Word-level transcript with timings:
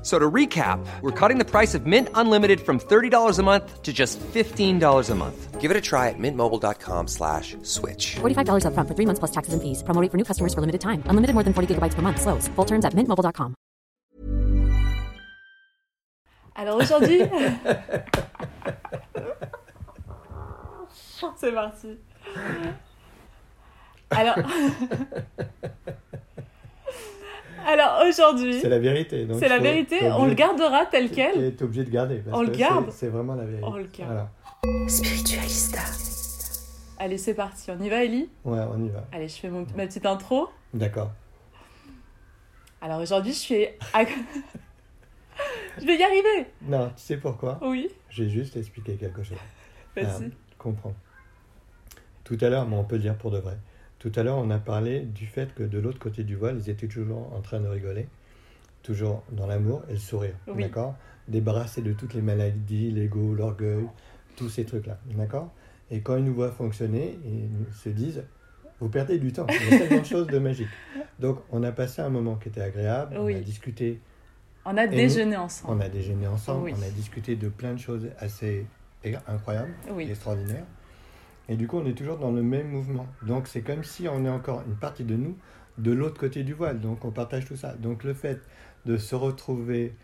F- 0.00 0.06
So 0.06 0.18
to 0.18 0.30
recap, 0.30 0.78
we're 1.02 1.10
cutting 1.12 1.36
the 1.38 1.44
price 1.44 1.74
of 1.74 1.84
Mint 1.86 2.08
Unlimited 2.14 2.60
from 2.60 2.78
$30 2.80 3.38
a 3.38 3.42
month 3.42 3.82
to 3.82 3.92
just 3.92 4.18
$15 4.20 5.10
a 5.10 5.14
month. 5.14 5.60
Give 5.60 5.70
it 5.70 5.76
a 5.76 5.80
try 5.82 6.08
at 6.08 6.18
mintmobile.com 6.18 7.06
slash 7.06 7.54
switch. 7.62 8.16
$45 8.20 8.64
upfront 8.64 8.88
for 8.88 8.94
three 8.96 9.04
months 9.04 9.18
plus 9.18 9.30
taxes 9.30 9.52
and 9.52 9.60
fees. 9.62 9.82
Promo 9.84 10.00
rate 10.00 10.10
for 10.10 10.16
new 10.16 10.24
customers 10.24 10.54
for 10.54 10.62
limited 10.62 10.80
time. 10.80 11.02
Unlimited 11.06 11.34
more 11.34 11.44
than 11.44 11.52
40 11.52 11.74
gigabytes 11.74 11.92
per 11.94 12.00
month. 12.00 12.18
Slows. 12.22 12.48
Full 12.56 12.64
terms 12.64 12.86
at 12.86 12.94
mintmobile.com. 12.94 13.54
Alors 16.56 16.76
aujourd'hui. 16.80 17.20
C'est 21.36 21.52
parti. 21.52 21.98
Alors. 24.10 24.36
Alors 27.66 28.02
aujourd'hui. 28.08 28.60
C'est 28.60 28.68
la 28.68 28.78
vérité. 28.78 29.26
C'est 29.38 29.48
la 29.48 29.58
vérité, 29.58 29.98
on 30.18 30.26
le 30.26 30.34
gardera 30.34 30.86
tel 30.86 31.10
quel. 31.10 31.54
T'es 31.56 31.62
obligé 31.64 31.84
de 31.84 31.90
garder. 31.90 32.16
Parce 32.18 32.36
On 32.36 32.42
le 32.42 32.50
garde. 32.50 32.90
c'est- 32.90 33.08
vraiment 33.08 33.34
la 33.34 33.44
vérité. 33.44 33.64
On 33.66 33.76
le 33.76 33.84
garde. 33.84 34.12
Voilà. 34.12 34.30
Allez, 36.98 37.16
c'est 37.18 37.34
parti. 37.34 37.70
On 37.70 37.82
y 37.82 37.88
va, 37.88 38.04
Ellie? 38.04 38.28
Ouais, 38.44 38.58
on 38.70 38.84
y 38.84 38.88
va. 38.88 39.04
Allez, 39.12 39.28
je 39.28 39.36
fais 39.36 39.48
mon- 39.48 39.66
ma 39.76 39.86
petite 39.86 40.04
intro. 40.06 40.48
D'accord. 40.74 41.10
Alors 42.82 43.00
aujourd'hui, 43.00 43.32
je 43.32 43.38
suis. 43.38 43.66
à- 43.94 44.04
je 45.80 45.86
vais 45.86 45.96
y 45.96 46.02
arriver. 46.02 46.46
Non, 46.62 46.88
tu 46.96 47.02
sais 47.02 47.16
pourquoi? 47.16 47.58
Oui, 47.62 47.88
J'ai 48.10 48.28
juste 48.28 48.56
expliqué 48.56 48.96
quelque 48.96 49.22
chose. 49.22 49.38
vas-y. 49.96 50.06
Ah, 50.06 50.20
comprends. 50.58 50.94
Tout 52.24 52.38
à 52.42 52.48
l'heure, 52.48 52.66
mais 52.66 52.76
on 52.76 52.84
peut 52.84 52.96
le 52.96 53.02
dire 53.02 53.16
pour 53.16 53.30
de 53.30 53.38
vrai. 53.38 53.56
Tout 54.00 54.10
à 54.16 54.22
l'heure, 54.22 54.38
on 54.38 54.50
a 54.50 54.58
parlé 54.58 55.00
du 55.00 55.26
fait 55.26 55.54
que 55.54 55.62
de 55.62 55.78
l'autre 55.78 55.98
côté 55.98 56.24
du 56.24 56.34
voile, 56.34 56.56
ils 56.58 56.70
étaient 56.70 56.88
toujours 56.88 57.32
en 57.34 57.40
train 57.42 57.60
de 57.60 57.68
rigoler, 57.68 58.08
toujours 58.82 59.22
dans 59.30 59.46
l'amour 59.46 59.82
et 59.88 59.92
le 59.92 59.98
sourire, 59.98 60.34
Oui. 60.48 60.62
d'accord? 60.62 60.96
Débarrassés 61.28 61.82
de 61.82 61.92
toutes 61.92 62.14
les 62.14 62.22
maladies, 62.22 62.90
l'ego, 62.90 63.34
l'orgueil, 63.34 63.86
tous 64.36 64.48
ces 64.48 64.64
trucs-là, 64.64 64.98
d'accord? 65.14 65.52
Et 65.90 66.00
quand 66.00 66.16
ils 66.16 66.24
nous 66.24 66.34
voient 66.34 66.50
fonctionner, 66.50 67.18
ils 67.24 67.74
se 67.74 67.90
disent, 67.90 68.24
vous 68.80 68.88
perdez 68.88 69.18
du 69.18 69.32
temps, 69.32 69.46
il 69.48 69.70
y 69.70 69.74
a 69.74 69.78
tellement 69.86 70.00
de 70.00 70.06
choses 70.06 70.26
de 70.28 70.38
magique. 70.38 70.68
Donc, 71.18 71.38
on 71.50 71.62
a 71.62 71.70
passé 71.70 72.00
un 72.00 72.08
moment 72.08 72.36
qui 72.36 72.48
était 72.48 72.62
agréable, 72.62 73.16
on 73.18 73.26
a 73.26 73.32
discuté 73.34 74.00
On 74.64 74.76
a 74.78 74.86
nous, 74.86 74.92
déjeuné 74.92 75.36
ensemble. 75.36 75.74
on 75.76 75.80
a 75.80 75.88
déjeuné 75.90 76.26
ensemble, 76.26 76.64
Oui. 76.64 76.74
on 76.78 76.82
a 76.82 76.88
discuté 76.90 77.36
de 77.36 77.50
plein 77.50 77.74
de 77.74 77.78
choses 77.78 78.08
assez 78.18 78.64
incroyables, 79.26 79.74
Oui. 79.92 80.08
extraordinaires. 80.10 80.64
Et 81.50 81.56
du 81.56 81.66
coup, 81.66 81.78
on 81.78 81.84
est 81.86 81.92
toujours 81.98 82.16
dans 82.16 82.30
le 82.30 82.42
même 82.42 82.68
mouvement. 82.68 83.06
Donc, 83.26 83.46
c'est 83.48 83.60
comme 83.60 83.84
si 83.84 84.08
on 84.08 84.24
est 84.24 84.28
encore 84.30 84.62
une 84.66 84.76
partie 84.76 85.04
de 85.04 85.16
nous 85.16 85.36
de 85.78 85.90
l'autre 85.92 86.18
côté 86.18 86.42
du 86.44 86.54
voile. 86.54 86.80
Donc, 86.80 87.04
on 87.04 87.10
partage 87.10 87.44
tout 87.44 87.56
ça. 87.56 87.74
Donc, 87.74 88.04
le 88.04 88.14
fait 88.14 88.40
de 88.86 88.96
se 88.96 89.14
retrouver 89.14 89.94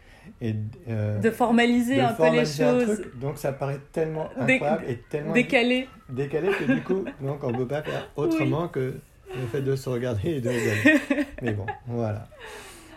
et 0.40 0.54
euh, 0.88 1.18
De 1.20 1.30
formaliser 1.30 1.96
de 1.96 2.00
un 2.00 2.12
peu 2.12 2.30
les 2.30 2.44
choses. 2.44 3.00
truc, 3.00 3.18
donc 3.20 3.38
ça 3.38 3.52
paraît 3.52 3.80
tellement 3.92 4.28
incroyable 4.36 4.84
et 4.88 4.98
tellement 5.08 5.32
Décalé. 5.32 5.88
décalé 6.08 6.48
que 6.50 6.64
du 6.64 6.82
coup, 6.82 7.04
donc 7.20 7.44
on 7.44 7.52
peut 7.52 7.66
pas 7.68 7.82
faire 7.82 8.08
autrement 8.16 8.66
que 8.66 8.94
le 9.34 9.46
fait 9.52 9.62
de 9.62 9.76
se 9.76 9.88
regarder 9.88 10.30
et 10.30 10.40
de 10.40 10.48
rigoler. 10.48 11.26
Mais 11.42 11.52
bon, 11.52 11.66
voilà. 11.86 12.26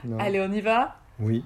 Non. 0.03 0.17
Allez, 0.17 0.39
on 0.41 0.51
y 0.51 0.61
va? 0.61 0.95
Oui. 1.19 1.45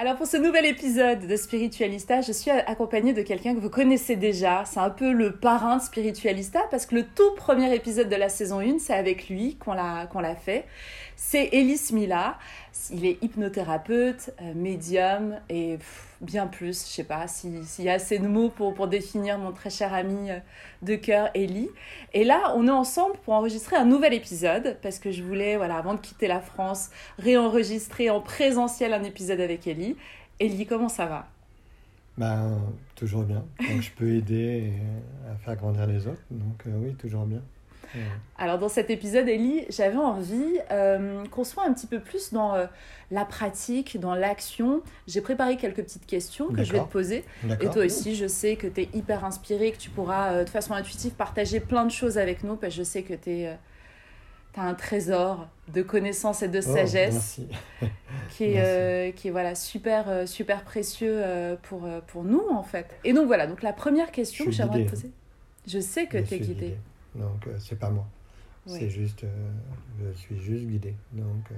Alors 0.00 0.14
pour 0.14 0.28
ce 0.28 0.36
nouvel 0.36 0.64
épisode 0.64 1.26
de 1.26 1.34
Spiritualista, 1.34 2.20
je 2.20 2.30
suis 2.30 2.52
accompagnée 2.52 3.12
de 3.12 3.22
quelqu'un 3.22 3.52
que 3.56 3.58
vous 3.58 3.68
connaissez 3.68 4.14
déjà. 4.14 4.62
C'est 4.64 4.78
un 4.78 4.90
peu 4.90 5.10
le 5.10 5.34
parrain 5.34 5.78
de 5.78 5.82
Spiritualista 5.82 6.60
parce 6.70 6.86
que 6.86 6.94
le 6.94 7.02
tout 7.02 7.34
premier 7.34 7.74
épisode 7.74 8.08
de 8.08 8.14
la 8.14 8.28
saison 8.28 8.60
1, 8.60 8.78
c'est 8.78 8.94
avec 8.94 9.28
lui 9.28 9.56
qu'on 9.56 9.72
l'a 9.72 10.06
qu'on 10.06 10.20
l'a 10.20 10.36
fait. 10.36 10.66
C'est 11.20 11.48
Elis 11.52 11.90
Mila. 11.92 12.38
Il 12.92 13.04
est 13.04 13.18
hypnothérapeute, 13.22 14.30
euh, 14.40 14.54
médium 14.54 15.34
et 15.48 15.78
bien 16.20 16.46
plus. 16.46 16.86
Je 16.86 16.92
sais 16.92 17.04
pas 17.04 17.26
si- 17.26 17.64
s'il 17.64 17.86
y 17.86 17.88
a 17.88 17.94
assez 17.94 18.20
de 18.20 18.28
mots 18.28 18.50
pour, 18.50 18.72
pour 18.72 18.86
définir 18.86 19.36
mon 19.36 19.50
très 19.50 19.68
cher 19.68 19.92
ami 19.92 20.30
euh, 20.30 20.38
de 20.82 20.94
cœur, 20.94 21.28
Eli. 21.34 21.70
Et 22.14 22.22
là, 22.22 22.54
on 22.56 22.68
est 22.68 22.70
ensemble 22.70 23.16
pour 23.24 23.34
enregistrer 23.34 23.74
un 23.76 23.84
nouvel 23.84 24.14
épisode 24.14 24.78
parce 24.80 25.00
que 25.00 25.10
je 25.10 25.24
voulais, 25.24 25.56
voilà, 25.56 25.76
avant 25.76 25.94
de 25.94 26.00
quitter 26.00 26.28
la 26.28 26.40
France, 26.40 26.90
réenregistrer 27.18 28.10
en 28.10 28.20
présentiel 28.20 28.94
un 28.94 29.02
épisode 29.02 29.40
avec 29.40 29.66
Ellie. 29.66 29.96
Ellie, 30.38 30.66
comment 30.66 30.88
ça 30.88 31.06
va? 31.06 31.26
Ben, 32.16 32.60
toujours 32.94 33.24
bien. 33.24 33.44
Je 33.80 33.90
peux 33.90 34.10
aider 34.14 34.72
euh, 34.72 35.32
à 35.32 35.36
faire 35.36 35.56
grandir 35.56 35.86
les 35.88 36.06
autres. 36.06 36.22
Donc, 36.30 36.62
oui, 36.66 36.94
toujours 36.94 37.26
bien. 37.26 37.42
Alors 38.36 38.58
dans 38.58 38.68
cet 38.68 38.90
épisode, 38.90 39.28
Ellie, 39.28 39.64
j'avais 39.68 39.96
envie 39.96 40.58
euh, 40.70 41.24
qu'on 41.26 41.44
soit 41.44 41.64
un 41.64 41.72
petit 41.72 41.86
peu 41.86 42.00
plus 42.00 42.32
dans 42.32 42.54
euh, 42.54 42.66
la 43.10 43.24
pratique, 43.24 43.98
dans 43.98 44.14
l'action. 44.14 44.82
J'ai 45.06 45.20
préparé 45.20 45.56
quelques 45.56 45.82
petites 45.82 46.06
questions 46.06 46.48
que 46.48 46.62
je 46.62 46.72
vais 46.72 46.80
te 46.80 46.84
poser. 46.88 47.24
Et 47.60 47.68
toi 47.68 47.84
aussi, 47.84 48.14
je 48.14 48.26
sais 48.26 48.56
que 48.56 48.66
tu 48.66 48.82
es 48.82 48.88
hyper 48.94 49.24
inspiré, 49.24 49.72
que 49.72 49.78
tu 49.78 49.90
pourras 49.90 50.32
euh, 50.32 50.44
de 50.44 50.50
façon 50.50 50.72
intuitive 50.74 51.12
partager 51.12 51.60
plein 51.60 51.84
de 51.84 51.90
choses 51.90 52.18
avec 52.18 52.44
nous, 52.44 52.56
parce 52.56 52.74
que 52.74 52.78
je 52.78 52.84
sais 52.84 53.02
que 53.02 53.14
tu 53.14 53.46
as 53.46 54.62
un 54.62 54.74
trésor 54.74 55.46
de 55.72 55.82
connaissances 55.82 56.42
et 56.42 56.48
de 56.48 56.58
Oh, 56.58 56.62
sagesse 56.74 57.40
qui 58.30 58.44
est, 58.44 58.56
euh, 58.58 59.12
qui 59.12 59.28
est 59.28 59.30
voilà, 59.30 59.54
super, 59.54 60.26
super 60.26 60.64
précieux 60.64 61.22
pour, 61.62 61.88
pour 62.08 62.24
nous, 62.24 62.42
en 62.50 62.62
fait. 62.62 62.86
Et 63.04 63.12
donc 63.12 63.26
voilà, 63.26 63.46
donc 63.46 63.62
la 63.62 63.72
première 63.72 64.10
question 64.10 64.46
que 64.46 64.50
j'aimerais 64.50 64.78
te 64.78 64.78
guidée. 64.78 64.90
poser. 64.90 65.10
Je 65.66 65.80
sais 65.80 66.06
que 66.06 66.16
tu 66.18 66.24
es 66.24 66.26
suis 66.26 66.40
guidé. 66.40 66.76
Donc, 67.14 67.46
euh, 67.46 67.56
c'est 67.58 67.78
pas 67.78 67.90
moi. 67.90 68.06
Oui. 68.66 68.76
C'est 68.78 68.90
juste, 68.90 69.24
euh, 69.24 69.50
je 70.00 70.12
suis 70.18 70.38
juste 70.38 70.66
guidé. 70.66 70.94
Donc, 71.12 71.50
euh, 71.50 71.54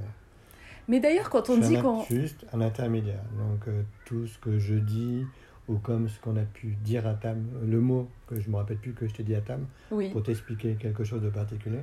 Mais 0.89 1.01
d'ailleurs, 1.01 1.29
quand 1.31 1.49
on 1.51 1.59
dit 1.59 1.79
qu'on... 1.79 2.05
juste 2.05 2.47
un 2.53 2.61
intermédiaire. 2.61 3.23
Donc, 3.37 3.69
tout 4.05 4.27
ce 4.27 4.39
que 4.39 4.59
je 4.59 4.75
dis, 4.75 5.25
ou 5.69 5.79
comme 5.79 6.09
ce 6.09 6.21
qu'on 6.21 6.37
a 6.37 6.43
pu 6.43 6.77
dire 6.85 7.07
à 7.07 7.15
Tam, 7.15 7.45
le 7.65 7.81
mot 7.81 8.09
que 8.27 8.39
je 8.39 8.49
me 8.51 8.57
rappelle 8.57 8.79
plus 8.79 8.93
que 8.93 9.07
je 9.07 9.15
t'ai 9.15 9.23
dit 9.23 9.35
à 9.35 9.41
Tam, 9.41 9.67
Oui, 9.91 10.11
pour 10.11 10.23
t'expliquer 10.23 10.75
quelque 10.77 11.05
chose 11.05 11.23
de 11.23 11.31
particulier, 11.31 11.81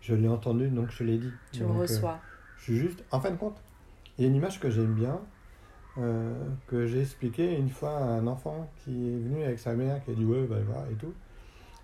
je 0.00 0.14
l'ai 0.14 0.28
entendu, 0.28 0.68
donc 0.68 0.90
je 0.90 1.04
l'ai 1.04 1.18
dit. 1.18 1.30
tu 1.52 1.60
Donc, 1.60 1.74
le 1.74 1.80
reçois. 1.80 2.18
je 2.58 2.62
suis 2.64 2.78
juste, 2.78 3.04
en 3.10 3.20
fin 3.20 3.30
de 3.30 3.36
compte, 3.36 3.60
il 4.18 4.22
y 4.22 4.26
a 4.26 4.30
une 4.30 4.36
image 4.36 4.58
que 4.60 4.70
j'aime 4.70 4.94
bien, 4.94 5.20
que 6.66 6.86
j'ai 6.86 7.02
expliqué 7.02 7.56
une 7.56 7.68
fois 7.68 7.98
à 7.98 8.02
un 8.04 8.26
enfant 8.26 8.70
qui 8.78 8.90
est 8.90 9.18
venu 9.18 9.44
avec 9.44 9.58
sa 9.58 9.74
mère, 9.74 10.02
qui 10.04 10.10
a 10.10 10.14
dit 10.14 10.24
ouais, 10.24 10.44
va 10.46 10.58
voir 10.60 10.84
et 10.90 10.94
tout. 10.94 11.12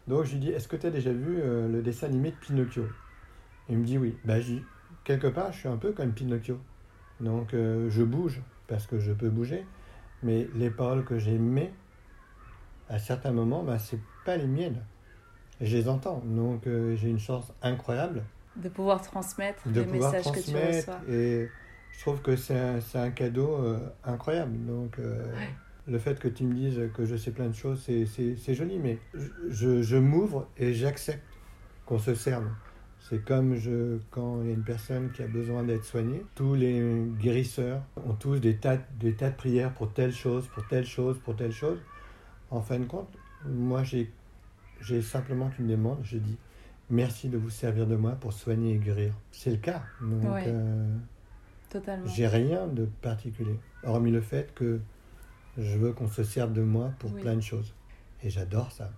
Donc 0.09 0.25
je 0.25 0.33
lui 0.33 0.39
dis, 0.39 0.51
est-ce 0.51 0.67
que 0.67 0.77
tu 0.77 0.87
as 0.87 0.91
déjà 0.91 1.13
vu 1.13 1.39
euh, 1.39 1.69
le 1.69 1.83
dessin 1.83 2.07
animé 2.07 2.31
de 2.31 2.37
Pinocchio? 2.37 2.87
Il 3.69 3.79
me 3.79 3.85
dit 3.85 3.99
oui. 3.99 4.17
Bah, 4.25 4.37
quelque 5.05 5.27
part, 5.27 5.53
je 5.53 5.59
suis 5.59 5.69
un 5.69 5.77
peu 5.77 5.93
comme 5.93 6.13
Pinocchio. 6.13 6.59
Donc 7.21 7.53
euh, 7.53 7.91
je 7.91 8.03
bouge 8.03 8.41
parce 8.69 8.87
que 8.87 8.99
je 8.99 9.13
peux 9.13 9.29
bouger, 9.29 9.67
mais 10.23 10.49
les 10.55 10.71
paroles 10.71 11.05
que 11.05 11.19
j'aimais, 11.19 11.73
à 12.89 12.99
certains 12.99 13.33
moments, 13.33 13.63
bah, 13.63 13.79
c'est 13.79 14.01
pas 14.25 14.37
les 14.37 14.47
miennes. 14.47 14.83
Et 15.61 15.67
je 15.67 15.77
les 15.77 15.89
entends. 15.89 16.23
Donc 16.25 16.67
euh, 16.67 16.97
j'ai 16.97 17.11
une 17.11 17.19
chance 17.19 17.53
incroyable 17.61 18.23
De 18.57 18.71
pouvoir 18.71 19.03
transmettre 19.03 19.69
de 19.69 19.81
les 19.81 19.87
pouvoir 19.87 20.13
messages 20.13 20.33
que 20.33 20.39
tu 20.39 20.53
transmettre 20.53 20.89
reçois. 21.01 21.15
et 21.15 21.51
je 21.93 22.01
trouve 22.01 22.23
que 22.23 22.37
c'est 22.37 22.59
un, 22.95 23.11
cadeau 23.11 23.59
incroyable 24.05 24.57
donc 24.67 24.99
Ouais. 24.99 25.49
Le 25.89 25.99
fait 25.99 26.19
que 26.21 26.29
tu 26.29 26.45
me 26.45 26.55
dises 26.55 26.81
que 26.95 27.05
je 27.07 27.17
sais 27.17 27.31
plein 27.31 27.49
de 27.49 27.55
choses 27.55 27.83
c'est- 27.85 28.07
c'est 28.07 28.37
c'est 28.37 28.55
joli 28.55 28.79
mais 28.79 28.99
je, 29.49 29.83
je- 29.83 29.97
m'ouvre 29.97 30.49
et 30.59 30.75
j'accepte 30.75 31.23
qu'on 31.87 31.99
se 31.99 32.15
serve 32.15 32.47
c'est 33.01 33.25
comme 33.25 33.55
je, 33.55 33.99
quand 34.11 34.43
il 34.43 34.49
y 34.49 34.51
a 34.51 34.55
une 34.55 34.65
personne 34.65 35.11
qui 35.13 35.23
a 35.23 35.29
besoin 35.29 35.63
d'être 35.63 35.85
soignée 35.85 36.23
tous 36.35 36.55
les 36.55 37.05
guérisseurs 37.21 37.81
ont 38.07 38.15
tous 38.15 38.39
des 38.41 38.57
tas, 38.57 38.79
des 39.01 39.15
tas 39.15 39.31
de 39.31 39.37
prières 39.37 39.73
pour 39.73 39.93
telle 39.93 40.13
chose 40.13 40.47
pour 40.49 40.67
telle 40.69 40.85
chose 40.87 41.19
pour 41.25 41.35
telle 41.37 41.53
chose 41.53 41.79
en 42.51 42.61
fin 42.61 42.79
de 42.79 42.85
compte 42.85 43.09
moi 43.47 43.83
j'ai 43.85 44.11
j'ai 44.81 45.01
simplement 45.03 45.49
qu'une 45.49 45.69
demande 45.69 45.99
je 46.05 46.19
dis 46.19 46.37
merci 46.91 47.29
de 47.29 47.37
vous 47.39 47.51
servir 47.51 47.87
de 47.87 47.97
moi 47.97 48.13
pour 48.13 48.33
soigner 48.33 48.75
et 48.75 48.79
guérir. 48.79 49.13
C'est 49.31 49.51
le 49.51 49.59
cas. 49.59 49.83
Donc, 50.01 50.23
Ouais. 50.33 50.45
euh, 50.47 50.97
Totalement. 51.69 52.07
j'ai 52.07 52.27
rien 52.27 52.67
de 52.67 52.87
particulier, 53.03 53.59
hormis 53.85 54.11
le 54.11 54.23
fait 54.23 54.55
que 54.55 54.81
je 55.59 55.77
veux 55.77 55.93
qu'on 55.93 56.09
se 56.09 56.23
serve 56.23 56.53
de 56.53 56.63
moi 56.63 56.93
pour 56.99 57.13
Oui. 57.13 57.21
plein 57.21 57.35
de 57.37 57.41
choses. 57.43 57.75
Et 58.23 58.31
j'adore 58.31 58.73
ça. 58.73 58.91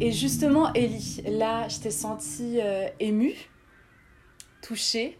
Et 0.00 0.12
justement, 0.12 0.72
Ellie, 0.74 1.22
là, 1.26 1.68
je 1.68 1.78
t'ai 1.78 1.90
sentie 1.90 2.60
euh, 2.60 2.88
émue, 3.00 3.34
touchée, 4.62 5.18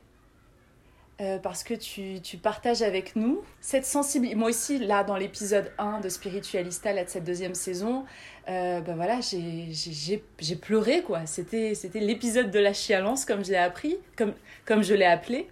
euh, 1.21 1.39
parce 1.39 1.63
que 1.63 1.75
tu, 1.75 2.21
tu 2.23 2.37
partages 2.39 2.83
avec 2.83 3.15
nous 3.17 3.43
cette 3.61 3.85
sensibilité. 3.85 4.35
Moi 4.37 4.49
aussi, 4.51 4.79
là, 4.79 5.05
dans 5.05 5.17
l'épisode 5.17 5.71
1 5.79 6.01
de 6.01 6.09
Spiritualista, 6.09 6.93
là, 6.93 7.05
de 7.05 7.09
cette 7.09 7.25
deuxième 7.25 7.55
saison, 7.55 8.05
euh, 8.49 8.81
ben 8.81 8.97
voilà, 8.97 9.21
j'ai- 9.21 10.23
pleuré, 10.61 11.03
quoi. 11.03 11.27
C'était 11.27 11.75
l'épisode 11.95 12.51
de 12.51 12.59
la 12.59 12.73
chialance, 12.73 13.25
comme 13.25 13.45
je 13.45 13.51
l'ai 13.53 13.57
appris, 13.57 13.97
comme, 14.17 14.33
comme 14.65 14.83
je 14.83 14.95
l'ai 14.95 15.05
appelé. 15.05 15.49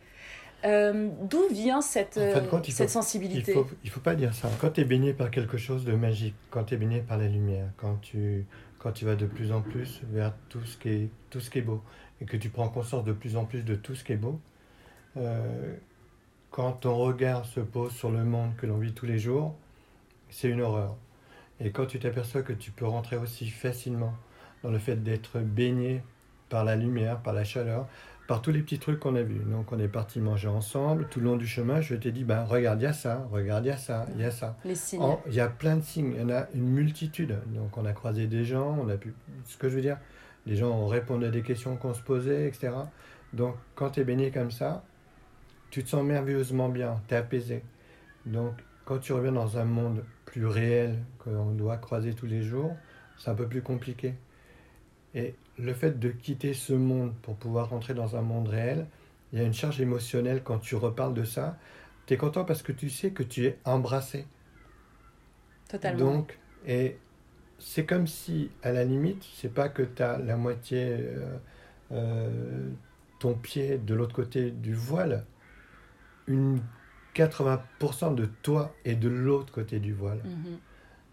Euh, 0.65 1.09
D'où 1.23 1.43
vient 1.51 1.81
cette, 1.81 2.19
En 2.19 2.45
compte, 2.47 2.67
cette 2.67 2.87
faut- 2.89 2.93
sensibilité 2.93 3.51
Il 3.53 3.55
faut, 3.55 3.67
il 3.85 3.91
faut 3.91 4.01
pas 4.01 4.15
dire 4.15 4.33
ça. 4.35 4.49
Quand 4.61 4.71
tu 4.71 4.81
es 4.81 4.85
baigné 4.85 5.13
par 5.13 5.31
quelque 5.31 5.59
chose 5.59 5.85
de 5.85 5.93
magique, 5.93 6.35
quand 6.51 6.65
tu 6.65 6.75
es 6.75 6.77
baigné 6.77 7.01
par 7.01 7.19
la 7.19 7.27
lumière, 7.27 7.67
quand 7.77 7.97
tu, 8.01 8.47
quand 8.79 8.93
tu 8.93 9.05
vas 9.05 9.17
de 9.17 9.27
plus 9.27 9.51
en 9.53 9.61
plus 9.61 10.01
vers 10.13 10.33
tout 10.49 10.65
ce, 10.65 10.77
qui 10.77 10.89
est, 10.89 11.09
tout 11.31 11.41
ce 11.41 11.51
qui 11.51 11.59
est 11.59 11.63
beau, 11.63 11.83
et 12.21 12.25
que 12.27 12.37
tu 12.37 12.49
prends 12.49 12.69
conscience 12.69 13.03
de 13.05 13.13
plus 13.13 13.37
en 13.37 13.45
plus 13.45 13.65
de 13.65 13.75
tout 13.75 13.95
ce 13.97 14.05
qui 14.05 14.13
est 14.13 14.17
beau, 14.17 14.39
euh, 15.17 15.77
quand 16.51 16.73
ton 16.73 16.97
regard 16.97 17.45
se 17.47 17.61
pose 17.61 17.93
sur 17.93 18.11
le 18.11 18.25
monde 18.25 18.55
que 18.57 18.67
l'on 18.67 18.79
vit 18.79 18.93
tous 18.93 19.07
les 19.07 19.19
jours, 19.19 19.55
c'est 20.31 20.49
une 20.49 20.61
horreur. 20.61 20.97
Et 21.61 21.71
quand 21.71 21.87
tu 21.87 21.99
t'aperçois 21.99 22.43
que 22.43 22.53
tu 22.53 22.71
peux 22.71 22.87
rentrer 22.87 23.17
aussi 23.17 23.49
facilement 23.49 24.15
dans 24.63 24.71
le 24.71 24.79
fait 24.79 24.97
d'être 24.97 25.41
baigné 25.41 26.03
par 26.49 26.65
la 26.65 26.77
lumière, 26.77 27.21
par 27.21 27.33
la 27.33 27.45
chaleur, 27.45 27.87
par 28.29 28.43
tous 28.43 28.51
les 28.51 28.63
petits 28.63 28.79
trucs 28.79 29.01
qu'on 29.01 29.15
a 29.15 29.23
vus. 29.23 29.41
Donc 29.41 29.73
on 29.73 29.79
est 29.79 29.89
parti 29.89 30.21
manger 30.21 30.49
ensemble. 30.49 31.09
Tout 31.09 31.21
le 31.21 31.27
long 31.27 31.37
du 31.37 31.47
chemin, 31.47 31.81
je 31.81 31.95
t'ai 31.95 32.13
dit, 32.13 32.25
ben, 32.25 32.45
regarde, 32.45 32.81
il 32.81 32.85
y 32.85 32.87
a 32.87 32.93
ça, 32.93 33.27
regarde, 33.31 33.65
il 33.65 33.69
y 33.69 33.73
a 33.73 33.77
ça, 33.77 34.07
il 34.15 34.21
y 34.21 34.25
a 34.25 34.31
ça. 34.31 34.57
Les 34.65 34.75
signes. 34.75 35.17
Il 35.27 35.35
y 35.35 35.41
a 35.41 35.49
plein 35.49 35.77
de 35.77 35.83
signes, 35.83 36.13
il 36.15 36.21
y 36.21 36.25
en 36.25 36.31
a 36.31 36.47
une 36.55 36.69
multitude. 36.69 37.39
Donc 37.49 37.77
on 37.77 37.85
a 37.85 37.93
croisé 37.93 38.27
des 38.27 38.45
gens, 38.45 38.79
on 38.81 38.89
a 38.89 38.97
pu... 38.97 39.15
Ce 39.45 39.57
que 39.57 39.69
je 39.69 39.77
veux 39.77 39.83
dire, 39.83 39.99
les 40.47 40.57
gens 40.57 40.71
ont 40.71 40.87
répondu 40.87 41.27
à 41.27 41.31
des 41.31 41.43
questions 41.43 41.77
qu'on 41.77 41.95
se 41.95 42.03
posait, 42.03 42.47
etc. 42.47 42.73
Donc 43.33 43.55
quand 43.75 43.91
tu 43.91 44.01
es 44.01 44.05
baigné 44.05 44.31
comme 44.31 44.51
ça, 44.51 44.85
tu 45.73 45.83
te 45.83 45.89
sens 45.89 46.05
merveilleusement 46.05 46.69
bien, 46.69 47.01
tu 47.09 47.15
es 47.15 47.17
apaisé. 47.17 47.65
Donc 48.27 48.53
quand 48.85 48.99
tu 48.99 49.15
reviens 49.15 49.33
dans 49.33 49.57
un 49.57 49.65
monde 49.65 50.05
plus 50.27 50.47
réel 50.47 50.99
qu'on 51.19 51.53
doit 51.53 51.79
croiser 51.79 52.13
tous 52.13 52.27
les 52.27 52.43
jours, 52.43 52.77
c'est 53.17 53.31
un 53.31 53.35
peu 53.35 53.49
plus 53.49 53.63
compliqué. 53.63 54.15
Et 55.15 55.35
le 55.59 55.73
fait 55.73 55.99
de 55.99 56.11
quitter 56.11 56.53
ce 56.53 56.75
monde 56.75 57.15
pour 57.23 57.37
pouvoir 57.37 57.71
rentrer 57.71 57.95
dans 57.95 58.17
un 58.17 58.21
monde 58.21 58.49
réel, 58.49 58.87
il 59.33 59.39
y 59.39 59.43
a 59.43 59.47
une 59.47 59.55
charge 59.55 59.81
émotionnelle 59.81 60.43
quand 60.45 60.59
tu 60.59 60.77
reparles 60.77 61.15
de 61.15 61.25
ça. 61.25 61.59
Tu 62.07 62.15
es 62.15 62.17
content 62.19 62.45
parce 62.45 62.63
que 62.63 62.73
tu 62.73 62.91
sais 62.91 63.13
que 63.13 63.23
tu 63.23 63.47
es 63.47 63.59
embrassé. 63.65 64.27
Totalement. 65.71 65.99
Donc, 65.99 66.39
et 66.67 66.99
c'est 67.59 67.87
comme 67.87 68.07
si, 68.07 68.51
à 68.63 68.73
la 68.73 68.85
limite, 68.85 69.25
c'est 69.37 69.53
pas 69.53 69.71
que 69.71 69.83
tu 69.83 70.03
as 70.03 70.19
la 70.19 70.37
moitié, 70.37 70.89
euh, 70.91 71.39
euh, 71.93 72.69
ton 73.21 73.33
pied 73.33 73.79
de 73.79 73.95
l'autre 73.95 74.15
côté 74.15 74.51
du 74.51 74.75
voile, 74.75 75.25
une 76.27 76.61
80% 77.15 78.15
de 78.15 78.27
toi 78.43 78.75
est 78.85 78.95
de 78.95 79.09
l'autre 79.09 79.53
côté 79.53 79.79
du 79.81 79.93
voile. 79.93 80.21
Mhm. 80.25 80.59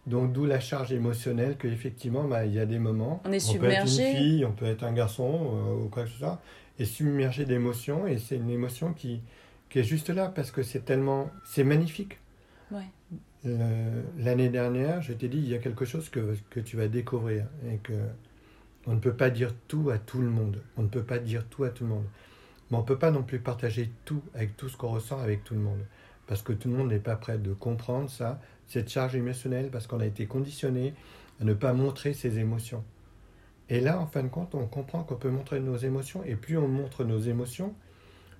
Donc, 0.08 0.34
d'où 0.34 0.46
la 0.46 0.60
charge 0.60 0.92
émotionnelle 0.92 1.56
qu'effectivement, 1.58 2.24
bah, 2.24 2.46
il 2.46 2.54
y 2.54 2.60
a 2.60 2.66
des 2.66 2.80
moments. 2.80 3.22
On 3.26 3.32
est 3.32 3.32
peut 3.32 3.36
être 3.36 3.88
submergé. 3.88 4.10
une 4.10 4.18
fille, 4.18 4.46
on 4.46 4.52
peut 4.52 4.66
être 4.66 4.84
un 4.84 4.94
garçon 4.94 5.30
euh, 5.54 5.86
ou 5.86 5.90
quoi 5.90 6.04
que 6.04 6.10
ce 6.10 6.18
soit, 6.18 6.42
et 6.80 6.86
submergé 6.86 7.46
d'émotions, 7.46 8.08
et 8.08 8.18
c'est 8.18 8.38
une 8.38 8.50
émotion 8.50 8.94
qui, 8.94 9.22
qui 9.70 9.80
est 9.80 9.84
juste 9.84 10.10
là 10.10 10.30
parce 10.30 10.52
que 10.52 10.64
c'est 10.64 10.86
tellement. 10.86 11.30
C'est 11.46 11.64
magnifique. 11.64 12.18
Ouais. 12.72 12.88
Euh, 13.46 14.02
L'année 14.18 14.50
dernière, 14.50 15.02
je 15.02 15.14
t'ai 15.14 15.28
dit, 15.28 15.38
il 15.38 15.50
y 15.50 15.56
a 15.56 15.60
quelque 15.60 15.86
chose 15.86 16.10
que, 16.10 16.36
que 16.50 16.60
tu 16.60 16.78
vas 16.78 16.88
découvrir 16.88 17.46
et 17.72 17.78
que 17.78 17.94
on 18.88 18.94
ne 18.94 19.00
peut 19.00 19.14
pas 19.14 19.30
dire 19.30 19.54
tout 19.68 19.90
à 19.92 20.00
tout 20.00 20.22
le 20.22 20.30
monde. 20.30 20.62
On 20.78 20.84
ne 20.84 20.88
peut 20.88 21.04
pas 21.04 21.20
dire 21.20 21.46
tout 21.50 21.64
à 21.66 21.70
tout 21.70 21.84
le 21.84 21.90
monde. 21.92 22.06
Mais 22.70 22.78
on 22.78 22.82
ne 22.82 22.86
peut 22.86 23.00
pas 23.00 23.12
non 23.12 23.24
plus 23.24 23.40
partager 23.40 23.92
tout 24.06 24.22
avec 24.34 24.56
tout 24.58 24.70
ce 24.70 24.78
qu'on 24.78 24.90
ressent 24.90 25.20
avec 25.20 25.44
tout 25.44 25.54
le 25.54 25.60
monde. 25.62 25.86
Parce 26.28 26.42
que 26.42 26.54
tout 26.54 26.70
le 26.70 26.76
monde 26.76 26.90
n'est 26.90 27.00
pas 27.00 27.16
prêt 27.16 27.38
de 27.38 27.54
comprendre 27.54 28.10
ça, 28.10 28.40
cette 28.68 28.90
charge 28.90 29.16
émotionnelle, 29.16 29.70
parce 29.72 29.88
qu'on 29.88 30.00
a 30.00 30.06
été 30.06 30.28
conditionné 30.28 30.94
à 31.42 31.44
ne 31.44 31.54
pas 31.54 31.74
montrer 31.74 32.14
ses 32.14 32.38
émotions. 32.38 32.84
Et 33.70 33.82
là, 33.82 34.00
en 34.00 34.06
fin 34.06 34.24
de 34.24 34.28
compte, 34.28 34.56
on 34.56 34.68
comprend 34.68 35.04
qu'on 35.04 35.16
peut 35.16 35.30
montrer 35.30 35.60
nos 35.60 35.78
émotions, 35.78 36.24
et 36.24 36.36
plus 36.36 36.58
on 36.58 36.68
montre 36.68 37.04
nos 37.04 37.20
émotions, 37.20 37.74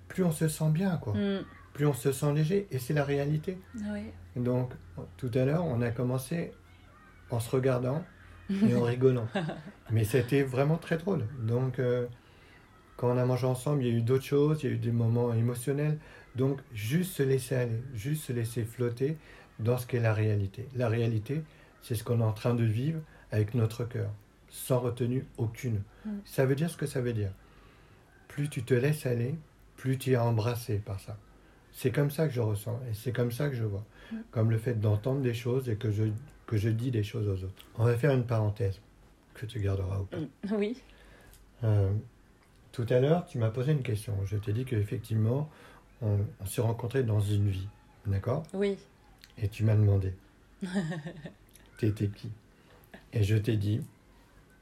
plus 0.08 0.24
on 0.24 0.32
se 0.32 0.48
sent 0.48 0.70
bien, 0.70 0.96
quoi. 0.98 1.14
Mm. 1.14 1.44
Plus 1.72 1.86
on 1.86 1.92
se 1.92 2.12
sent 2.12 2.32
léger, 2.32 2.66
et 2.70 2.78
c'est 2.78 2.94
la 2.94 3.04
réalité. 3.04 3.58
Oui. 3.74 4.06
Donc, 4.36 4.72
tout 5.16 5.30
à 5.34 5.44
l'heure, 5.44 5.64
on 5.64 5.80
a 5.82 5.90
commencé 5.90 6.52
en 7.30 7.40
se 7.40 7.50
regardant 7.50 8.04
et 8.50 8.74
en 8.74 8.82
rigolant. 8.82 9.28
Mais 9.90 10.04
c'était 10.04 10.42
vraiment 10.42 10.76
très 10.76 10.96
drôle. 10.96 11.26
Donc, 11.40 11.78
euh, 11.78 12.06
quand 13.00 13.10
on 13.10 13.16
a 13.16 13.24
mangé 13.24 13.46
ensemble, 13.46 13.82
il 13.82 13.90
y 13.90 13.94
a 13.94 13.98
eu 13.98 14.02
d'autres 14.02 14.26
choses, 14.26 14.62
il 14.62 14.68
y 14.68 14.72
a 14.72 14.74
eu 14.74 14.78
des 14.78 14.92
moments 14.92 15.32
émotionnels. 15.32 15.96
Donc, 16.36 16.60
juste 16.74 17.12
se 17.12 17.22
laisser 17.22 17.54
aller, 17.54 17.82
juste 17.94 18.24
se 18.24 18.34
laisser 18.34 18.62
flotter 18.62 19.16
dans 19.58 19.78
ce 19.78 19.86
qu'est 19.86 20.00
la 20.00 20.12
réalité. 20.12 20.68
La 20.76 20.90
réalité, 20.90 21.42
c'est 21.80 21.94
ce 21.94 22.04
qu'on 22.04 22.20
est 22.20 22.24
en 22.24 22.34
train 22.34 22.52
de 22.52 22.62
vivre 22.62 23.00
avec 23.32 23.54
notre 23.54 23.84
cœur, 23.84 24.10
sans 24.50 24.80
retenue 24.80 25.24
aucune. 25.38 25.80
Mm. 26.04 26.10
Ça 26.26 26.44
veut 26.44 26.54
dire 26.54 26.68
ce 26.68 26.76
que 26.76 26.84
ça 26.84 27.00
veut 27.00 27.14
dire. 27.14 27.30
Plus 28.28 28.50
tu 28.50 28.64
te 28.64 28.74
laisses 28.74 29.06
aller, 29.06 29.34
plus 29.76 29.96
tu 29.96 30.12
es 30.12 30.18
embrassé 30.18 30.76
par 30.76 31.00
ça. 31.00 31.16
C'est 31.72 31.92
comme 31.92 32.10
ça 32.10 32.28
que 32.28 32.34
je 32.34 32.42
ressens 32.42 32.78
et 32.90 32.92
c'est 32.92 33.12
comme 33.12 33.32
ça 33.32 33.48
que 33.48 33.56
je 33.56 33.64
vois. 33.64 33.86
Comme 34.30 34.50
le 34.50 34.58
fait 34.58 34.74
d'entendre 34.74 35.22
des 35.22 35.32
choses 35.32 35.70
et 35.70 35.76
que 35.76 35.90
je, 35.90 36.04
que 36.46 36.58
je 36.58 36.68
dis 36.68 36.90
des 36.90 37.02
choses 37.02 37.28
aux 37.28 37.44
autres. 37.44 37.64
On 37.78 37.84
va 37.84 37.96
faire 37.96 38.12
une 38.12 38.26
parenthèse 38.26 38.78
que 39.32 39.46
tu 39.46 39.58
garderas 39.58 40.00
ou 40.00 40.04
pas. 40.04 40.18
Mm. 40.18 40.28
Oui. 40.52 40.82
Euh, 41.64 41.92
tout 42.72 42.86
à 42.88 43.00
l'heure, 43.00 43.26
tu 43.26 43.38
m'as 43.38 43.50
posé 43.50 43.72
une 43.72 43.82
question. 43.82 44.14
Je 44.24 44.36
t'ai 44.36 44.52
dit 44.52 44.64
qu'effectivement, 44.64 45.50
on, 46.02 46.18
on 46.40 46.46
s'est 46.46 46.60
rencontrés 46.60 47.02
dans 47.02 47.20
une 47.20 47.48
vie. 47.48 47.68
D'accord? 48.06 48.44
Oui. 48.54 48.78
Et 49.38 49.48
tu 49.48 49.64
m'as 49.64 49.74
demandé 49.74 50.14
T'étais 51.78 52.08
qui? 52.08 52.30
Et 53.12 53.22
je 53.22 53.36
t'ai 53.36 53.56
dit, 53.56 53.80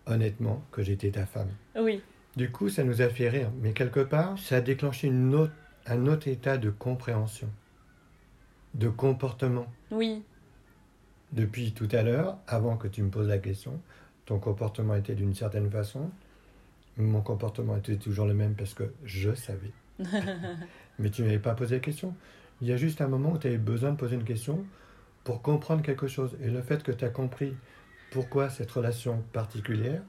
honnêtement, 0.07 0.63
que 0.71 0.83
j'étais 0.83 1.11
ta 1.11 1.27
femme. 1.27 1.51
Oui. 1.79 2.03
Du 2.37 2.51
coup, 2.51 2.69
ça 2.69 2.85
nous 2.85 3.03
a 3.03 3.09
fait 3.09 3.29
rire. 3.29 3.51
Mais 3.61 3.73
quelque 3.73 4.01
part, 4.01 4.39
ça 4.39 4.57
a 4.57 4.61
déclenché 4.61 5.09
une 5.09 5.35
autre, 5.35 5.53
un 5.87 6.07
autre 6.07 6.29
état 6.29 6.57
de 6.57 6.71
compréhension, 6.71 7.51
de 8.75 8.89
comportement. 8.89 9.67
Oui. 9.91 10.23
Depuis 11.33 11.73
tout 11.73 11.89
à 11.93 12.03
l'heure, 12.03 12.39
avant 12.47 12.77
que 12.77 12.89
tu 12.89 13.03
me 13.03 13.11
poses 13.11 13.29
la 13.29 13.39
question, 13.39 13.81
ton 14.25 14.39
comportement 14.39 14.95
était 14.95 15.15
d'une 15.15 15.35
certaine 15.35 15.71
façon. 15.71 16.11
Mon 16.99 17.21
comportement 17.21 17.77
était 17.77 17.97
toujours 17.97 18.27
le 18.27 18.35
même 18.35 18.55
parce 18.55 18.75
que 18.75 18.93
je 19.05 19.35
savais. 19.35 19.73
Mais 20.99 21.11
tu 21.11 21.23
ne 21.23 21.29
m'avais 21.29 21.39
pas 21.39 21.55
posé 21.55 21.77
la 21.77 21.81
question. 21.81 22.15
Il 22.61 22.69
y 22.69 22.73
a 22.73 22.77
juste 22.77 23.01
un 23.01 23.09
moment 23.09 23.33
où 23.33 23.39
tu 23.39 23.47
avais 23.47 23.57
besoin 23.57 23.93
de 23.93 23.97
poser 23.97 24.17
une 24.17 24.25
question 24.25 24.65
pour 25.23 25.43
comprendre 25.43 25.83
quelque 25.83 26.09
chose. 26.09 26.37
Et 26.43 26.51
le 26.51 26.61
fait 26.61 26.83
que 26.83 26.91
tu 26.91 27.05
as 27.05 27.09
compris 27.09 27.55
pourquoi 28.11 28.51
cette 28.51 28.71
relation 28.71 29.23
particulière, 29.33 30.03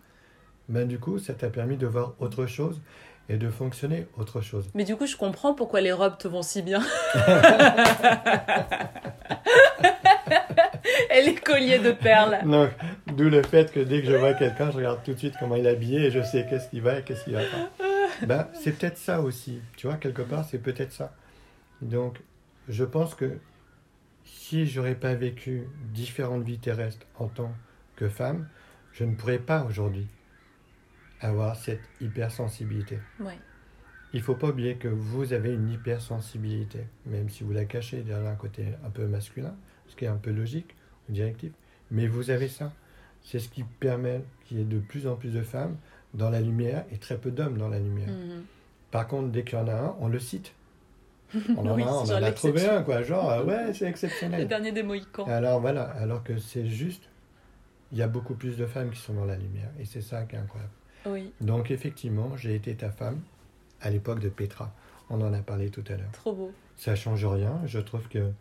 ben 0.67 0.87
du 0.87 0.99
coup, 0.99 1.19
ça 1.19 1.33
t'a 1.33 1.49
permis 1.49 1.77
de 1.77 1.85
voir 1.85 2.15
autre 2.19 2.47
chose 2.47 2.81
et 3.27 3.37
de 3.37 3.49
fonctionner 3.49 4.07
autre 4.17 4.41
chose. 4.41 4.67
Mais 4.73 4.83
du 4.83 4.95
coup, 4.95 5.05
je 5.05 5.15
comprends 5.15 5.53
pourquoi 5.53 5.81
les 5.81 5.91
robes 5.91 6.17
te 6.17 6.27
vont 6.27 6.41
si 6.41 6.63
bien. 6.63 6.81
et 11.15 11.21
les 11.21 11.35
colliers 11.35 11.79
de 11.79 11.91
perles. 11.91 12.39
Donc, 12.45 12.69
d'où 13.07 13.29
le 13.29 13.43
fait 13.43 13.71
que 13.71 13.79
dès 13.79 14.01
que 14.01 14.07
je 14.07 14.15
vois 14.15 14.33
quelqu'un, 14.33 14.71
je 14.71 14.77
regarde 14.77 15.03
tout 15.03 15.13
de 15.13 15.19
suite 15.19 15.35
comment 15.39 15.55
il 15.55 15.65
est 15.65 15.69
habillé 15.69 16.05
et 16.05 16.11
je 16.11 16.21
sais 16.21 16.45
qu'est-ce 16.49 16.69
qui 16.69 16.79
va 16.79 16.99
et 16.99 17.03
qu'est-ce 17.03 17.23
qui 17.23 17.31
va 17.31 17.41
pas. 17.41 17.85
Ben, 18.25 18.47
c'est 18.53 18.77
peut-être 18.77 18.97
ça 18.97 19.21
aussi. 19.21 19.61
Tu 19.77 19.87
vois, 19.87 19.97
quelque 19.97 20.21
part, 20.21 20.45
c'est 20.45 20.59
peut-être 20.59 20.91
ça. 20.91 21.13
Donc, 21.81 22.19
je 22.67 22.83
pense 22.83 23.15
que 23.15 23.39
si 24.23 24.67
j'aurais 24.67 24.95
pas 24.95 25.15
vécu 25.15 25.67
différentes 25.93 26.43
vies 26.43 26.59
terrestres 26.59 27.05
en 27.17 27.27
tant 27.27 27.53
que 27.95 28.09
femme, 28.09 28.47
je 28.93 29.03
ne 29.03 29.15
pourrais 29.15 29.39
pas 29.39 29.63
aujourd'hui 29.63 30.07
avoir 31.21 31.55
cette 31.55 31.81
hypersensibilité. 32.01 32.99
Ouais. 33.19 33.37
Il 34.13 34.21
faut 34.21 34.35
pas 34.35 34.47
oublier 34.47 34.75
que 34.75 34.87
vous 34.87 35.33
avez 35.33 35.53
une 35.53 35.69
hypersensibilité, 35.69 36.87
même 37.05 37.29
si 37.29 37.43
vous 37.43 37.51
la 37.51 37.65
cachez 37.65 38.01
derrière 38.01 38.31
un 38.31 38.35
côté 38.35 38.65
un 38.83 38.89
peu 38.89 39.05
masculin, 39.05 39.55
ce 39.89 39.95
qui 39.95 40.05
est 40.05 40.09
un 40.09 40.15
peu 40.17 40.31
logique 40.31 40.75
ou 41.09 41.13
directif, 41.13 41.51
mais 41.91 42.07
vous 42.07 42.29
avez 42.29 42.47
ça. 42.47 42.71
C'est 43.23 43.39
ce 43.39 43.49
qui 43.49 43.63
permet 43.63 44.21
qu'il 44.45 44.57
y 44.57 44.61
ait 44.61 44.65
de 44.65 44.79
plus 44.79 45.07
en 45.07 45.15
plus 45.15 45.33
de 45.33 45.41
femmes 45.41 45.75
dans 46.13 46.29
la 46.29 46.39
lumière 46.41 46.85
et 46.91 46.97
très 46.97 47.17
peu 47.17 47.31
d'hommes 47.31 47.57
dans 47.57 47.67
la 47.69 47.79
lumière. 47.79 48.09
Mhm. 48.09 48.43
Par 48.91 49.07
contre, 49.07 49.29
dès 49.29 49.43
qu'il 49.43 49.59
y 49.59 49.61
en 49.61 49.67
a 49.67 49.73
un, 49.73 49.95
on 49.99 50.07
le 50.07 50.19
cite. 50.19 50.53
On 51.55 51.67
en 51.67 51.75
Oui, 51.75 51.83
a 51.83 51.87
un, 51.87 51.91
on 51.91 52.09
en 52.11 52.23
a 52.23 52.31
trouvé 52.31 52.65
un, 52.67 52.81
quoi. 52.81 53.03
Genre, 53.03 53.29
euh, 53.29 53.43
ouais, 53.43 53.73
c'est 53.73 53.85
Le 53.85 53.91
exceptionnel. 53.91 54.47
dernier 54.47 54.71
des 54.71 54.81
Mohicans. 54.83 55.25
Alors 55.27 55.59
voilà, 55.59 55.83
alors 55.83 56.23
que 56.23 56.37
c'est 56.37 56.65
juste, 56.65 57.03
il 57.91 57.97
y 57.97 58.01
a 58.01 58.07
beaucoup 58.07 58.33
plus 58.35 58.57
de 58.57 58.65
femmes 58.65 58.89
qui 58.91 58.99
sont 58.99 59.13
dans 59.13 59.25
la 59.25 59.35
lumière, 59.35 59.69
et 59.79 59.85
c'est 59.85 60.01
ça 60.01 60.23
qui 60.23 60.35
est 60.35 60.39
incroyable. 60.39 60.71
Oui, 61.05 61.31
Donc 61.41 61.69
effectivement, 61.71 62.35
j'ai 62.35 62.55
été 62.55 62.73
ta 62.75 62.89
femme 62.89 63.19
à 63.81 63.89
l'époque 63.89 64.19
de 64.19 64.29
Petra. 64.29 64.73
On 65.09 65.21
en 65.21 65.31
a 65.33 65.39
parlé 65.39 65.69
tout 65.69 65.83
à 65.87 65.91
l'heure. 65.97 66.11
trop 66.13 66.33
beau. 66.33 66.51
Ça 66.75 66.95
change 66.95 67.25
rien. 67.25 67.59
Je 67.65 67.79
trouve 67.79 68.07
que 68.09 68.31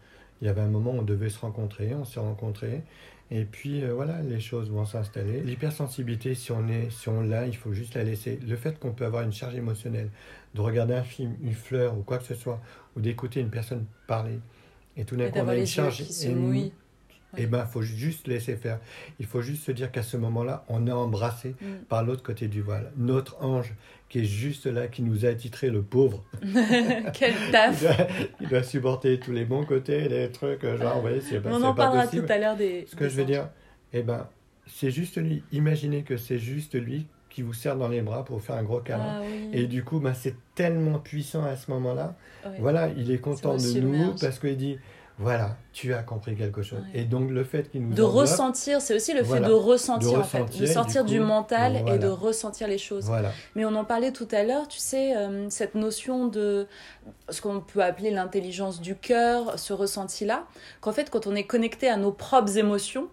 il 0.40 0.47
y 0.47 0.49
avait 0.49 0.61
un 0.61 0.68
moment 0.68 0.92
où 0.92 0.99
on 0.99 1.02
devait 1.02 1.30
se 1.30 1.38
rencontrer, 1.38 1.95
on 1.95 2.04
s'est 2.04 2.21
rencontrés, 2.21 2.83
et 3.30 3.45
puis 3.45 3.85
euh, 3.85 3.92
voilà, 3.92 4.23
les 4.23 4.40
choses 4.40 4.71
vont 4.71 4.85
s'installer. 4.85 5.40
L'hypersensibilité, 5.42 6.35
si 6.35 6.52
on 6.52 6.66
est, 6.68 6.90
si 6.90 7.09
on 7.09 7.21
l'a, 7.21 7.47
il 7.47 7.57
faut 7.57 7.73
juste 7.73 7.95
la 7.95 8.04
laisser. 8.04 8.38
Le 8.47 8.57
fait 8.57 8.78
qu'on 8.78 8.92
peut 8.92 9.04
avoir 9.04 9.23
une 9.23 9.33
charge 9.33 9.54
émotionnelle, 9.54 10.11
de 10.54 10.61
regarder 10.61 10.95
un 10.95 11.02
film, 11.02 11.35
une 11.42 11.52
fleur 11.52 11.97
ou 11.99 12.02
quoi 12.02 12.18
que 12.18 12.25
ce 12.25 12.35
soit, 12.35 12.61
ou 12.97 13.00
d'écouter 13.00 13.40
une 13.40 13.50
personne 13.50 13.85
parler, 14.07 14.40
et 14.97 15.04
tout 15.04 15.16
d'un 15.16 15.30
coup 15.30 15.38
on 15.38 15.49
a 15.49 15.57
une 15.57 15.66
charge 15.66 16.04
qui 16.04 16.12
émue, 17.37 17.42
mouillent. 17.42 17.44
eh 17.44 17.47
ben, 17.47 17.66
faut 17.66 17.82
juste 17.82 18.26
laisser 18.28 18.56
faire. 18.56 18.78
Il 19.20 19.26
faut 19.26 19.42
juste 19.42 19.64
se 19.64 19.73
dire 19.73 19.90
qu'à 19.90 20.02
ce 20.02 20.16
moment-là, 20.16 20.64
on 20.68 20.87
est 20.87 20.92
embrassé 20.92 21.54
Mm. 21.61 21.85
par 21.88 22.02
l'autre 22.04 22.23
côté 22.23 22.49
du 22.49 22.62
voile. 22.62 22.92
Notre 22.97 23.42
ange 23.42 23.75
qui 24.08 24.20
est 24.20 24.25
juste 24.25 24.66
là, 24.66 24.88
qui 24.88 25.02
nous 25.02 25.26
a 25.26 25.28
attitré 25.28 25.68
le 25.70 25.82
pauvre. 25.82 26.25
Quel 27.12 27.35
Il 27.47 27.52
taf 27.52 27.80
doit, 27.82 28.06
il 28.40 28.49
doit 28.49 28.62
supporter 28.62 29.18
tous 29.20 29.32
les 29.32 29.44
bons 29.44 29.64
côtés, 29.64 30.08
les 30.08 30.30
trucs, 30.30 30.64
genre, 30.64 31.00
vous 31.02 31.08
c'est 31.20 31.40
pas, 31.40 31.50
On 31.52 31.62
en 31.62 31.75
parlera 31.75 32.06
tout 32.06 32.25
à 32.28 32.38
l'heure 32.38 32.56
des. 32.56 32.87
Ce 32.88 32.97
que 32.97 33.04
des 33.04 33.11
je 33.11 33.16
veux 33.16 33.23
anges. 33.23 33.28
dire, 33.30 33.49
eh 33.92 34.02
ben, 34.02 34.26
c'est 34.66 34.90
juste 34.90 35.16
lui. 35.18 35.42
Imaginez 35.52 36.02
que 36.02 36.16
c'est 36.16 36.38
juste 36.38 36.75
lui 36.75 37.06
qui 37.30 37.42
vous 37.42 37.52
serre 37.52 37.76
dans 37.76 37.88
les 37.88 38.00
bras 38.00 38.25
pour 38.25 38.38
vous 38.38 38.42
faire 38.44 38.56
un 38.56 38.62
gros 38.62 38.80
câlin. 38.80 39.18
Ah 39.18 39.23
oui. 39.23 39.50
Et 39.52 39.66
du 39.66 39.85
coup, 39.85 40.00
ben, 40.00 40.14
c'est 40.14 40.35
tellement 40.54 40.99
puissant 40.99 41.44
à 41.44 41.56
ce 41.56 41.70
moment-là. 41.70 42.16
Ouais. 42.44 42.52
Voilà, 42.61 42.88
il 42.97 43.11
est 43.11 43.18
content 43.18 43.56
de 43.56 43.80
nous 43.80 44.14
parce 44.20 44.38
qu'il 44.38 44.56
dit, 44.56 44.78
voilà, 45.20 45.56
tu 45.72 45.92
as 45.94 46.02
compris 46.04 46.37
quelque 46.37 46.62
chose. 46.62 46.78
Ouais. 46.78 47.00
Et 47.00 47.04
donc 47.04 47.30
le 47.30 47.42
fait 47.42 47.68
qu'il 47.70 47.82
nous 47.82 47.94
de 47.94 48.02
enveloppe, 48.02 48.20
ressentir, 48.20 48.80
c'est 48.80 48.94
aussi 48.94 49.12
le 49.12 49.25
fait 49.25 49.40
de 49.40 49.52
ressentir, 49.52 50.12
De 50.12 50.18
en 50.18 50.22
fait, 50.22 50.58
de 50.58 50.66
sortir 50.66 51.04
du 51.04 51.18
mental 51.18 51.82
et 51.88 51.98
de 51.98 52.06
ressentir 52.06 52.68
les 52.68 52.78
choses. 52.78 53.04
Voilà. 53.04 53.32
Mais 53.56 53.64
on 53.64 53.75
en 53.75 53.84
parlait 53.84 54.12
tout 54.12 54.28
à 54.30 54.44
l'heure, 54.44 54.68
tu 54.68 54.78
sais, 54.78 55.16
euh, 55.16 55.50
cette 55.50 55.75
notion 55.75 56.28
de 56.28 56.68
ce 57.30 57.40
qu'on 57.40 57.60
peut 57.60 57.82
appeler 57.82 58.10
l'intelligence 58.10 58.80
du 58.80 58.94
cœur, 58.94 59.58
ce 59.58 59.72
ressenti-là, 59.72 60.46
qu'en 60.80 60.92
fait, 60.92 61.10
quand 61.10 61.26
on 61.26 61.34
est 61.34 61.44
connecté 61.44 61.88
à 61.88 61.96
nos 61.96 62.12
propres 62.12 62.56
émotions, 62.56 63.08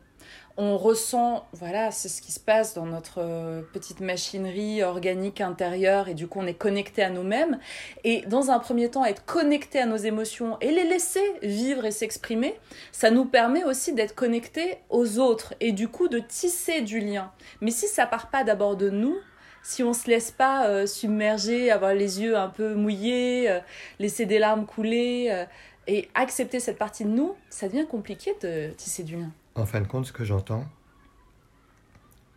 on 0.57 0.77
ressent, 0.77 1.47
voilà, 1.51 1.91
c'est 1.91 2.07
ce 2.07 2.21
qui 2.21 2.31
se 2.31 2.39
passe 2.39 2.73
dans 2.73 2.85
notre 2.85 3.19
euh, 3.19 3.61
petite 3.73 3.99
machinerie 3.99 4.83
organique 4.83 5.41
intérieure 5.41 6.07
et 6.07 6.13
du 6.13 6.27
coup 6.27 6.39
on 6.39 6.47
est 6.47 6.53
connecté 6.53 7.03
à 7.03 7.09
nous-mêmes. 7.09 7.59
Et 8.05 8.21
dans 8.27 8.51
un 8.51 8.59
premier 8.59 8.89
temps, 8.89 9.03
être 9.03 9.25
connecté 9.25 9.79
à 9.79 9.85
nos 9.85 9.97
émotions 9.97 10.57
et 10.61 10.71
les 10.71 10.85
laisser 10.85 11.23
vivre 11.41 11.83
et 11.83 11.91
s'exprimer, 11.91 12.57
ça 12.93 13.11
nous 13.11 13.25
permet 13.25 13.65
aussi 13.65 13.91
d'être 13.93 14.15
connecté 14.15 14.77
aux 14.89 15.19
autres 15.19 15.53
et 15.59 15.73
du 15.73 15.89
coup 15.89 16.07
de 16.07 16.19
tisser 16.19 16.81
du 16.81 16.99
lien. 16.99 17.31
Mais 17.59 17.71
si 17.71 17.87
ça 17.87 18.05
part 18.05 18.29
pas 18.29 18.45
d'abord 18.45 18.77
de 18.77 18.89
nous, 18.89 19.17
si 19.61 19.83
on 19.83 19.93
se 19.93 20.09
laisse 20.09 20.31
pas 20.31 20.67
euh, 20.67 20.85
submerger, 20.85 21.69
avoir 21.69 21.93
les 21.93 22.21
yeux 22.21 22.37
un 22.37 22.49
peu 22.49 22.75
mouillés, 22.75 23.49
euh, 23.49 23.59
laisser 23.99 24.25
des 24.25 24.39
larmes 24.39 24.65
couler 24.65 25.45
et 25.87 26.07
accepter 26.13 26.61
cette 26.61 26.77
partie 26.77 27.03
de 27.03 27.09
nous, 27.09 27.35
ça 27.49 27.67
devient 27.67 27.85
compliqué 27.85 28.33
de 28.41 28.69
tisser 28.77 29.03
du 29.03 29.17
lien. 29.17 29.31
En 29.55 29.65
fin 29.65 29.81
de 29.81 29.87
compte, 29.87 30.05
ce 30.05 30.11
que 30.11 30.23
j'entends, 30.25 30.65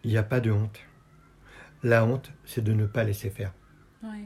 il 0.04 0.10
n'y 0.10 0.16
a 0.16 0.22
pas 0.22 0.40
de 0.40 0.50
honte. 0.50 0.78
La 1.82 2.04
honte, 2.04 2.30
c'est 2.44 2.62
de 2.62 2.72
ne 2.72 2.86
pas 2.86 3.04
laisser 3.04 3.30
faire. 3.30 3.52
Ouais. 4.02 4.24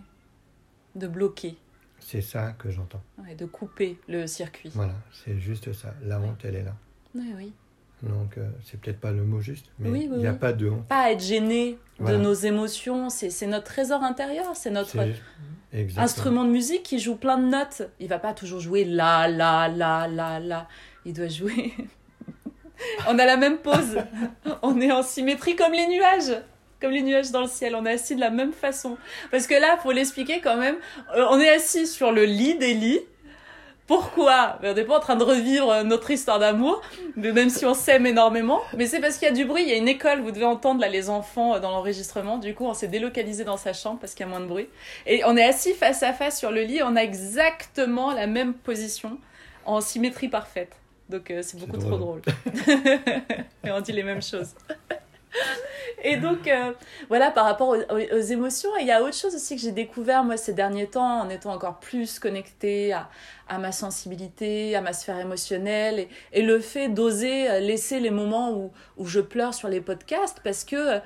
De 0.94 1.06
bloquer, 1.06 1.56
C'est 1.98 2.20
ça 2.20 2.52
que 2.52 2.70
j'entends. 2.70 3.02
ouais, 3.18 3.34
de 3.34 3.46
couper 3.46 3.98
le 4.08 4.26
circuit. 4.26 4.70
Voilà, 4.74 4.94
c'est 5.12 5.38
juste 5.38 5.72
ça. 5.72 5.94
La 6.02 6.18
Ouais. 6.20 6.26
honte, 6.26 6.44
elle 6.44 6.56
est 6.56 6.64
là. 6.64 6.74
Ouais, 7.14 7.32
oui. 7.36 7.52
Donc, 8.02 8.36
euh, 8.36 8.50
c'est 8.64 8.80
peut-être 8.80 9.00
pas 9.00 9.12
le 9.12 9.22
mot 9.24 9.40
juste, 9.40 9.70
mais 9.78 9.88
Oui, 9.88 10.02
il 10.04 10.10
oui, 10.12 10.18
n'y 10.18 10.26
a 10.26 10.32
oui. 10.32 10.38
pas 10.38 10.52
de 10.52 10.68
honte. 10.68 10.86
Pas 10.88 11.12
être 11.12 11.22
gêné 11.22 11.78
Voilà. 11.98 12.18
de 12.18 12.22
nos 12.22 12.34
émotions, 12.34 13.08
c'est 13.10 13.46
notre 13.46 13.64
trésor 13.66 14.02
intérieur, 14.02 14.56
c'est 14.56 14.70
notre 14.72 14.98
instrument 15.96 16.44
de 16.44 16.50
musique 16.50 16.82
qui 16.82 16.98
joue 16.98 17.16
plein 17.16 17.38
de 17.38 17.46
notes. 17.48 17.82
Il 18.00 18.08
va 18.08 18.18
pas 18.18 18.34
toujours 18.34 18.60
jouer 18.60 18.84
la, 18.84 19.28
la, 19.28 19.68
la, 19.68 20.08
la, 20.08 20.40
la. 20.40 20.68
Il 21.06 21.12
doit 21.14 21.28
jouer. 21.28 21.72
On 23.08 23.18
a 23.18 23.24
la 23.24 23.36
même 23.36 23.58
pose. 23.58 23.98
On 24.62 24.80
est 24.80 24.92
en 24.92 25.02
symétrie 25.02 25.56
comme 25.56 25.72
les 25.72 25.86
nuages. 25.86 26.36
Comme 26.80 26.90
les 26.92 27.02
nuages 27.02 27.30
dans 27.30 27.42
le 27.42 27.48
ciel. 27.48 27.74
On 27.76 27.86
est 27.86 27.92
assis 27.92 28.16
de 28.16 28.20
la 28.20 28.30
même 28.30 28.52
façon. 28.52 28.96
Parce 29.30 29.46
que 29.46 29.54
là, 29.54 29.76
faut 29.82 29.92
l'expliquer 29.92 30.40
quand 30.40 30.56
même. 30.56 30.76
euh, 31.16 31.26
On 31.30 31.40
est 31.40 31.48
assis 31.50 31.86
sur 31.86 32.12
le 32.12 32.24
lit 32.24 32.56
des 32.56 32.74
lits. 32.74 33.00
Pourquoi? 33.86 34.58
Ben, 34.62 34.70
On 34.70 34.74
n'est 34.74 34.84
pas 34.84 34.96
en 34.96 35.00
train 35.00 35.16
de 35.16 35.24
revivre 35.24 35.82
notre 35.84 36.10
histoire 36.12 36.38
d'amour, 36.38 36.80
même 37.16 37.50
si 37.50 37.66
on 37.66 37.74
s'aime 37.74 38.06
énormément. 38.06 38.60
Mais 38.76 38.86
c'est 38.86 39.00
parce 39.00 39.18
qu'il 39.18 39.26
y 39.26 39.30
a 39.30 39.34
du 39.34 39.44
bruit, 39.44 39.64
il 39.64 39.68
y 39.68 39.72
a 39.72 39.76
une 39.76 39.88
école, 39.88 40.20
vous 40.20 40.30
devez 40.30 40.44
entendre 40.44 40.80
là 40.80 40.88
les 40.88 41.10
enfants 41.10 41.54
euh, 41.56 41.60
dans 41.60 41.70
l'enregistrement. 41.70 42.38
Du 42.38 42.54
coup, 42.54 42.64
on 42.64 42.74
s'est 42.74 42.88
délocalisé 42.88 43.44
dans 43.44 43.56
sa 43.56 43.72
chambre 43.72 43.98
parce 44.00 44.14
qu'il 44.14 44.24
y 44.24 44.28
a 44.28 44.30
moins 44.30 44.40
de 44.40 44.46
bruit. 44.46 44.68
Et 45.06 45.22
on 45.24 45.36
est 45.36 45.44
assis 45.44 45.74
face 45.74 46.02
à 46.02 46.12
face 46.12 46.38
sur 46.38 46.52
le 46.52 46.62
lit, 46.62 46.80
on 46.82 46.96
a 46.96 47.00
exactement 47.02 48.12
la 48.12 48.26
même 48.26 48.54
position, 48.54 49.18
en 49.66 49.80
symétrie 49.80 50.28
parfaite. 50.28 50.72
Donc 51.08 51.30
euh, 51.30 51.40
c'est 51.42 51.58
beaucoup 51.58 51.76
trop 51.78 51.98
drôle. 51.98 52.22
Et 53.64 53.70
on 53.70 53.80
dit 53.80 53.92
les 53.92 54.02
mêmes 54.02 54.22
choses. 54.22 54.54
Et 56.04 56.16
donc, 56.16 56.46
euh, 56.48 56.72
voilà, 57.08 57.30
par 57.30 57.44
rapport 57.44 57.68
aux, 57.68 57.76
aux- 57.76 58.20
émotions, 58.20 58.70
il 58.80 58.86
y 58.86 58.90
a 58.90 59.02
autre 59.02 59.14
chose 59.16 59.34
aussi 59.34 59.54
que 59.56 59.62
j'ai 59.62 59.70
découvert, 59.72 60.24
moi, 60.24 60.36
ces 60.36 60.52
derniers 60.52 60.88
temps, 60.88 61.20
en 61.20 61.28
étant 61.30 61.52
encore 61.52 61.78
plus 61.78 62.18
connectée 62.18 62.92
à, 62.92 63.08
à 63.48 63.58
ma 63.58 63.70
sensibilité, 63.72 64.74
à 64.74 64.80
ma 64.80 64.92
sphère 64.92 65.18
émotionnelle, 65.20 66.00
et, 66.00 66.08
et 66.32 66.42
le 66.42 66.58
fait 66.60 66.88
d'oser 66.88 67.60
laisser 67.60 68.00
les 68.00 68.10
moments 68.10 68.50
où, 68.52 68.72
où 68.96 69.06
je 69.06 69.20
pleure 69.20 69.54
sur 69.54 69.68
les 69.68 69.80
podcasts, 69.80 70.40
parce 70.42 70.64
que 70.64 70.76
euh, 70.76 70.98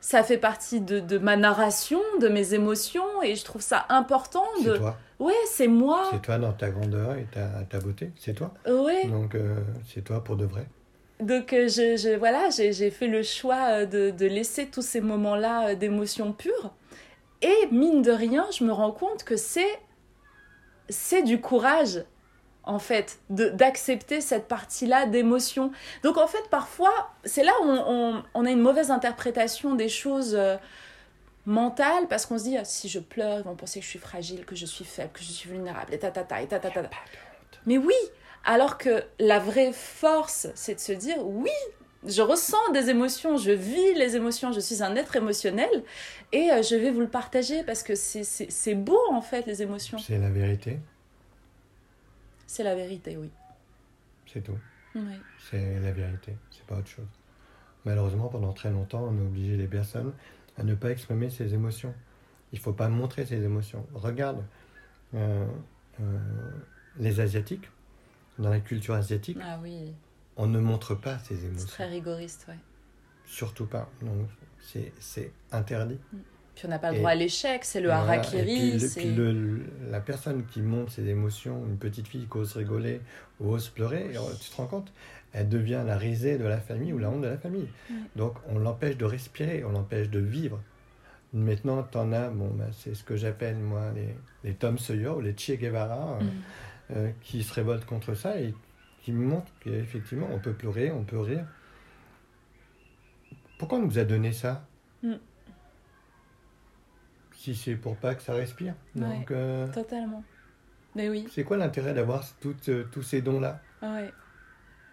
ça 0.00 0.22
fait 0.22 0.38
partie 0.38 0.80
de, 0.80 1.00
de 1.00 1.18
ma 1.18 1.36
narration, 1.36 2.00
de 2.20 2.28
mes 2.28 2.54
émotions, 2.54 3.22
et 3.22 3.34
je 3.34 3.44
trouve 3.44 3.62
ça 3.62 3.86
important 3.88 4.44
C'est 4.62 4.76
toi. 4.76 4.96
Ouais, 5.18 5.34
c'est 5.46 5.66
moi. 5.68 6.08
C'est 6.12 6.22
toi 6.22 6.38
dans 6.38 6.52
ta 6.52 6.70
grandeur 6.70 7.14
et 7.16 7.26
ta, 7.32 7.48
ta 7.68 7.78
beauté. 7.80 8.12
C'est 8.16 8.34
toi. 8.34 8.52
Ouais. 8.66 9.06
Donc, 9.06 9.34
euh, 9.34 9.56
c'est 9.92 10.02
toi 10.04 10.22
pour 10.22 10.36
de 10.36 10.44
vrai. 10.44 10.66
Donc 11.20 11.52
euh, 11.52 11.66
je, 11.66 11.96
je- 11.96 12.16
voilà, 12.16 12.48
j'ai 12.50 12.72
j'ai 12.72 12.92
fait 12.92 13.08
le 13.08 13.24
choix 13.24 13.70
euh, 13.80 13.86
de, 13.86 14.10
de 14.10 14.26
laisser 14.26 14.66
tous 14.68 14.82
ces 14.82 15.00
moments-là 15.00 15.70
euh, 15.70 15.74
d'émotion 15.74 16.32
pure. 16.32 16.72
Et 17.42 17.66
mine 17.72 18.02
de 18.02 18.12
rien, 18.12 18.46
je 18.56 18.62
me 18.62 18.70
rends 18.72 18.92
compte 18.92 19.24
que 19.24 19.36
c'est 19.36 19.80
c'est 20.88 21.22
du 21.22 21.40
courage 21.40 22.04
en 22.68 22.78
fait 22.78 23.18
d'accepter 23.30 24.20
cette 24.20 24.46
partie-là 24.46 25.06
d'émotion. 25.06 25.72
Donc 26.04 26.16
en 26.18 26.26
fait 26.28 26.48
parfois 26.50 26.92
c'est 27.24 27.42
là 27.42 27.52
où 27.62 27.66
on, 27.66 27.84
on- 28.16 28.22
on 28.34 28.44
a 28.46 28.50
une 28.50 28.60
mauvaise 28.60 28.90
interprétation 28.90 29.74
des 29.74 29.88
choses 29.88 30.34
euh, 30.36 30.56
mentales 31.46 32.06
parce 32.08 32.26
qu'on 32.26 32.38
se 32.38 32.44
dit 32.44 32.56
ah, 32.56 32.64
si 32.64 32.88
je 32.88 32.98
pleure 33.00 33.38
ils 33.40 33.44
vont 33.44 33.56
penser 33.56 33.80
que 33.80 33.84
je 33.84 33.90
suis 33.90 33.98
fragile, 33.98 34.44
que 34.44 34.54
je 34.54 34.66
suis 34.66 34.84
faible, 34.84 35.10
que 35.12 35.20
je 35.22 35.32
suis 35.32 35.48
vulnérable 35.48 35.94
et 35.94 35.98
ta 35.98 36.10
ta 36.10 36.22
ta 36.22 36.42
et 36.42 36.46
ta 36.46 36.58
ta 36.60 36.70
ta. 36.70 36.82
ta. 36.82 36.90
Mais 37.66 37.78
oui, 37.78 37.94
alors 38.44 38.78
que 38.78 39.02
la 39.18 39.38
vraie 39.38 39.72
force, 39.72 40.46
c'est 40.54 40.74
de 40.74 40.80
se 40.80 40.92
dire 40.92 41.16
oui, 41.26 41.50
je 42.06 42.22
ressens 42.22 42.70
des 42.72 42.90
émotions, 42.90 43.36
je 43.38 43.50
vis 43.50 43.94
les 43.94 44.14
émotions, 44.14 44.52
je 44.52 44.60
suis 44.60 44.82
un 44.82 44.94
être 44.94 45.16
émotionnel 45.16 45.82
et 46.32 46.50
euh, 46.52 46.62
je 46.62 46.76
vais 46.76 46.90
vous 46.90 47.00
le 47.00 47.08
partager 47.08 47.62
parce 47.64 47.82
que 47.82 47.94
c'est 47.94 48.74
beau 48.74 49.00
en 49.10 49.20
fait 49.22 49.46
les 49.46 49.62
émotions. 49.62 49.98
C'est 49.98 50.18
la 50.18 50.28
vérité. 50.30 50.78
C'est 52.48 52.62
la 52.64 52.74
vérité, 52.74 53.16
oui. 53.18 53.30
C'est 54.26 54.40
tout. 54.42 54.58
Oui. 54.94 55.02
C'est 55.50 55.78
la 55.80 55.92
vérité. 55.92 56.34
C'est 56.50 56.64
pas 56.64 56.78
autre 56.78 56.88
chose. 56.88 57.06
Malheureusement, 57.84 58.28
pendant 58.28 58.52
très 58.54 58.70
longtemps, 58.70 59.04
on 59.04 59.18
a 59.18 59.22
obligé 59.22 59.56
les 59.58 59.66
personnes 59.66 60.12
à 60.56 60.62
ne 60.64 60.74
pas 60.74 60.90
exprimer 60.90 61.28
ses 61.30 61.52
émotions. 61.52 61.94
Il 62.52 62.58
faut 62.58 62.72
pas 62.72 62.88
montrer 62.88 63.26
ses 63.26 63.42
émotions. 63.44 63.86
Regarde 63.94 64.42
euh, 65.14 65.46
euh, 66.00 66.18
les 66.98 67.20
Asiatiques, 67.20 67.68
dans 68.38 68.48
la 68.50 68.60
culture 68.60 68.94
asiatique, 68.94 69.38
Ah 69.42 69.58
oui, 69.62 69.92
on 70.38 70.46
ne 70.46 70.58
montre 70.58 70.94
pas 70.94 71.18
ses 71.18 71.36
c'est 71.36 71.46
émotions. 71.46 71.66
très 71.68 71.86
rigoriste, 71.88 72.46
ouais. 72.48 72.58
Surtout 73.26 73.66
pas. 73.66 73.90
Donc, 74.00 74.26
c'est- 74.60 74.92
c'est 74.98 75.32
interdit. 75.52 75.98
Puis 76.58 76.66
on 76.66 76.70
n'a 76.70 76.80
pas 76.80 76.90
le 76.90 76.96
Et- 76.96 76.98
droit 76.98 77.10
à 77.12 77.14
l'échec, 77.14 77.64
c'est 77.64 77.80
le 77.80 77.86
Voilà. 77.86 78.02
Harakiri, 78.02 78.42
puis 78.42 78.72
le- 78.72 78.78
c'est... 78.80 79.00
puis 79.00 79.14
le- 79.14 79.30
le- 79.32 79.64
la 79.92 80.00
personne 80.00 80.44
qui 80.46 80.60
montre 80.60 80.90
ses 80.90 81.06
émotions, 81.06 81.64
une 81.68 81.76
petite 81.78 82.08
fille 82.08 82.26
qui 82.28 82.36
ose 82.36 82.56
rigoler 82.56 83.00
ou 83.38 83.52
ose 83.52 83.68
pleurer, 83.68 84.10
tu 84.40 84.50
te 84.50 84.56
rends 84.56 84.66
compte, 84.66 84.92
elle 85.32 85.48
devient 85.48 85.84
la 85.86 85.96
risée 85.96 86.36
de 86.36 86.42
la 86.42 86.58
famille 86.58 86.92
ou 86.92 86.98
la 86.98 87.10
honte 87.10 87.20
de 87.22 87.28
la 87.28 87.38
famille. 87.38 87.68
Donc 88.16 88.34
on 88.48 88.58
l'empêche 88.58 88.96
de 88.96 89.04
respirer, 89.04 89.62
on 89.62 89.70
l'empêche 89.70 90.10
de 90.10 90.18
vivre. 90.18 90.60
Maintenant, 91.32 91.84
tu 91.84 91.96
en 91.96 92.12
as, 92.12 92.28
bon, 92.30 92.48
bah, 92.54 92.64
c'est 92.72 92.94
ce 92.96 93.04
que 93.04 93.14
j'appelle 93.16 93.56
moi 93.58 93.92
les, 93.94 94.16
les 94.42 94.54
Tom 94.54 94.78
Sawyer 94.78 95.10
ou 95.10 95.20
les 95.20 95.36
Che 95.38 95.52
Guevara 95.52 96.18
euh, 96.20 96.24
Mm. 96.24 96.28
euh, 96.96 97.10
qui 97.22 97.44
se 97.44 97.54
révoltent 97.54 97.84
contre 97.86 98.14
ça 98.14 98.40
et 98.40 98.52
qui 99.02 99.12
montrent 99.12 99.52
qu'effectivement 99.60 100.26
on 100.32 100.40
peut 100.40 100.54
pleurer, 100.54 100.90
on 100.90 101.04
peut 101.04 101.20
rire. 101.20 101.44
Pourquoi 103.60 103.78
on 103.78 103.82
nous 103.82 103.98
a 104.00 104.04
donné 104.04 104.32
ça? 104.32 104.64
Si 107.38 107.54
c'est 107.54 107.76
pour 107.76 107.94
pas 107.96 108.16
que 108.16 108.22
ça 108.22 108.32
respire. 108.34 108.74
Ouais. 108.96 109.02
Donc, 109.02 109.30
euh, 109.30 109.68
Totalement. 109.68 110.24
Mais 110.96 111.08
oui, 111.08 111.28
c'est 111.30 111.44
quoi 111.44 111.56
l'intérêt 111.56 111.94
d'avoir 111.94 112.24
euh, 112.68 112.84
tous 112.90 113.02
ces 113.02 113.22
dons-là? 113.22 113.60
Ouais. 113.80 114.10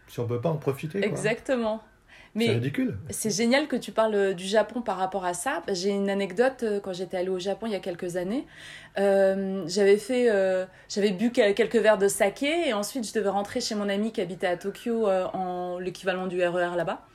si 0.07 0.19
on 0.19 0.27
peut 0.27 0.39
pas 0.39 0.49
en 0.49 0.57
profiter 0.57 0.99
quoi. 0.99 1.09
exactement. 1.09 1.81
C'est 2.37 2.51
ridicule. 2.51 2.97
C'est 3.11 3.29
génial 3.29 3.67
que 3.69 3.77
tu 3.77 3.93
parles 3.93 4.33
du 4.35 4.43
Japon 4.43 4.81
par 4.81 4.97
rapport 4.97 5.23
à 5.23 5.33
ça. 5.33 5.63
J'ai 5.71 5.89
une 5.91 6.09
anecdote 6.09 6.63
euh, 6.63 6.79
quand 6.81 6.91
j'étais 6.93 7.15
allée 7.17 7.29
au 7.29 7.39
Japon 7.39 7.65
il 7.65 7.71
y 7.71 7.75
a 7.75 7.79
quelques 7.79 8.17
années. 8.17 8.45
Euh, 8.99 9.63
j'avais 9.67 9.97
fait, 9.97 10.29
euh, 10.29 10.65
j'avais 10.89 11.11
bu 11.11 11.31
que- 11.31 11.53
quelques 11.53 11.77
verres 11.77 11.97
de 11.97 12.09
saké 12.09 12.67
et 12.67 12.73
ensuite 12.73 13.07
je 13.07 13.13
devais 13.13 13.29
rentrer 13.29 13.61
chez 13.61 13.73
mon 13.73 13.87
ami 13.87 14.11
qui 14.11 14.19
habitait 14.21 14.47
à 14.47 14.57
Tokyo 14.57 15.07
euh, 15.07 15.25
en 15.33 15.79
l'équivalent 15.79 16.27
du 16.27 16.43
RER 16.45 16.75
là-bas. 16.75 17.07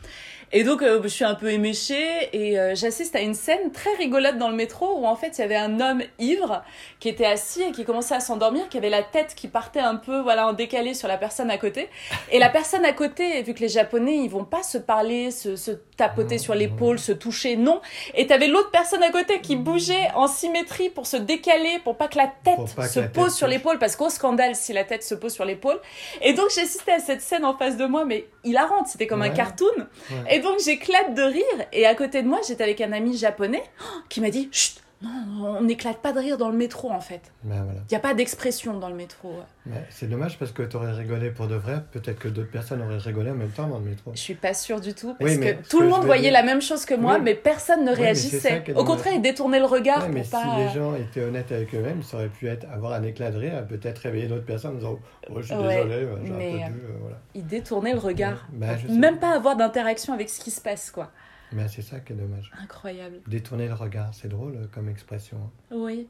Et 0.52 0.64
donc 0.64 0.82
euh, 0.82 1.00
je 1.02 1.08
suis 1.08 1.24
un 1.24 1.36
peu 1.36 1.50
éméchée 1.50 2.28
et 2.32 2.58
euh, 2.58 2.74
j'assiste 2.74 3.14
à 3.14 3.20
une 3.20 3.34
scène 3.34 3.70
très 3.70 3.94
rigolote 3.94 4.36
dans 4.36 4.48
le 4.48 4.56
métro 4.56 4.98
où 4.98 5.06
en 5.06 5.14
fait 5.14 5.38
il 5.38 5.42
y 5.42 5.44
avait 5.44 5.56
un 5.56 5.78
homme 5.78 6.02
ivre 6.18 6.64
qui 6.98 7.08
était 7.08 7.24
assis 7.24 7.62
et 7.62 7.70
qui 7.70 7.84
commençait 7.84 8.16
à 8.16 8.20
s'endormir, 8.20 8.68
qui 8.68 8.76
avait 8.76 8.90
la 8.90 9.04
tête 9.04 9.34
qui 9.36 9.46
partait 9.46 9.78
un 9.78 9.94
peu 9.94 10.18
voilà 10.20 10.48
en 10.48 10.52
décalé 10.52 10.92
sur 10.94 11.06
la 11.06 11.18
personne 11.18 11.50
à 11.50 11.58
côté. 11.58 11.88
Et 12.32 12.40
la 12.40 12.48
personne 12.48 12.84
à 12.84 12.92
côté, 12.92 13.42
vu 13.42 13.54
que 13.54 13.60
les 13.60 13.68
Japonais, 13.68 14.16
ils 14.16 14.28
vont 14.28 14.44
pas 14.44 14.64
se 14.64 14.76
parler, 14.76 15.30
se, 15.30 15.54
se 15.54 15.70
tapoter 15.96 16.38
sur 16.38 16.54
l'épaule, 16.54 16.98
se 16.98 17.12
toucher, 17.12 17.56
non. 17.56 17.80
Et 18.14 18.26
t'avais 18.26 18.48
l'autre 18.48 18.70
personne 18.70 19.02
à 19.02 19.10
côté 19.10 19.40
qui 19.40 19.54
bougeait 19.54 20.08
en 20.14 20.26
symétrie 20.26 20.90
pour 20.90 21.06
se 21.06 21.16
décaler, 21.16 21.78
pour 21.84 21.96
pas 21.96 22.08
que 22.08 22.18
la 22.18 22.26
tête 22.26 22.56
que 22.56 22.68
se 22.88 23.00
la 23.00 23.06
tête 23.06 23.12
pose 23.12 23.34
sur 23.34 23.46
l'épaule, 23.46 23.78
parce 23.78 23.96
qu'au 23.96 24.10
scandale 24.10 24.56
si 24.56 24.72
la 24.72 24.84
tête 24.84 25.04
se 25.04 25.14
pose 25.14 25.32
sur 25.32 25.44
l'épaule. 25.44 25.80
Et 26.22 26.32
donc 26.32 26.46
j'assistais 26.54 26.92
à 26.92 26.98
cette 26.98 27.20
scène 27.20 27.44
en 27.44 27.56
face 27.56 27.76
de 27.76 27.86
moi, 27.86 28.04
mais 28.04 28.26
hilarante, 28.44 28.88
c'était 28.88 29.06
comme 29.06 29.22
un 29.22 29.30
cartoon. 29.30 29.66
Ouais. 30.10 30.36
Et 30.36 30.39
donc 30.40 30.58
j'éclate 30.64 31.14
de 31.14 31.22
rire. 31.22 31.66
Et 31.72 31.86
à 31.86 31.94
côté 31.94 32.22
de 32.22 32.28
moi, 32.28 32.40
j'étais 32.46 32.64
avec 32.64 32.80
un 32.80 32.92
ami 32.92 33.16
japonais 33.16 33.62
qui 34.08 34.20
m'a 34.20 34.30
dit 34.30 34.48
Chut, 34.52 34.80
non, 35.02 35.56
on 35.58 35.62
n'éclate 35.62 35.98
pas 35.98 36.12
de 36.12 36.18
rire 36.18 36.36
dans 36.36 36.50
le 36.50 36.56
métro 36.56 36.90
en 36.90 37.00
fait. 37.00 37.32
Ben 37.42 37.62
voilà. 37.64 37.80
Il 37.88 37.92
n'y 37.92 37.96
a 37.96 38.00
pas 38.00 38.12
d'expression 38.12 38.78
dans 38.78 38.90
le 38.90 38.94
métro. 38.94 39.32
Mais 39.64 39.86
c'est 39.88 40.08
dommage 40.10 40.38
parce 40.38 40.52
que 40.52 40.62
tu 40.62 40.76
aurais 40.76 40.92
rigolé 40.92 41.30
pour 41.30 41.46
de 41.48 41.54
vrai. 41.54 41.82
Peut-être 41.90 42.18
que 42.18 42.28
d'autres 42.28 42.50
personnes 42.50 42.82
auraient 42.82 42.98
rigolé 42.98 43.30
en 43.30 43.34
même 43.34 43.48
temps 43.50 43.66
dans 43.66 43.78
le 43.78 43.84
métro. 43.86 44.12
Je 44.14 44.20
suis 44.20 44.34
pas 44.34 44.52
sûre 44.52 44.78
du 44.80 44.92
tout 44.92 45.14
parce 45.18 45.30
Oui, 45.30 45.40
que 45.40 45.52
tout 45.68 45.78
que 45.78 45.82
le 45.84 45.88
monde 45.88 46.04
voyait 46.04 46.24
dire- 46.24 46.32
la 46.32 46.42
même 46.42 46.60
chose 46.60 46.84
que 46.84 46.92
moi, 46.94 47.14
Oui. 47.14 47.20
mais 47.24 47.34
personne 47.34 47.84
ne 47.84 47.92
Oui, 47.92 47.96
réagissait. 47.96 48.62
Au 48.76 48.84
contraire, 48.84 49.14
ils 49.14 49.22
détournaient 49.22 49.58
le 49.58 49.64
regard 49.64 50.02
Ouais, 50.02 50.08
mais 50.12 50.20
pour 50.20 50.38
si 50.38 50.46
pas. 50.46 50.58
les 50.58 50.68
gens 50.68 50.94
étaient 50.94 51.22
honnêtes 51.24 51.50
avec 51.52 51.74
eux-mêmes, 51.74 52.02
ça 52.02 52.18
aurait 52.18 52.28
pu 52.28 52.48
être 52.48 52.66
avoir 52.70 52.92
un 52.92 53.02
éclat 53.02 53.30
de 53.30 53.38
rire, 53.38 53.66
peut-être 53.66 53.98
réveiller 54.00 54.26
d'autres 54.26 54.44
personnes 54.44 54.72
en 54.72 54.78
disant 54.78 54.98
Oh, 55.30 55.34
je 55.40 55.46
suis 55.46 55.54
Ouais, 55.54 55.76
désolé, 55.76 55.94
euh, 56.04 56.16
pas 56.16 56.20
dû. 56.24 56.30
euh, 56.32 56.68
voilà. 57.00 57.16
Ils 57.34 57.46
détournaient 57.46 57.94
le 57.94 57.98
regard. 58.00 58.46
Bah, 58.52 58.76
sais. 58.76 58.92
Même 58.92 59.18
pas 59.18 59.30
avoir 59.34 59.56
d'interaction 59.56 60.12
avec 60.12 60.28
ce 60.28 60.40
qui 60.40 60.50
se 60.50 60.60
passe, 60.60 60.90
quoi. 60.90 61.10
Mais 61.52 61.66
c'est 61.68 61.82
ça 61.82 62.00
qui 62.00 62.12
est 62.12 62.16
dommage. 62.16 62.50
Incroyable. 62.62 63.16
Détourner 63.26 63.66
le 63.66 63.74
regard, 63.74 64.14
c'est 64.14 64.28
drôle 64.28 64.54
euh, 64.56 64.66
comme 64.72 64.88
expression. 64.88 65.38
hein. 65.38 65.74
Oui. 65.76 66.06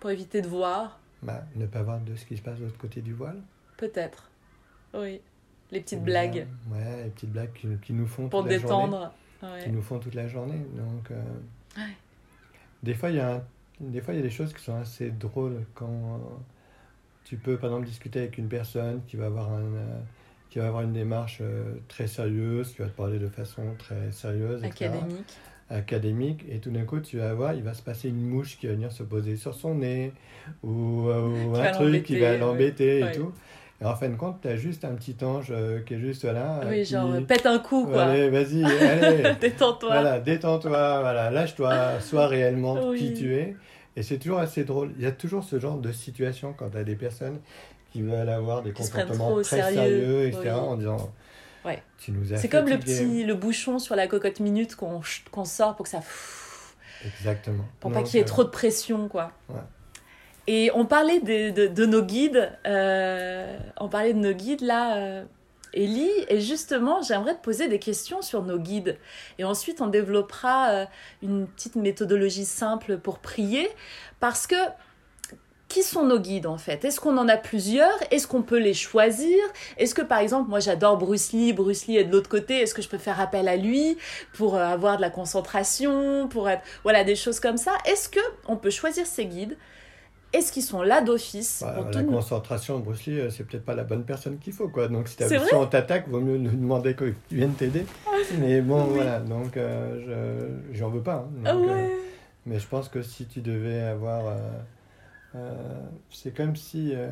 Pour 0.00 0.10
éviter 0.10 0.42
de 0.42 0.48
voir, 0.48 0.98
Bah, 1.22 1.44
ne 1.56 1.66
pas 1.66 1.82
voir 1.82 2.00
de 2.00 2.14
ce 2.16 2.24
qui 2.26 2.36
se 2.36 2.42
passe 2.42 2.58
de 2.58 2.64
l'autre 2.64 2.78
côté 2.78 3.00
du 3.02 3.12
voile. 3.14 3.40
peut-être. 3.76 4.30
Oui. 4.94 5.20
Les 5.70 5.80
petites 5.80 6.02
blagues. 6.02 6.46
Ouais, 6.70 7.04
les 7.04 7.10
petites 7.10 7.30
blagues 7.32 7.52
qui, 7.54 7.68
qui 7.82 7.92
nous 7.92 8.06
font 8.06 8.28
pour 8.28 8.42
toute 8.42 8.50
la 8.50 8.58
journée. 8.58 8.84
détendre. 8.86 9.12
Ouais. 9.42 9.64
qui 9.64 9.70
nous 9.70 9.80
font 9.80 9.98
toute 9.98 10.14
la 10.14 10.28
journée. 10.28 10.58
Donc, 10.76 11.10
euh, 11.12 11.22
Ouais. 11.78 11.94
des 12.82 12.92
fois, 12.94 13.08
il 13.08 13.16
y 13.16 13.20
a 13.20 13.36
un- 13.36 13.42
des 13.80 14.02
fois, 14.02 14.12
il 14.12 14.18
y 14.18 14.20
a 14.20 14.22
des 14.22 14.28
choses 14.30 14.52
qui 14.52 14.62
sont 14.62 14.74
assez 14.76 15.10
drôles 15.10 15.64
quand 15.74 16.20
tu 17.24 17.36
peux, 17.38 17.56
par 17.56 17.70
exemple, 17.70 17.86
discuter 17.86 18.18
avec 18.18 18.36
une 18.36 18.48
personne 18.48 19.00
qui 19.06 19.16
va 19.16 19.26
avoir 19.26 19.50
un, 19.52 19.62
euh, 19.62 20.00
qui 20.50 20.58
va 20.58 20.66
avoir 20.66 20.82
une 20.82 20.92
démarche 20.92 21.38
euh, 21.40 21.62
très 21.88 22.06
sérieuse, 22.08 22.72
qui 22.74 22.82
va 22.82 22.88
te 22.88 22.96
parler 22.96 23.18
de 23.18 23.28
façon 23.28 23.62
très 23.78 24.10
sérieuse, 24.12 24.62
etc., 24.64 24.86
Académique. 24.86 25.26
académique, 25.70 26.44
et 26.50 26.58
tout 26.58 26.70
d'un 26.70 26.82
coup, 26.84 27.00
tu 27.00 27.18
vas 27.18 27.32
voir, 27.34 27.54
il 27.54 27.62
va 27.62 27.72
se 27.74 27.82
passer 27.82 28.08
une 28.08 28.20
mouche 28.26 28.58
qui 28.58 28.66
va 28.66 28.72
venir 28.74 28.90
se 28.92 29.02
poser 29.04 29.36
sur 29.36 29.54
son 29.54 29.76
nez, 29.76 30.12
ou, 30.62 31.08
un 31.54 31.70
truc 31.72 32.02
qui 32.04 32.14
l'embêter, 32.14 32.20
va 32.20 32.30
ouais. 32.32 32.38
l'embêter 32.38 32.98
et 32.98 33.02
Ouais. 33.04 33.12
tout. 33.12 33.32
Et 33.82 33.86
en 33.86 33.94
fin 33.94 34.10
de 34.10 34.16
compte, 34.16 34.42
tu 34.42 34.48
as 34.48 34.56
juste 34.56 34.84
un 34.84 34.92
petit 34.94 35.16
ange 35.24 35.46
euh, 35.50 35.80
qui 35.80 35.94
est 35.94 35.98
juste 35.98 36.24
là. 36.24 36.60
Oui, 36.68 36.82
qui- 36.82 36.92
genre, 36.92 37.10
euh, 37.14 37.20
pète 37.22 37.46
un 37.46 37.58
coup, 37.58 37.86
quoi. 37.86 38.02
Allez, 38.02 38.28
vas-y, 38.28 38.62
allez. 38.64 39.34
Détends-toi. 39.40 39.88
Voilà, 39.90 40.20
détends-toi, 40.20 41.00
voilà, 41.00 41.30
lâche-toi, 41.30 41.98
sois 42.00 42.26
réellement 42.26 42.90
Oui. 42.90 42.98
qui 42.98 43.14
tu 43.14 43.34
es. 43.34 43.56
Et 43.96 44.02
c'est 44.02 44.18
toujours 44.18 44.38
assez 44.40 44.64
drôle. 44.64 44.92
Il 44.98 45.02
y 45.02 45.06
a 45.06 45.12
toujours 45.12 45.44
ce 45.44 45.58
genre 45.58 45.78
de 45.78 45.92
situation 45.92 46.52
quand 46.56 46.70
tu 46.70 46.76
as 46.76 46.84
des 46.84 46.94
personnes 46.94 47.38
qui 47.92 48.02
veulent 48.02 48.28
avoir 48.28 48.62
des 48.62 48.72
comportements 48.72 49.34
très 49.42 49.56
sérieux, 49.62 49.74
sérieux, 49.76 50.26
etc. 50.26 50.40
oui. 50.44 50.50
En 50.50 50.76
disant 50.76 51.12
Ouais. 51.64 51.82
Tu 51.98 52.12
nous 52.12 52.32
as 52.32 52.38
C'est 52.38 52.48
comme 52.48 52.68
le 52.68 52.78
petit 52.78 53.24
le 53.24 53.34
bouchon 53.34 53.78
sur 53.78 53.94
la 53.94 54.06
cocotte 54.06 54.40
minute 54.40 54.76
qu'on 54.76 55.02
qu'on 55.30 55.44
sort 55.44 55.76
pour 55.76 55.84
que 55.84 55.90
ça 55.90 56.00
Exactement. 57.04 57.64
pour 57.80 57.92
pas 57.92 58.02
qu'il 58.02 58.18
y 58.18 58.22
ait 58.22 58.24
trop 58.26 58.44
de 58.44 58.48
pression, 58.50 59.08
quoi. 59.08 59.32
Ouais. 59.48 59.60
Et 60.46 60.70
on 60.74 60.84
parlait 60.86 61.20
de, 61.20 61.50
de- 61.50 61.66
de 61.66 61.86
nos 61.86 62.02
guides, 62.02 62.50
euh, 62.66 63.58
on 63.78 63.88
parlait 63.88 64.12
de 64.14 64.18
nos 64.18 64.32
guides 64.32 64.62
là, 64.62 64.96
euh, 64.96 65.24
Ellie, 65.72 66.10
et 66.28 66.40
justement, 66.40 67.00
j'aimerais 67.02 67.34
te 67.36 67.42
poser 67.42 67.68
des 67.68 67.78
questions 67.78 68.22
sur 68.22 68.42
nos 68.42 68.58
guides. 68.58 68.98
Et 69.38 69.44
ensuite, 69.44 69.80
on 69.80 69.86
développera 69.86 70.70
euh, 70.70 70.84
une 71.22 71.46
petite 71.46 71.76
méthodologie 71.76 72.44
simple 72.46 72.98
pour 72.98 73.18
prier, 73.20 73.68
parce 74.18 74.46
que 74.46 74.56
qui 75.70 75.82
sont 75.82 76.04
nos 76.04 76.18
guides 76.18 76.46
en 76.46 76.58
fait? 76.58 76.84
Est-ce 76.84 77.00
qu'on 77.00 77.16
en 77.16 77.28
a 77.28 77.38
plusieurs? 77.38 77.96
Est-ce 78.10 78.26
qu'on 78.26 78.42
peut 78.42 78.58
les 78.58 78.74
choisir? 78.74 79.38
Est-ce 79.78 79.94
que 79.94 80.02
par 80.02 80.18
exemple, 80.18 80.50
moi 80.50 80.60
j'adore 80.60 80.98
Bruce 80.98 81.32
Lee, 81.32 81.54
Bruce 81.54 81.86
Lee 81.86 81.96
est 81.96 82.04
de 82.04 82.12
l'autre 82.12 82.28
côté, 82.28 82.58
est-ce 82.58 82.74
que 82.74 82.82
je 82.82 82.88
peux 82.88 82.98
faire 82.98 83.18
appel 83.20 83.48
à 83.48 83.56
lui 83.56 83.96
pour 84.34 84.56
euh, 84.56 84.62
avoir 84.64 84.96
de 84.96 85.00
la 85.00 85.08
concentration, 85.10 86.28
pour 86.28 86.50
être 86.50 86.62
voilà 86.82 87.04
des 87.04 87.16
choses 87.16 87.40
comme 87.40 87.56
ça? 87.56 87.72
Est-ce 87.86 88.10
que 88.10 88.20
on 88.48 88.56
peut 88.56 88.68
choisir 88.70 89.06
ses 89.06 89.24
guides? 89.24 89.56
Est-ce 90.32 90.52
qu'ils 90.52 90.62
sont 90.62 90.82
là 90.82 91.00
d'office 91.00 91.62
bah, 91.64 91.88
la 91.92 92.02
nous- 92.02 92.12
concentration, 92.12 92.78
Bruce 92.78 93.06
Lee, 93.06 93.18
euh, 93.18 93.30
c'est 93.30 93.42
peut-être 93.44 93.64
pas 93.64 93.74
la 93.74 93.82
bonne 93.82 94.04
personne 94.04 94.38
qu'il 94.38 94.52
faut. 94.52 94.68
Quoi. 94.68 94.86
Donc 94.86 95.08
si, 95.08 95.16
si 95.16 95.54
on 95.54 95.66
t'attaque, 95.66 96.08
vaut 96.08 96.20
mieux 96.20 96.36
nous 96.38 96.50
demander 96.52 96.94
qu'il 96.94 97.14
vienne 97.32 97.52
t'aider. 97.54 97.84
Mais 98.38 98.60
bon, 98.60 98.84
Oui. 98.84 98.90
voilà, 98.94 99.18
donc 99.18 99.56
euh, 99.56 100.60
je 100.72 100.78
j'en 100.78 100.88
veux 100.90 101.02
pas. 101.02 101.26
hein. 101.26 101.42
Ah 101.44 101.54
euh. 101.56 101.88
Mais 102.46 102.60
je 102.60 102.66
pense 102.68 102.88
que 102.88 103.02
si 103.02 103.26
tu 103.26 103.40
devais 103.40 103.80
avoir. 103.80 104.26
euh, 104.28 104.36
c'est 106.10 106.34
comme 106.36 106.56
si. 106.56 106.92
euh, 106.94 107.08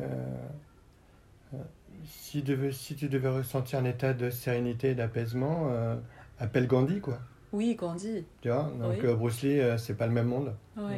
euh, 1.53 1.57
si, 2.05 2.41
devais- 2.43 2.71
si 2.71 2.95
tu 2.95 3.09
devais 3.09 3.29
ressentir 3.29 3.79
un 3.79 3.85
état 3.85 4.13
de 4.13 4.29
sérénité, 4.29 4.95
d'apaisement, 4.95 5.67
euh, 5.71 5.95
appelle 6.39 6.67
Gandhi, 6.67 6.99
quoi. 7.01 7.19
Oui, 7.51 7.75
Gandhi. 7.75 8.23
Tu 8.41 8.49
vois 8.49 8.71
Donc 8.79 8.99
Oui. 9.01 9.05
euh, 9.05 9.15
Bruce 9.15 9.41
Lee, 9.41 9.59
euh, 9.59 9.77
c'est 9.77 9.95
pas 9.95 10.05
le 10.07 10.13
même 10.13 10.27
monde. 10.27 10.53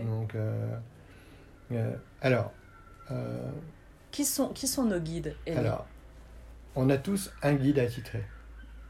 Donc. 0.06 0.36
euh, 0.36 0.78
euh, 1.72 1.96
alors. 2.22 2.52
euh, 3.12 3.50
Qui 4.12 4.26
sont 4.26 4.50
qui 4.50 4.68
sont 4.68 4.84
nos 4.86 5.00
guides 5.00 5.36
Ellie 5.46 5.58
alors, 5.58 5.86
on 6.76 6.90
a 6.90 6.98
tous 6.98 7.32
un 7.42 7.54
guide 7.54 7.80
attitré 7.80 8.24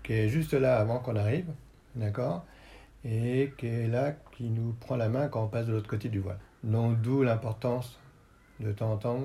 qui 0.03 0.13
est 0.13 0.29
juste 0.29 0.53
là 0.53 0.77
avant 0.79 0.99
qu'on 0.99 1.15
arrive, 1.15 1.47
d'accord? 1.95 2.45
Et 3.05 3.53
qui 3.57 3.67
est 3.67 3.87
là, 3.87 4.13
qui 4.35 4.49
nous 4.49 4.73
prend 4.79 4.95
la 4.95 5.09
main 5.09 5.27
quand 5.27 5.43
on 5.43 5.47
passe 5.47 5.67
de 5.67 5.71
l'autre 5.73 5.87
côté 5.89 6.09
du 6.09 6.19
voile. 6.19 6.39
Donc, 6.63 7.01
d'où 7.01 7.23
l'importance, 7.23 7.99
de 8.61 8.71
temps 8.71 8.91
en 8.91 8.97
temps, 8.97 9.19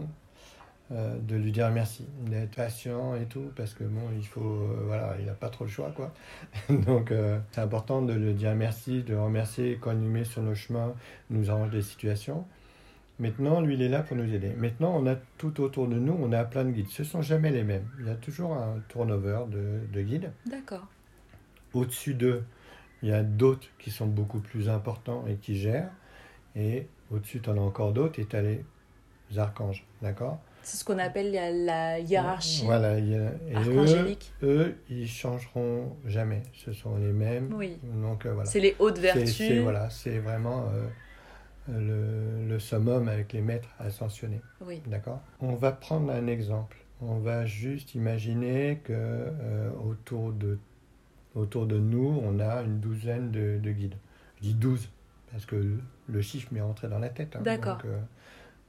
euh, 0.92 1.18
de 1.18 1.34
lui 1.34 1.50
dire 1.50 1.68
merci, 1.70 2.06
d'être 2.26 2.54
patient 2.54 3.16
et 3.16 3.24
tout, 3.24 3.50
parce 3.56 3.74
que 3.74 3.82
bon, 3.82 4.02
il 4.16 4.24
faut, 4.24 4.40
euh, 4.40 4.84
voilà, 4.86 5.16
il 5.18 5.26
n'a 5.26 5.32
pas 5.32 5.48
trop 5.48 5.64
le 5.64 5.70
choix, 5.70 5.90
quoi. 5.90 6.14
Donc, 6.68 7.10
euh, 7.10 7.40
c'est 7.50 7.60
important 7.60 8.02
de 8.02 8.12
lui 8.12 8.34
dire 8.34 8.54
merci, 8.54 9.02
de 9.02 9.14
le 9.14 9.20
remercier 9.20 9.78
quand 9.80 9.90
il 9.90 9.98
nous 9.98 10.10
met 10.10 10.24
sur 10.24 10.42
nos 10.42 10.54
chemins, 10.54 10.94
nous 11.30 11.50
arrange 11.50 11.70
des 11.70 11.82
situations. 11.82 12.44
Maintenant, 13.18 13.60
lui, 13.60 13.74
il 13.74 13.82
est 13.82 13.88
là 13.88 14.02
pour 14.02 14.16
nous 14.16 14.32
aider. 14.32 14.50
Maintenant, 14.50 14.94
on 14.94 15.06
a 15.08 15.16
tout 15.38 15.60
autour 15.60 15.88
de 15.88 15.96
nous, 15.96 16.16
on 16.20 16.30
a 16.32 16.44
plein 16.44 16.64
de 16.64 16.70
guides. 16.70 16.90
Ce 16.90 17.02
ne 17.02 17.06
sont 17.06 17.22
jamais 17.22 17.50
les 17.50 17.64
mêmes. 17.64 17.88
Il 17.98 18.06
y 18.06 18.10
a 18.10 18.14
toujours 18.14 18.54
un 18.54 18.80
turnover 18.88 19.40
de, 19.50 19.80
de 19.92 20.02
guides. 20.02 20.30
D'accord. 20.48 20.86
Au-dessus 21.72 22.14
d'eux, 22.14 22.44
Il 23.02 23.08
y 23.08 23.12
a 23.12 23.22
d'autres 23.24 23.66
qui 23.78 23.90
sont 23.90 24.06
beaucoup 24.06 24.38
plus 24.38 24.68
importants 24.68 25.24
et 25.26 25.34
qui 25.36 25.56
gèrent. 25.56 25.90
Et 26.54 26.86
au-dessus, 27.10 27.40
tu 27.40 27.50
en 27.50 27.56
as 27.56 27.60
encore 27.60 27.92
d'autres 27.92 28.20
et 28.20 28.26
tu 28.26 28.36
as 28.36 28.42
les 28.42 28.64
archanges. 29.36 29.84
D'accord 30.02 30.38
C'est 30.62 30.76
ce 30.76 30.84
qu'on 30.84 30.98
appelle 30.98 31.32
la, 31.32 31.50
la 31.52 31.98
hiérarchie 31.98 32.64
Voilà. 32.64 32.98
il 32.98 33.08
y 33.10 33.16
a- 33.16 33.32
et 33.50 33.54
archangélique. 33.56 34.32
eux, 34.42 34.60
eux, 34.68 34.76
ils 34.90 35.08
changeront 35.08 35.96
jamais. 36.06 36.42
Ce 36.54 36.72
sont 36.72 36.96
les 36.96 37.12
mêmes. 37.12 37.52
Oui. 37.54 37.78
Donc 38.02 38.26
euh, 38.26 38.32
voilà. 38.34 38.48
C'est 38.48 38.60
les 38.60 38.76
hautes 38.78 38.98
vertus. 38.98 39.36
c'est- 39.36 39.58
voilà, 39.60 39.90
c'est 39.90 40.18
vraiment 40.18 40.64
euh, 40.72 40.86
le, 41.68 42.48
le 42.48 42.58
summum 42.58 43.08
avec 43.08 43.32
les 43.32 43.40
maîtres 43.40 43.68
ascensionnés. 43.78 44.40
Oui. 44.64 44.82
D'accord? 44.86 45.20
On 45.40 45.54
va 45.54 45.72
prendre 45.72 46.10
un 46.12 46.26
exemple. 46.26 46.76
On 47.02 47.18
va 47.18 47.44
juste 47.44 47.94
imaginer 47.94 48.80
que 48.84 48.92
euh, 48.94 49.70
autour, 49.84 50.32
de, 50.32 50.58
autour 51.34 51.66
de 51.66 51.78
nous, 51.78 52.20
on 52.24 52.38
a 52.40 52.62
une 52.62 52.80
douzaine 52.80 53.30
de, 53.30 53.58
de 53.62 53.70
guides. 53.72 53.96
Je 54.38 54.42
dis 54.48 54.54
12 54.54 54.88
parce 55.30 55.44
que 55.44 55.78
le, 56.08 56.22
chiffre 56.22 56.48
m'est 56.52 56.60
rentré 56.62 56.88
dans 56.88 56.98
la 56.98 57.08
tête. 57.10 57.36
hein. 57.36 57.40
D'accord. 57.42 57.76
Donc, 57.78 57.86
euh, 57.86 57.98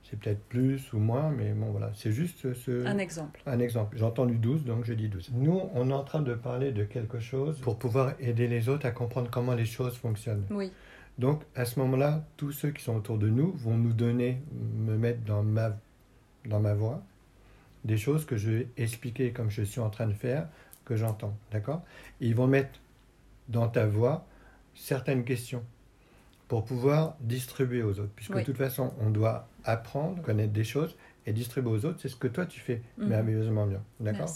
c'est 0.09 0.17
peut-être 0.19 0.41
plus 0.47 0.93
ou 0.93 0.99
moins, 0.99 1.29
mais 1.29 1.51
bon 1.51 1.71
voilà, 1.71 1.91
c'est 1.93 2.11
juste 2.11 2.53
ce, 2.53 2.85
Un 2.85 2.97
exemple. 2.97 3.41
un 3.45 3.59
exemple. 3.59 3.97
J'ai 3.97 4.05
entendu 4.05 4.35
12, 4.35 4.63
donc 4.63 4.85
je 4.85 4.93
dis 4.93 5.09
12. 5.09 5.31
Nous, 5.33 5.61
on 5.73 5.89
est 5.89 5.93
en 5.93 6.03
train 6.03 6.21
de 6.21 6.33
parler 6.33 6.71
de 6.71 6.83
quelque 6.83 7.19
chose 7.19 7.59
pour 7.59 7.77
pouvoir 7.77 8.13
aider 8.19 8.47
les 8.47 8.69
autres 8.69 8.85
à 8.85 8.91
comprendre 8.91 9.29
comment 9.29 9.53
les 9.53 9.65
choses 9.65 9.97
fonctionnent. 9.97 10.45
Oui. 10.49 10.71
Donc, 11.17 11.43
à 11.55 11.65
ce 11.65 11.79
moment-là, 11.79 12.23
tous 12.37 12.51
ceux 12.51 12.71
qui 12.71 12.83
sont 12.83 12.95
autour 12.95 13.17
de 13.17 13.27
nous 13.27 13.51
vont 13.53 13.77
nous 13.77 13.93
donner, 13.93 14.41
me 14.77 14.95
mettre 14.97 15.23
dans 15.23 15.43
ma, 15.43 15.75
dans 16.45 16.59
ma 16.59 16.73
voix, 16.73 17.01
des 17.83 17.97
choses 17.97 18.25
que 18.25 18.37
je 18.37 18.51
vais 18.51 18.67
expliquer 18.77 19.31
comme 19.31 19.49
je 19.49 19.63
suis 19.63 19.81
en 19.81 19.89
train 19.89 20.07
de 20.07 20.13
faire, 20.13 20.47
que 20.85 20.95
j'entends. 20.95 21.35
D'accord? 21.51 21.83
Ils 22.21 22.35
vont 22.35 22.47
mettre 22.47 22.79
dans 23.49 23.67
ta 23.67 23.85
voix 23.87 24.25
certaines 24.73 25.25
questions 25.25 25.63
pour 26.47 26.63
pouvoir 26.65 27.15
distribuer 27.19 27.83
aux 27.83 27.99
autres. 27.99 28.11
Puisque 28.15 28.33
Oui. 28.35 28.41
de 28.41 28.45
toute 28.45 28.57
façon, 28.57 28.93
on 28.99 29.09
doit 29.09 29.47
apprendre, 29.63 30.21
connaître 30.21 30.53
des 30.53 30.63
choses 30.63 30.95
et 31.25 31.33
distribuer 31.33 31.71
aux 31.71 31.85
autres. 31.85 31.99
C'est 32.01 32.07
ce 32.09 32.15
que 32.15 32.27
toi, 32.27 32.45
tu 32.45 32.59
fais 32.59 32.81
Mhm. 32.97 33.07
merveilleusement 33.07 33.67
bien. 33.67 33.83
D'accord 33.99 34.29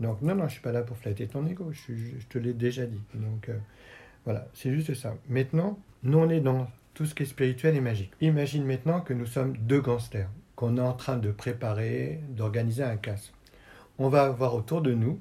donc, 0.00 0.20
non, 0.22 0.34
non, 0.34 0.48
je 0.48 0.54
suis 0.54 0.60
pas 0.62 0.72
là 0.72 0.82
pour 0.82 0.96
flatter 0.96 1.28
ton 1.28 1.46
ego, 1.46 1.70
je 1.72 2.26
te 2.28 2.38
l'ai 2.38 2.52
déjà 2.52 2.84
dit. 2.84 3.00
Donc, 3.14 3.48
euh, 3.48 3.56
voilà, 4.24 4.48
c'est 4.52 4.72
juste 4.74 4.92
ça. 4.94 5.14
Maintenant, 5.28 5.78
nous, 6.02 6.18
on 6.18 6.28
est 6.30 6.40
dans 6.40 6.66
tout 6.94 7.06
ce 7.06 7.14
qui 7.14 7.22
est 7.22 7.26
spirituel 7.26 7.76
et 7.76 7.80
magique. 7.80 8.10
Imagine 8.20 8.64
maintenant 8.64 9.00
que 9.00 9.12
nous 9.14 9.26
sommes 9.26 9.56
deux 9.56 9.80
gangsters, 9.80 10.28
qu'on 10.56 10.76
est 10.78 10.80
en 10.80 10.94
train 10.94 11.16
de 11.16 11.30
préparer, 11.30 12.20
d'organiser 12.30 12.82
un 12.82 12.96
casse. 12.96 13.32
On 13.98 14.08
va 14.08 14.24
avoir 14.24 14.56
autour 14.56 14.82
de 14.82 14.92
nous 14.94 15.20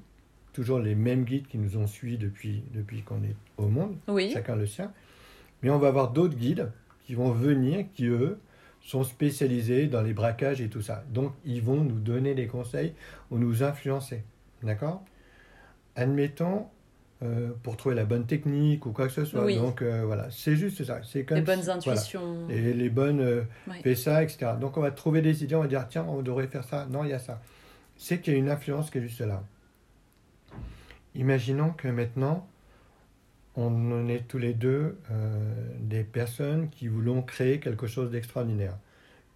toujours 0.54 0.80
les 0.80 0.96
mêmes 0.96 1.24
guides 1.24 1.48
qui 1.48 1.58
nous 1.60 1.78
ont 1.78 1.86
suivis 1.88 2.18
depuis, 2.18 2.64
depuis 2.74 3.02
qu'on 3.04 3.24
est 3.24 3.36
au 3.58 3.68
monde, 3.68 3.96
Oui. 4.08 4.32
chacun 4.34 4.56
le 4.56 4.66
sien. 4.66 4.92
Mais 5.64 5.70
on 5.70 5.80
va 5.80 5.88
avoir 5.88 6.12
d'autres 6.12 6.36
guides 6.36 6.72
qui 7.06 7.16
vont 7.16 7.32
venir, 7.32 7.86
qui 7.94 8.06
eux 8.06 8.38
sont 8.82 9.04
spécialisés 9.04 9.88
dans 9.88 10.02
les 10.02 10.14
braquages 10.14 10.62
et 10.62 10.68
tout 10.68 10.82
ça. 10.82 11.04
Donc 11.10 11.34
ils 11.46 11.62
vont 11.62 11.78
nous 11.78 12.00
donner 12.00 12.36
des 12.36 12.48
conseils 12.48 12.94
ou 13.32 13.38
nous 13.38 13.64
influencer. 13.64 14.24
D'accord? 14.62 15.04
Admettons, 15.96 16.68
euh, 17.24 17.52
pour 17.62 17.78
trouver 17.78 17.96
la 17.96 18.04
bonne 18.04 18.26
technique 18.26 18.86
ou 18.86 18.92
quoi 18.92 19.08
que 19.08 19.14
ce 19.14 19.24
soit. 19.24 19.46
Oui. 19.46 19.56
Donc 19.56 19.82
euh, 19.82 20.04
voilà, 20.06 20.28
c'est 20.30 20.58
juste 20.58 20.84
ça. 20.84 21.00
C'est 21.04 21.24
comme 21.24 21.38
Les 21.38 21.44
bonnes 21.44 21.62
voilà. 21.62 21.76
intuitions. 21.76 22.50
Et 22.50 22.74
les 22.74 22.90
bonnes, 22.90 23.22
euh, 23.22 23.44
fais 23.82 23.96
ça, 23.96 24.24
etc. 24.24 24.54
Donc 24.60 24.76
on 24.76 24.82
va 24.82 24.92
trouver 24.92 25.22
des 25.22 25.44
idées, 25.44 25.56
on 25.56 25.62
va 25.62 25.68
dire, 25.68 25.88
tiens, 25.88 26.06
on 26.10 26.22
devrait 26.22 26.48
faire 26.48 26.66
ça. 26.66 26.86
Non, 26.90 27.06
il 27.06 27.12
y 27.12 27.14
a 27.14 27.20
ça. 27.20 27.42
C'est 27.96 28.20
qu'il 28.20 28.34
y 28.34 28.36
a 28.36 28.40
une 28.40 28.50
influence 28.50 28.90
qui 28.90 28.98
est 28.98 29.02
juste 29.02 29.22
là. 29.22 29.44
Imaginons 31.16 31.72
que 31.72 31.88
maintenant, 31.88 32.46
on 33.56 33.92
en 33.92 34.08
est 34.08 34.28
tous 34.28 34.38
les 34.40 34.54
deux 34.54 34.98
euh, 35.12 35.54
des 35.80 36.04
personnes 36.04 36.70
qui 36.70 36.88
voulons 36.88 37.22
créer 37.22 37.60
quelque 37.60 37.88
chose 37.88 38.12
d'extraordinaire. 38.12 38.78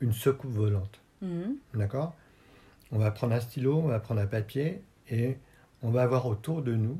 Une 0.01 0.13
secoupe 0.13 0.51
volante. 0.51 0.99
Mhm. 1.21 1.55
D'accord? 1.73 2.15
On 2.91 2.97
va 2.99 3.11
prendre 3.11 3.33
un 3.33 3.39
stylo, 3.39 3.77
on 3.77 3.87
va 3.87 3.99
prendre 3.99 4.21
un 4.21 4.27
papier 4.27 4.81
et 5.09 5.37
on 5.83 5.89
va 5.91 6.03
avoir 6.03 6.25
autour 6.25 6.61
de 6.61 6.73
nous 6.73 6.99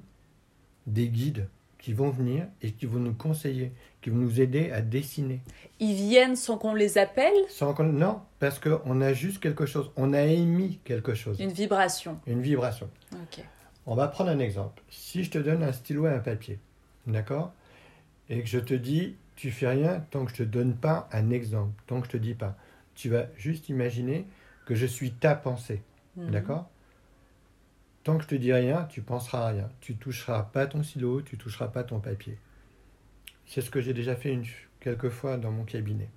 des 0.86 1.08
guides 1.10 1.48
qui 1.80 1.94
vont 1.94 2.10
venir 2.10 2.48
et 2.62 2.72
qui 2.72 2.86
vont 2.86 3.00
nous 3.00 3.14
conseiller, 3.14 3.72
qui 4.02 4.10
vont 4.10 4.18
nous 4.18 4.42
aider 4.42 4.72
à 4.72 4.82
dessiner. 4.82 5.42
Ils 5.80 5.94
viennent 5.96 6.36
sans 6.36 6.58
qu'on 6.58 6.74
les 6.74 6.98
appelle? 6.98 7.34
Sans 7.50 7.74
qu'on- 7.74 7.84
Non, 7.86 8.22
parce 8.40 8.60
qu'on 8.60 9.00
a 9.02 9.14
juste 9.14 9.40
quelque 9.40 9.66
chose, 9.66 9.92
on 9.96 10.12
a 10.14 10.22
émis 10.24 10.80
quelque 10.84 11.14
chose, 11.14 11.40
Une 11.40 11.52
vibration. 11.52 12.20
une 12.28 12.42
vibration. 12.42 12.90
Ok. 13.14 13.44
On 13.86 13.96
va 13.96 14.08
prendre 14.08 14.32
un 14.32 14.40
exemple. 14.40 14.82
Si 14.90 15.24
je 15.24 15.32
te 15.32 15.38
donne 15.38 15.64
un 15.64 15.72
stylo 15.72 16.08
et 16.08 16.12
un 16.12 16.20
papier, 16.20 16.60
d'accord? 17.08 17.54
Et 18.30 18.42
que 18.42 18.48
je 18.48 18.60
te 18.60 18.74
dis, 18.74 19.16
tu 19.36 19.52
fais 19.52 19.68
rien 19.68 20.06
tant 20.12 20.26
que 20.26 20.32
je 20.32 20.38
te 20.38 20.44
donne 20.44 20.76
pas 20.76 21.08
un 21.12 21.30
exemple, 21.32 21.74
tant 21.88 22.02
que 22.02 22.08
je 22.08 22.12
te 22.12 22.18
dis 22.18 22.34
pas. 22.34 22.58
Tu 22.96 23.10
vas 23.10 23.28
juste 23.38 23.70
imaginer 23.70 24.26
que 24.66 24.76
je 24.76 24.86
suis 24.86 25.12
ta 25.12 25.36
pensée, 25.36 25.82
Mhm. 26.16 26.32
d'accord? 26.32 26.70
Tant 28.04 28.18
que 28.18 28.24
je 28.24 28.30
te 28.30 28.36
dis 28.36 28.54
rien, 28.54 28.86
tu 28.86 29.02
penseras 29.02 29.48
à 29.48 29.50
rien. 29.50 29.70
Tu 29.82 29.96
toucheras 29.96 30.44
pas 30.44 30.66
ton 30.68 30.82
stylo, 30.84 31.22
tu 31.22 31.38
toucheras 31.38 31.68
pas 31.68 31.84
ton 31.84 32.00
papier. 32.00 32.38
C'est 33.46 33.62
ce 33.62 33.70
que 33.70 33.82
j'ai 33.82 33.94
déjà 33.94 34.16
fait 34.16 34.32
une, 34.34 34.46
quelques 34.80 35.10
fois 35.10 35.38
dans 35.38 35.52
mon 35.52 35.64
cabinet. 35.64 36.10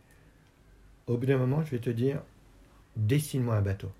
Au 1.07 1.16
bout 1.16 1.26
d'un 1.26 1.38
moment, 1.38 1.64
je 1.64 1.70
vais 1.70 1.79
te 1.81 1.90
dire, 1.90 2.22
dessine-moi 2.96 3.57
un 3.57 3.62
bateau. 3.62 3.90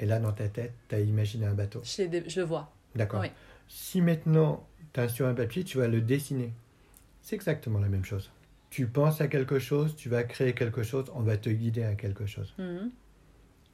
Et 0.00 0.06
là, 0.06 0.18
dans 0.18 0.32
ta 0.32 0.48
tête, 0.48 0.72
tu 0.88 0.94
as 0.96 1.00
imaginé 1.00 1.46
un 1.46 1.54
bateau. 1.54 1.80
Je, 1.84 2.02
je 2.28 2.40
le 2.40 2.46
vois. 2.46 2.72
D'accord? 2.96 3.20
Oui. 3.20 3.30
Si 3.68 4.00
maintenant 4.00 4.66
as 5.00 5.08
sur 5.08 5.26
un 5.26 5.34
papier, 5.34 5.64
tu 5.64 5.78
vas 5.78 5.88
le 5.88 6.00
dessiner. 6.00 6.52
C'est 7.22 7.36
exactement 7.36 7.78
la 7.78 7.88
même 7.88 8.04
chose. 8.04 8.30
Tu 8.70 8.86
penses 8.86 9.20
à 9.20 9.28
quelque 9.28 9.58
chose, 9.58 9.94
tu 9.96 10.08
vas 10.08 10.24
créer 10.24 10.54
quelque 10.54 10.82
chose, 10.82 11.06
on 11.14 11.20
va 11.22 11.36
te 11.36 11.50
guider 11.50 11.82
à 11.84 11.94
quelque 11.94 12.26
chose. 12.26 12.54
Mhm. 12.58 12.90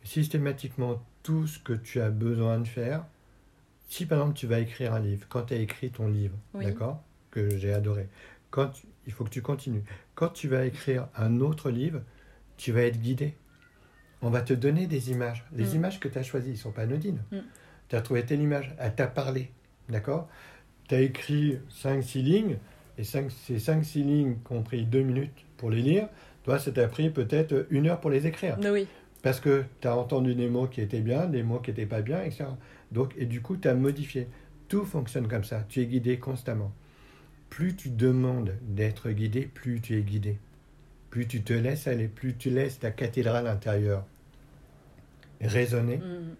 Systématiquement, 0.04 1.02
tout 1.22 1.46
ce 1.46 1.58
que 1.58 1.72
tu 1.72 2.00
as 2.00 2.10
besoin 2.10 2.58
de 2.60 2.66
faire, 2.66 3.04
si 3.88 4.06
par 4.06 4.18
exemple 4.18 4.36
tu 4.38 4.46
vas 4.46 4.60
écrire 4.60 4.94
un 4.94 5.00
livre, 5.00 5.26
quand 5.28 5.42
tu 5.42 5.54
as 5.54 5.58
écrit 5.58 5.90
ton 5.90 6.08
livre, 6.08 6.36
Oui. 6.54 6.64
d'accord, 6.64 7.02
que 7.30 7.56
j'ai 7.56 7.72
adoré, 7.72 8.08
quand 8.50 8.68
tu- 8.68 8.86
il 9.06 9.12
faut 9.12 9.24
que 9.24 9.30
tu 9.30 9.42
continues. 9.42 9.82
Quand 10.14 10.28
tu 10.28 10.48
vas 10.48 10.64
écrire 10.66 11.08
un 11.16 11.40
autre 11.40 11.70
livre, 11.70 12.02
tu 12.56 12.72
vas 12.72 12.82
être 12.82 13.00
guidé. 13.00 13.34
On 14.22 14.30
va 14.30 14.40
te 14.42 14.52
donner 14.52 14.86
des 14.86 15.10
images. 15.10 15.44
Les 15.52 15.72
Mm. 15.72 15.76
images 15.76 16.00
que 16.00 16.08
tu 16.08 16.18
as 16.18 16.22
choisies 16.22 16.50
ne 16.52 16.56
sont 16.56 16.72
pas 16.72 16.82
anodines. 16.82 17.22
Mm. 17.30 17.38
Tu 17.88 17.96
as 17.96 18.00
trouvé 18.00 18.24
telle 18.24 18.40
image, 18.40 18.74
elle 18.78 18.94
t'a 18.94 19.06
parlé. 19.06 19.50
D'accord? 19.88 20.28
Tu 20.88 20.94
as 20.94 21.00
écrit 21.02 21.58
5-6 21.70 22.22
lignes, 22.22 22.56
et 22.96 23.04
cinq- 23.04 23.30
ces 23.30 23.58
5-6 23.58 24.02
lignes 24.02 24.36
qui 24.46 24.52
ont 24.52 24.62
pris 24.62 24.84
2 24.84 25.02
minutes 25.02 25.44
pour 25.56 25.70
les 25.70 25.82
lire, 25.82 26.08
toi, 26.44 26.58
ça 26.58 26.72
t'a 26.72 26.88
pris 26.88 27.10
peut-être 27.10 27.66
une 27.70 27.86
heure 27.88 28.00
pour 28.00 28.10
les 28.10 28.26
écrire. 28.26 28.56
Oui. 28.64 28.86
Parce 29.22 29.40
que 29.40 29.64
tu 29.80 29.88
as 29.88 29.96
entendu 29.96 30.34
des 30.34 30.48
mots 30.48 30.66
qui 30.66 30.80
étaient 30.80 31.00
bien, 31.00 31.26
des 31.26 31.42
mots 31.42 31.58
qui 31.58 31.70
n'étaient 31.70 31.86
pas 31.86 32.00
bien, 32.02 32.22
etc. 32.22 32.44
Donc, 32.92 33.12
et 33.18 33.26
du 33.26 33.40
coup, 33.42 33.56
tu 33.56 33.68
as 33.68 33.74
modifié. 33.74 34.28
Tout 34.68 34.84
fonctionne 34.84 35.28
comme 35.28 35.44
ça. 35.44 35.64
Tu 35.68 35.80
es 35.80 35.86
guidé 35.86 36.18
constamment. 36.18 36.72
Plus 37.50 37.74
tu 37.74 37.90
demandes 37.90 38.54
d'être 38.62 39.10
guidé, 39.10 39.42
plus 39.42 39.80
tu 39.80 39.96
es 39.98 40.02
guidé. 40.02 40.38
Plus 41.10 41.26
tu 41.26 41.42
te 41.42 41.52
laisses 41.52 41.86
aller, 41.86 42.06
plus 42.08 42.34
tu 42.36 42.50
laisses 42.50 42.78
ta 42.78 42.90
cathédrale 42.90 43.46
intérieure 43.46 44.04
résonner, 45.40 45.96
Mhm. 45.98 46.34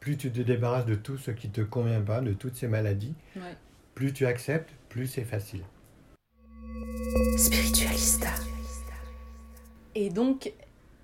plus 0.00 0.16
tu 0.16 0.30
te 0.30 0.40
débarrasses 0.40 0.86
de 0.86 0.94
tout 0.94 1.16
ce 1.18 1.30
qui 1.30 1.48
ne 1.48 1.52
te 1.52 1.60
convient 1.60 2.00
pas, 2.00 2.20
de 2.20 2.32
toutes 2.32 2.56
ces 2.56 2.68
maladies, 2.68 3.14
Ouais. 3.36 3.42
Plus 3.94 4.12
tu 4.12 4.26
acceptes, 4.26 4.70
plus 4.88 5.06
c'est 5.06 5.24
facile. 5.24 5.62
Spiritualista. 7.36 8.28
Et 9.94 10.10
donc, 10.10 10.52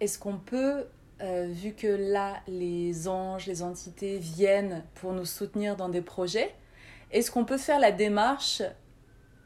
est-ce 0.01 0.19
qu'on 0.19 0.37
peut, 0.37 0.87
euh, 1.23 1.47
vu 1.51 1.73
que 1.73 1.87
là, 1.87 2.41
les 2.49 3.07
anges, 3.07 3.47
les 3.47 3.63
entités 3.63 4.19
viennent 4.19 4.85
pour 4.97 5.13
nous 5.13 5.25
soutenir 5.25 5.77
dans 5.77 5.89
des 5.89 6.01
projets, 6.03 6.53
est-ce 7.13 7.31
qu'on 7.31 7.45
peut 7.45 7.59
faire 7.59 7.79
la 7.79 7.93
démarche 7.93 8.63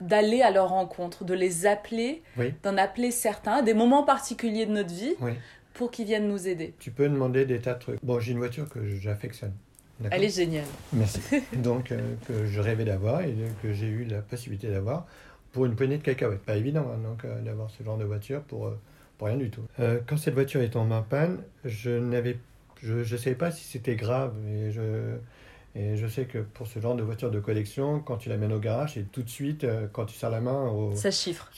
d'aller 0.01 0.43
à 0.43 0.51
leur 0.51 0.71
rencontre, 0.71 1.25
de 1.25 1.35
les 1.35 1.67
appeler, 1.67 2.23
Oui, 2.37 2.55
d'en 2.63 2.77
appeler 2.77 3.11
certains 3.11 3.53
à 3.53 3.63
des 3.63 3.75
moments 3.75 4.03
particuliers 4.03 4.67
de 4.67 4.73
notre 4.73 4.93
vie 4.93 5.15
oui. 5.21 5.33
pour 5.75 5.91
qu'ils 5.91 6.07
viennent 6.07 6.29
nous 6.29 6.49
aider? 6.49 6.75
Tu 6.79 6.91
peux 6.91 7.09
demander 7.09 7.45
des 7.45 7.61
tas 7.61 7.75
de 7.75 7.79
trucs. 7.81 8.05
Bon, 8.05 8.19
j'ai 8.19 8.33
une 8.33 8.39
voiture 8.39 8.69
que 8.69 8.87
j'affectionne. 8.97 9.55
Elle 10.11 10.25
est 10.25 10.35
géniale. 10.35 10.65
Merci. 10.93 11.21
Donc, 11.57 11.93
euh, 11.93 12.15
que 12.27 12.47
je 12.47 12.61
rêvais 12.61 12.85
d'avoir 12.85 13.23
et 13.23 13.35
que 13.63 13.73
j'ai 13.73 13.87
eu 13.87 14.05
la 14.05 14.21
possibilité 14.23 14.69
d'avoir 14.71 15.07
pour 15.53 15.67
une 15.67 15.77
poignée 15.77 15.99
de 15.99 16.03
cacahuètes. 16.03 16.43
Pas 16.43 16.57
évident 16.57 16.87
hein, 16.93 16.99
donc, 17.03 17.25
euh, 17.25 17.41
d'avoir 17.43 17.71
ce 17.71 17.83
genre 17.85 17.97
de 17.97 18.05
voiture 18.05 18.41
pour, 18.43 18.67
euh, 18.67 18.79
pour 19.19 19.29
rien 19.29 19.37
du 19.37 19.51
tout. 19.51 19.63
Quand 20.07 20.17
cette 20.17 20.35
voiture 20.35 20.61
est 20.63 20.71
tombée 20.71 20.95
en 20.97 21.03
panne, 21.03 21.39
je 21.65 21.91
n'avais, 21.91 22.39
je 22.83 22.95
ne 22.99 23.05
savais 23.19 23.37
pas 23.37 23.53
si 23.53 23.63
c'était 23.65 23.95
grave. 23.95 24.35
Et 24.49 24.73
je, 24.73 25.15
et 25.77 25.97
je 25.97 26.07
sais 26.09 26.25
que 26.25 26.39
pour 26.39 26.67
ce 26.67 26.81
genre 26.81 26.97
de 26.97 27.03
voiture 27.05 27.31
de 27.31 27.39
collection, 27.41 28.01
quand 28.01 28.17
tu 28.17 28.29
l'amènes 28.29 28.53
au 28.53 28.59
garage, 28.59 28.95
c'est 28.95 29.11
tout 29.13 29.23
de 29.23 29.29
suite, 29.29 29.63
euh, 29.65 29.87
quand 29.93 30.07
tu 30.07 30.17
sers 30.17 30.31
la 30.31 30.41
main, 30.41 30.69
au, 30.69 30.95
Ça 30.97 31.11
chiffre. 31.13 31.51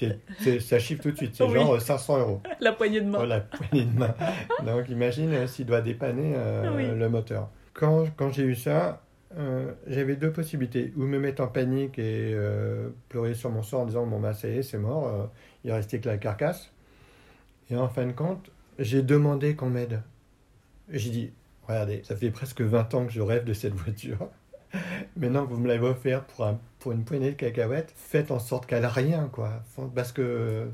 ça 0.60 0.78
chiffre 0.78 1.02
tout 1.02 1.10
de 1.10 1.16
suite. 1.16 1.34
C'est 1.34 1.44
Oui. 1.44 1.54
genre 1.54 1.74
euh, 1.74 1.80
500 1.80 2.18
euros. 2.20 2.40
La 2.60 2.72
poignée 2.72 3.00
de 3.00 3.08
main. 3.08 3.18
Oh, 3.22 3.24
la 3.26 3.40
poignée 3.40 3.84
de 3.86 3.98
main. 3.98 4.14
Donc 4.66 4.88
imagine 4.90 5.32
euh, 5.32 5.46
s'il 5.46 5.64
doit 5.66 5.80
dépanner 5.80 6.34
euh, 6.36 6.74
Oui. 6.76 6.86
le 6.98 7.08
moteur. 7.08 7.48
Quand, 7.76 8.06
quand 8.16 8.32
j'ai 8.32 8.44
eu 8.44 8.56
ça, 8.56 9.02
euh, 9.36 9.72
j'avais 9.86 10.16
deux 10.16 10.32
possibilités. 10.32 10.92
Ou 10.96 11.02
me 11.04 11.18
mettre 11.20 11.42
en 11.42 11.48
panique 11.48 11.98
et 11.98 12.32
euh, 12.34 12.90
pleurer 13.08 13.34
sur 13.34 13.50
mon 13.50 13.62
sort 13.62 13.82
en 13.82 13.86
disant 13.86 14.06
Bon, 14.06 14.20
bah, 14.20 14.34
ça 14.34 14.48
y 14.48 14.58
est, 14.58 14.62
c'est 14.64 14.78
mort, 14.78 15.08
euh, 15.08 15.26
il 15.64 15.72
restait 15.72 16.00
que 16.00 16.08
la 16.08 16.18
carcasse. 16.18 16.72
Et 17.70 17.76
en 17.76 17.88
fin 17.88 18.06
de 18.06 18.12
compte, 18.12 18.50
j'ai 18.78 19.02
demandé 19.02 19.56
qu'on 19.56 19.70
m'aide. 19.70 20.02
J'ai 20.90 21.10
dit 21.10 21.32
Regardez, 21.68 22.02
ça 22.04 22.16
fait 22.16 22.30
presque 22.30 22.62
20 22.62 22.94
ans 22.94 23.06
que 23.06 23.12
je 23.12 23.22
rêve 23.22 23.44
de 23.44 23.54
cette 23.54 23.74
voiture. 23.76 24.30
Maintenant 25.16 25.46
que 25.46 25.52
vous 25.52 25.60
me 25.60 25.68
l'avez 25.68 25.86
offert 25.86 26.24
pour, 26.26 26.46
un, 26.46 26.60
pour 26.78 26.92
une 26.92 27.04
poignée 27.04 27.30
de 27.32 27.36
cacahuètes, 27.36 27.92
faites 27.96 28.30
en 28.30 28.38
sorte 28.38 28.66
qu'elle 28.66 28.84
a 28.84 28.88
rien, 28.90 29.28
quoi. 29.32 29.62
Parce 29.94 30.12
que 30.12 30.68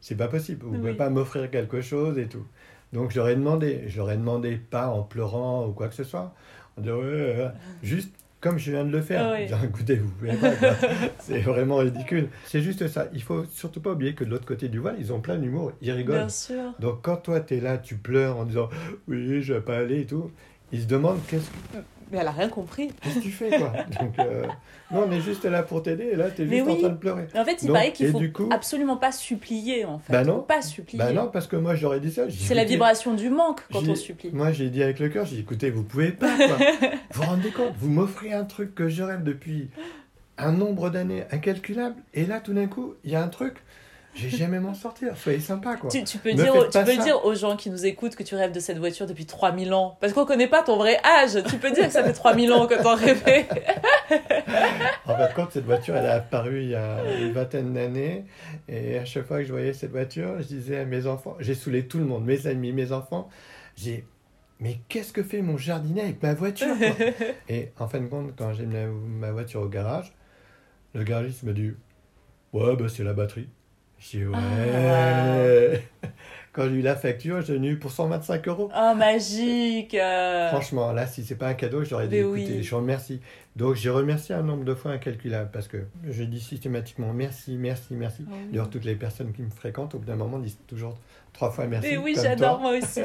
c'est 0.00 0.16
pas 0.16 0.28
possible. 0.28 0.64
Vous 0.66 0.72
ne 0.72 0.78
Oui. 0.78 0.80
pouvez 0.80 0.94
pas 0.94 1.10
m'offrir 1.10 1.50
quelque 1.50 1.80
chose 1.80 2.18
et 2.18 2.28
tout. 2.28 2.46
Donc 2.94 3.10
je 3.10 3.16
leur 3.18 3.28
ai 3.28 3.34
demandé. 3.36 3.82
Je 3.88 3.98
leur 3.98 4.10
ai 4.10 4.16
demandé 4.16 4.56
pas 4.56 4.88
en 4.88 5.02
pleurant 5.02 5.66
ou 5.66 5.72
quoi 5.72 5.88
que 5.88 5.94
ce 5.94 6.04
soit. 6.04 6.32
En 6.78 6.80
disant, 6.80 6.96
Ouais, 6.96 7.04
ouais, 7.04 7.36
ouais. 7.36 7.50
juste 7.82 8.14
comme 8.40 8.58
je 8.58 8.70
viens 8.70 8.84
de 8.84 8.90
le 8.90 9.00
faire. 9.00 9.26
Ah 9.26 9.36
oui. 9.38 9.48
Genre, 9.48 9.64
écoutez, 9.64 9.96
vous 9.96 10.10
pouvez 10.10 10.34
pas. 10.36 10.52
C'est 11.18 11.40
vraiment 11.40 11.76
ridicule. 11.78 12.28
C'est 12.44 12.60
juste 12.60 12.86
ça. 12.88 13.06
Il 13.14 13.22
faut 13.22 13.44
surtout 13.46 13.80
pas 13.80 13.92
oublier 13.92 14.14
que 14.14 14.22
de 14.22 14.30
l'autre 14.30 14.46
côté 14.46 14.68
du 14.68 14.78
voile, 14.78 14.96
ils 14.98 15.12
ont 15.12 15.20
plein 15.20 15.36
d'humour. 15.38 15.72
Ils 15.82 15.92
rigolent. 15.92 16.16
Bien 16.18 16.28
sûr. 16.28 16.72
Donc 16.78 17.00
quand 17.02 17.16
toi, 17.16 17.40
tu 17.40 17.56
es 17.56 17.60
là, 17.60 17.78
tu 17.78 17.96
pleures 17.96 18.36
en 18.36 18.44
disant 18.44 18.68
oui, 19.08 19.42
je 19.42 19.54
vais 19.54 19.60
pas 19.60 19.76
aller 19.78 20.02
et 20.02 20.06
tout, 20.06 20.30
ils 20.72 20.82
se 20.82 20.86
demandent 20.86 21.20
qu'est-ce 21.28 21.48
que 21.50 21.78
Mais 22.12 22.18
elle 22.18 22.26
a 22.28 22.32
rien 22.32 22.48
compris. 22.48 22.88
qu'est-ce 23.02 23.16
que 23.16 23.20
tu 23.20 23.30
fais 23.30 23.48
quoi. 23.50 23.72
Donc 24.00 24.18
euh, 24.18 24.44
non, 24.92 25.04
on 25.08 25.10
est 25.12 25.20
juste 25.20 25.44
là 25.44 25.62
pour 25.62 25.82
t'aider 25.82 26.10
et 26.12 26.16
là 26.16 26.30
tu 26.30 26.42
es 26.42 26.44
Mais 26.44 26.58
juste 26.58 26.70
en 26.70 26.76
train 26.76 26.88
de 26.90 26.96
pleurer. 26.96 27.26
En 27.36 27.44
fait, 27.44 27.62
il 27.62 27.66
Donc, 27.66 27.76
paraît 27.76 27.92
qu'il 27.92 28.10
faut 28.10 28.20
coup- 28.32 28.48
absolument 28.52 28.96
pas 28.96 29.12
supplier, 29.12 29.84
en 29.84 29.98
fait. 29.98 30.12
Bah 30.12 30.24
Faut 30.24 30.30
non. 30.30 30.40
pas 30.42 30.62
supplier. 30.62 30.98
Bah 31.02 31.12
non, 31.12 31.28
parce 31.28 31.46
que 31.46 31.56
moi 31.56 31.74
j'aurais 31.74 32.00
dit 32.00 32.10
ça. 32.12 32.22
C'est 32.30 32.54
la 32.54 32.64
vibration 32.64 33.14
du 33.14 33.30
manque 33.30 33.62
quand 33.72 33.86
on 33.88 33.94
supplie. 33.94 34.30
Moi 34.32 34.52
j'ai 34.52 34.68
dit 34.70 34.82
avec 34.82 34.98
le 34.98 35.08
cœur, 35.08 35.26
j'ai 35.26 35.36
dit 35.36 35.42
écoutez, 35.42 35.70
vous 35.70 35.82
pouvez 35.82 36.10
pas 36.12 36.36
quoi. 36.36 36.46
vous 37.12 37.22
vous 37.22 37.28
rendez 37.28 37.50
compte, 37.50 37.72
vous 37.78 37.88
m'offrez 37.90 38.32
un 38.32 38.44
truc 38.44 38.74
que 38.74 38.88
je 38.88 39.02
rêve 39.02 39.22
depuis 39.22 39.68
un 40.38 40.52
nombre 40.52 40.90
d'années 40.90 41.24
incalculable 41.30 41.96
et 42.12 42.26
là 42.26 42.40
tout 42.40 42.52
d'un 42.54 42.66
coup, 42.66 42.94
il 43.04 43.10
y 43.12 43.14
a 43.16 43.22
un 43.22 43.28
truc, 43.28 43.56
j'ai 44.14 44.30
jamais 44.30 44.60
m'en 44.60 44.74
sortir. 44.74 45.16
Soyez 45.16 45.40
sympa 45.40 45.76
quoi. 45.76 45.90
Tu, 45.90 46.04
tu 46.04 46.18
peux, 46.18 46.30
Me 46.30 46.36
dire, 46.36 46.52
tu 46.70 46.78
peux 46.78 46.96
ça. 46.96 47.02
dire 47.02 47.24
aux 47.24 47.34
gens 47.34 47.56
qui 47.56 47.70
nous 47.70 47.84
écoutent 47.84 48.16
que 48.16 48.22
tu 48.22 48.34
rêves 48.34 48.52
de 48.52 48.60
cette 48.60 48.78
voiture 48.78 49.06
depuis 49.06 49.26
3000 49.26 49.72
ans. 49.74 49.96
Parce 50.00 50.12
qu'on 50.12 50.24
connaît 50.24 50.48
pas 50.48 50.62
ton 50.62 50.76
vrai 50.76 50.98
âge. 51.04 51.42
Tu 51.48 51.56
peux 51.58 51.70
dire 51.70 51.86
que 51.86 51.92
ça 51.92 52.04
fait 52.04 52.12
3000 52.12 52.52
ans 52.52 52.66
que 52.66 52.80
t'en 52.82 52.94
rêvais. 52.94 53.46
En 55.06 55.16
fin 55.16 55.28
de 55.28 55.34
compte, 55.34 55.52
cette 55.52 55.64
voiture, 55.64 55.96
elle 55.96 56.04
est 56.06 56.08
apparue 56.08 56.62
il 56.62 56.70
y 56.70 56.74
a 56.74 56.98
une 57.20 57.32
vingtaine 57.32 57.72
d'années. 57.72 58.24
Et 58.68 58.98
à 58.98 59.04
chaque 59.04 59.26
fois 59.26 59.38
que 59.38 59.44
je 59.44 59.52
voyais 59.52 59.72
cette 59.72 59.90
voiture, 59.90 60.36
je 60.40 60.46
disais 60.46 60.78
à 60.78 60.84
mes 60.84 61.06
enfants, 61.06 61.36
j'ai 61.40 61.54
saoulé 61.54 61.86
tout 61.86 61.98
le 61.98 62.04
monde, 62.04 62.24
mes 62.24 62.46
amis, 62.46 62.72
mes 62.72 62.92
enfants, 62.92 63.28
j'ai 63.76 64.06
mais 64.60 64.78
qu'est-ce 64.88 65.12
que 65.12 65.22
fait 65.22 65.42
mon 65.42 65.56
jardinier 65.56 66.02
avec 66.02 66.22
ma 66.22 66.32
voiture 66.32 66.76
quoi 66.78 66.86
Et 67.48 67.72
en 67.78 67.88
fin 67.88 68.00
de 68.00 68.06
compte, 68.06 68.32
quand 68.36 68.52
j'ai 68.52 68.64
mis 68.66 68.76
ma 69.18 69.32
voiture 69.32 69.62
au 69.62 69.68
garage, 69.68 70.14
le 70.94 71.02
garagiste 71.02 71.42
me 71.42 71.52
dit 71.52 71.72
Ouais, 72.52 72.76
bah, 72.76 72.86
c'est 72.88 73.02
la 73.04 73.12
batterie. 73.12 73.48
Je 74.04 74.18
dis 74.18 74.26
Ouais. 74.26 75.82
Ah. 76.02 76.08
Quand 76.52 76.68
j'ai 76.68 76.76
eu 76.76 76.82
la 76.82 76.94
facture, 76.94 77.42
j'ai 77.42 77.56
eu 77.56 77.78
pour 77.78 77.90
125 77.90 78.46
euros. 78.46 78.70
Oh, 78.72 78.94
magique. 78.94 79.96
Franchement, 80.50 80.92
là, 80.92 81.06
si 81.08 81.24
c'est 81.24 81.34
pas 81.34 81.48
un 81.48 81.54
cadeau, 81.54 81.82
j'aurais 81.82 82.06
dit 82.06 82.18
écoutez, 82.18 82.46
oui. 82.46 82.62
je 82.62 82.70
vous 82.70 82.76
remercie. 82.76 83.20
Donc, 83.56 83.74
j'ai 83.74 83.90
remercié 83.90 84.36
un 84.36 84.42
nombre 84.42 84.64
de 84.64 84.74
fois 84.74 84.92
incalculable 84.92 85.50
parce 85.52 85.66
que 85.66 85.78
je 86.08 86.22
dis 86.22 86.38
systématiquement 86.38 87.12
merci, 87.12 87.56
merci, 87.56 87.94
merci. 87.94 88.24
Ah 88.28 88.34
oui. 88.34 88.48
D'ailleurs, 88.52 88.70
toutes 88.70 88.84
les 88.84 88.94
personnes 88.94 89.32
qui 89.32 89.42
me 89.42 89.50
fréquentent, 89.50 89.96
au 89.96 89.98
bout 89.98 90.04
d'un 90.04 90.16
moment, 90.16 90.38
disent 90.38 90.58
toujours 90.68 90.96
trois 91.32 91.50
fois 91.50 91.66
merci. 91.66 91.88
Mais 91.90 91.96
oui, 91.96 92.16
j'adore 92.20 92.60
moi 92.60 92.76
aussi. 92.78 93.00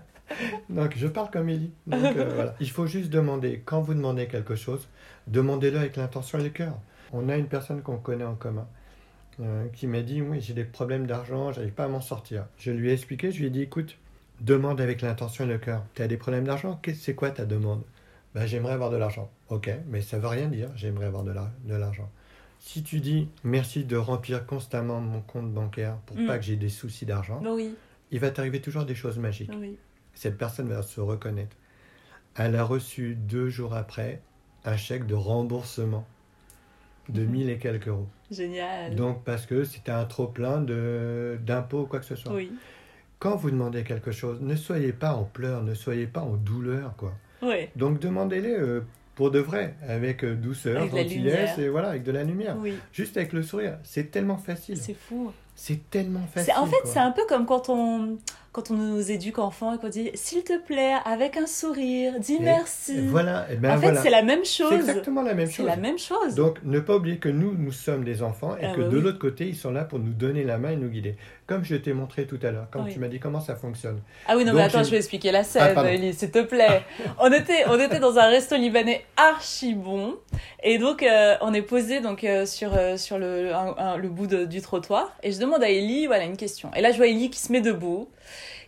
Donc, 0.68 0.94
je 0.96 1.06
parle 1.06 1.30
comme 1.30 1.48
Ellie. 1.50 1.70
Donc, 1.86 2.02
euh, 2.02 2.32
voilà. 2.34 2.54
Il 2.58 2.70
faut 2.70 2.86
juste 2.86 3.10
demander, 3.10 3.62
quand 3.64 3.82
vous 3.82 3.94
demandez 3.94 4.26
quelque 4.26 4.56
chose, 4.56 4.88
demandez-le 5.28 5.78
avec 5.78 5.96
l'intention 5.96 6.40
et 6.40 6.44
le 6.44 6.48
cœur. 6.48 6.76
On 7.12 7.28
a 7.28 7.36
une 7.36 7.46
personne 7.46 7.82
qu'on 7.82 7.98
connaît 7.98 8.24
en 8.24 8.34
commun 8.34 8.66
euh, 9.40 9.66
qui 9.74 9.86
m'a 9.86 10.02
dit 10.02 10.22
Oui, 10.22 10.40
j'ai 10.40 10.54
des 10.54 10.64
problèmes 10.64 11.06
d'argent, 11.06 11.52
j'arrive 11.52 11.72
pas 11.72 11.84
à 11.84 11.88
m'en 11.88 12.00
sortir. 12.00 12.46
Je 12.58 12.70
lui 12.70 12.90
ai 12.90 12.92
expliqué, 12.92 13.30
je 13.32 13.38
lui 13.40 13.46
ai 13.46 13.50
dit 13.50 13.62
Écoute, 13.62 13.96
demande 14.40 14.80
avec 14.80 15.00
l'intention 15.02 15.44
et 15.44 15.48
le 15.48 15.58
cœur. 15.58 15.84
Tu 15.94 16.02
as 16.02 16.08
des 16.08 16.16
problèmes 16.16 16.44
d'argent? 16.44 16.80
C'est 16.94 17.14
quoi 17.14 17.30
ta 17.30 17.44
demande? 17.44 17.82
Ben, 18.34 18.46
J'aimerais 18.46 18.72
avoir 18.72 18.90
de 18.90 18.96
l'argent. 18.96 19.30
Ok, 19.48 19.70
mais 19.88 20.00
ça 20.02 20.18
veut 20.18 20.26
rien 20.28 20.48
dire, 20.48 20.70
j'aimerais 20.74 21.06
avoir 21.06 21.22
de 21.22 21.30
la- 21.32 21.52
de 21.64 21.74
l'argent. 21.74 22.10
Si 22.60 22.82
tu 22.82 22.98
dis 23.00 23.28
merci 23.44 23.84
de 23.84 23.96
remplir 23.96 24.46
constamment 24.46 25.00
mon 25.00 25.20
compte 25.20 25.52
bancaire 25.52 25.96
pour 26.06 26.16
Mm. 26.16 26.26
pas 26.26 26.38
que 26.38 26.44
j'ai 26.44 26.56
des 26.56 26.68
soucis 26.70 27.04
d'argent, 27.06 27.40
Oui, 27.44 27.74
il 28.10 28.18
va 28.20 28.30
t'arriver 28.30 28.60
toujours 28.60 28.84
des 28.86 28.94
choses 28.94 29.18
magiques 29.18 29.50
oui. 29.60 29.76
cette 30.14 30.38
personne 30.38 30.68
va 30.68 30.82
se 30.82 31.00
reconnaître. 31.00 31.56
Elle 32.36 32.56
a 32.56 32.64
reçu 32.64 33.14
deux 33.16 33.48
jours 33.50 33.74
après 33.74 34.20
un 34.64 34.76
chèque 34.76 35.06
de 35.06 35.14
remboursement 35.14 36.06
de 37.10 37.22
Mhm. 37.22 37.30
1000 37.30 37.50
et 37.50 37.58
quelques 37.58 37.88
euros. 37.88 38.08
Génial. 38.34 38.94
Donc 38.94 39.24
parce 39.24 39.46
que 39.46 39.64
c'était 39.64 39.92
un 39.92 40.04
trop 40.04 40.26
plein 40.26 40.60
de 40.60 41.38
d'impôts 41.44 41.82
ou 41.82 41.86
quoi 41.86 42.00
que 42.00 42.06
ce 42.06 42.16
soit. 42.16 42.32
Oui. 42.32 42.52
Quand 43.18 43.36
vous 43.36 43.50
demandez 43.50 43.84
quelque 43.84 44.12
chose, 44.12 44.40
ne 44.40 44.54
soyez 44.56 44.92
pas 44.92 45.14
en 45.14 45.24
pleurs, 45.24 45.62
ne 45.62 45.74
soyez 45.74 46.06
pas 46.06 46.20
en 46.20 46.36
douleur 46.36 46.94
quoi. 46.96 47.14
Oui. 47.42 47.68
Donc 47.76 48.00
demandez-les 48.00 48.52
euh, 48.52 48.80
pour 49.14 49.30
de 49.30 49.38
vrai, 49.38 49.76
avec 49.86 50.24
euh, 50.24 50.34
douceur, 50.34 50.82
Avec 50.82 51.08
gentillesse 51.08 51.58
et 51.58 51.68
voilà, 51.68 51.90
avec 51.90 52.02
de 52.02 52.12
la 52.12 52.24
lumière. 52.24 52.56
Oui. 52.58 52.74
Juste 52.92 53.16
avec 53.16 53.32
le 53.32 53.42
sourire, 53.42 53.78
c'est 53.84 54.10
tellement 54.10 54.38
facile. 54.38 54.76
C'est 54.76 54.94
fou. 54.94 55.32
C'est 55.56 55.88
tellement 55.90 56.26
facile. 56.32 56.52
C'est- 56.52 56.60
En 56.60 56.66
fait, 56.66 56.80
c'est 56.84 56.98
un 56.98 57.10
peu 57.12 57.22
comme 57.28 57.46
quand 57.46 57.68
on, 57.68 58.18
quand 58.52 58.70
on 58.70 58.74
nous 58.74 59.10
éduque 59.10 59.38
enfants 59.38 59.72
et 59.74 59.78
qu'on 59.78 59.88
dit 59.88 60.10
s'il 60.14 60.42
te 60.44 60.58
plaît, 60.58 60.94
avec 61.04 61.36
un 61.36 61.46
sourire, 61.46 62.14
dis 62.18 62.34
Et- 62.34 62.40
merci. 62.40 63.06
Voilà, 63.06 63.46
et 63.50 63.56
ben 63.56 63.70
en 63.70 63.74
fait, 63.74 63.86
voilà. 63.86 64.02
c'est 64.02 64.10
la 64.10 64.22
même 64.22 64.44
C'est 64.44 64.62
chose. 64.64 64.72
exactement 64.74 65.22
la 65.22 65.34
même 65.34 65.46
C'est 65.46 65.52
chose. 65.54 65.66
la 65.66 65.76
même 65.76 65.98
chose. 65.98 66.34
Donc, 66.34 66.58
ne 66.64 66.80
pas 66.80 66.96
oublier 66.96 67.18
que 67.18 67.28
nous, 67.28 67.54
nous 67.56 67.72
sommes 67.72 68.04
des 68.04 68.22
enfants 68.22 68.56
et 68.60 68.64
Ah 68.66 68.74
que 68.74 68.80
bah 68.82 68.88
de 68.88 68.96
oui. 68.96 69.02
l'autre 69.02 69.18
côté, 69.18 69.46
ils 69.46 69.56
sont 69.56 69.70
là 69.70 69.84
pour 69.84 69.98
nous 70.00 70.12
donner 70.12 70.42
la 70.44 70.58
main 70.58 70.70
et 70.70 70.76
nous 70.76 70.88
guider. 70.88 71.16
Comme 71.46 71.62
je 71.62 71.76
t'ai 71.76 71.92
montré 71.92 72.26
tout 72.26 72.38
à 72.42 72.50
l'heure, 72.50 72.68
quand 72.70 72.84
Oui. 72.84 72.92
tu 72.94 72.98
m'as 72.98 73.08
dit 73.08 73.20
comment 73.20 73.40
ça 73.40 73.54
fonctionne. 73.54 74.00
Ah 74.26 74.34
oui, 74.36 74.44
non, 74.44 74.52
Donc, 74.52 74.60
mais 74.60 74.62
attends, 74.66 74.82
je 74.82 74.90
vais 74.90 74.96
expliquer 74.96 75.30
la 75.30 75.40
Ah, 75.40 75.44
scène. 75.44 75.78
Ellie, 75.86 76.14
s'il 76.14 76.30
te 76.30 76.42
plaît. 76.42 76.82
on, 77.20 77.30
était, 77.30 77.64
on 77.68 77.78
était 77.78 78.00
dans 78.00 78.16
un 78.18 78.28
resto 78.28 78.56
libanais 78.56 79.04
archi 79.16 79.74
bon. 79.74 80.14
Et 80.62 80.78
donc, 80.78 81.02
euh, 81.02 81.34
on 81.42 81.52
est 81.52 81.60
posé 81.62 82.00
donc, 82.00 82.24
euh, 82.24 82.46
sur, 82.46 82.74
euh, 82.74 82.96
sur 82.96 83.18
le, 83.18 83.54
un- 83.54 83.74
un- 83.76 83.96
le 83.98 84.08
bout 84.08 84.26
de- 84.26 84.46
du 84.46 84.62
trottoir. 84.62 85.14
Et 85.22 85.32
je 85.32 85.38
demande 85.46 85.62
à 85.62 85.70
Ellie, 85.70 86.06
voilà, 86.06 86.24
une 86.24 86.36
question. 86.36 86.70
Et 86.76 86.80
là, 86.80 86.92
je 86.92 86.96
vois 86.96 87.06
Ellie 87.06 87.30
qui 87.30 87.40
se 87.40 87.52
met 87.52 87.60
debout, 87.60 88.08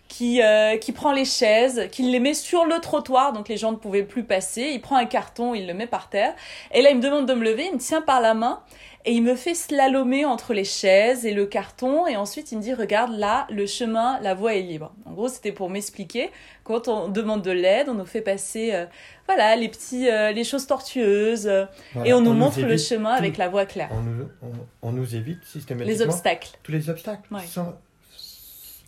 qui, 0.09 0.43
euh, 0.43 0.77
qui 0.77 0.93
prend 0.93 1.13
les 1.13 1.25
chaises, 1.25 1.89
qui 1.91 2.03
les 2.03 2.21
met 2.21 2.35
sur 2.35 2.65
le 2.65 2.79
trottoir, 2.81 3.33
donc 3.33 3.49
les 3.49 3.57
gens 3.57 3.73
ne 3.73 3.77
pouvaient 3.77 4.05
plus 4.05 4.25
passer. 4.25 4.71
Il 4.73 4.81
prend 4.81 4.97
un 4.97 5.07
carton, 5.07 5.55
il 5.55 5.67
le 5.67 5.75
met 5.75 5.87
par 5.87 6.09
terre. 6.09 6.35
Et 6.73 6.83
là, 6.83 6.91
il 6.91 6.97
me 6.97 7.03
demande 7.03 7.27
de 7.27 7.35
me 7.35 7.45
lever, 7.45 7.67
il 7.67 7.75
me 7.75 7.79
tient 7.79 8.03
par 8.03 8.21
la 8.21 8.35
main. 8.35 8.61
Et 9.09 9.13
il 9.13 9.23
me 9.23 9.37
fait 9.37 9.55
slalomer 9.55 10.25
entre 10.25 10.53
les 10.53 10.65
chaises 10.65 11.25
et 11.25 11.33
le 11.33 11.47
carton. 11.47 12.09
Et 12.09 12.17
ensuite, 12.17 12.51
il 12.51 12.59
me 12.59 12.63
dit, 12.63 12.75
regarde, 12.75 13.13
là, 13.17 13.47
le 13.51 13.65
chemin, 13.65 14.19
la 14.21 14.35
voie 14.35 14.55
est 14.57 14.63
libre. 14.63 14.93
En 15.05 15.13
gros, 15.13 15.29
c'était 15.29 15.53
pour 15.53 15.71
m'expliquer. 15.71 16.31
Quand 16.65 16.89
on 16.89 17.09
demande 17.09 17.43
de 17.43 17.53
l'aide, 17.53 17.89
on 17.89 17.95
nous 17.95 18.05
fait 18.05 18.21
passer, 18.21 18.75
euh, 18.75 18.85
voilà, 19.27 19.55
les 19.55 19.69
petits, 19.69 20.11
euh, 20.11 20.33
les 20.33 20.43
choses 20.43 20.67
tortueuses. 20.67 21.47
euh, 21.47 21.67
Voilà, 21.95 22.09
et 22.11 22.15
on 22.15 22.21
nous 22.21 22.33
montre 22.33 22.61
le 22.61 22.77
chemin 22.77 23.13
tout- 23.13 23.19
avec 23.23 23.37
la 23.37 23.49
voie 23.49 23.65
claire. 23.65 23.91
On 23.93 24.01
nous, 24.01 24.29
on, 24.43 24.89
on 24.89 24.91
nous 24.93 25.15
évite 25.15 25.45
systématiquement 25.45 25.99
Les 25.99 26.03
obstacles. 26.03 26.51
tous 26.65 26.73
les 26.73 26.91
obstacles. 26.91 27.33
Ouais. 27.33 27.47
Sans, 27.47 27.75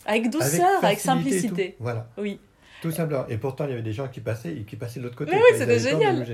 Avec 0.04 0.30
douceur, 0.30 0.82
avec, 0.82 0.98
et 0.98 1.00
simplicité. 1.00 1.76
Voilà, 1.78 2.08
Oui. 2.18 2.40
Tout 2.80 2.90
simplement. 2.90 3.26
Et 3.28 3.38
pourtant, 3.38 3.64
il 3.64 3.70
y 3.70 3.72
avait 3.72 3.82
des 3.82 3.92
gens 3.92 4.08
qui 4.08 4.20
passaient 4.20 4.54
et 4.54 4.62
qui 4.64 4.76
passaient 4.76 5.00
de 5.00 5.04
l'autre 5.04 5.16
côté. 5.16 5.32
Mais 5.32 5.38
oui, 5.38 5.58
c'était 5.58 5.78
génial. 5.78 6.24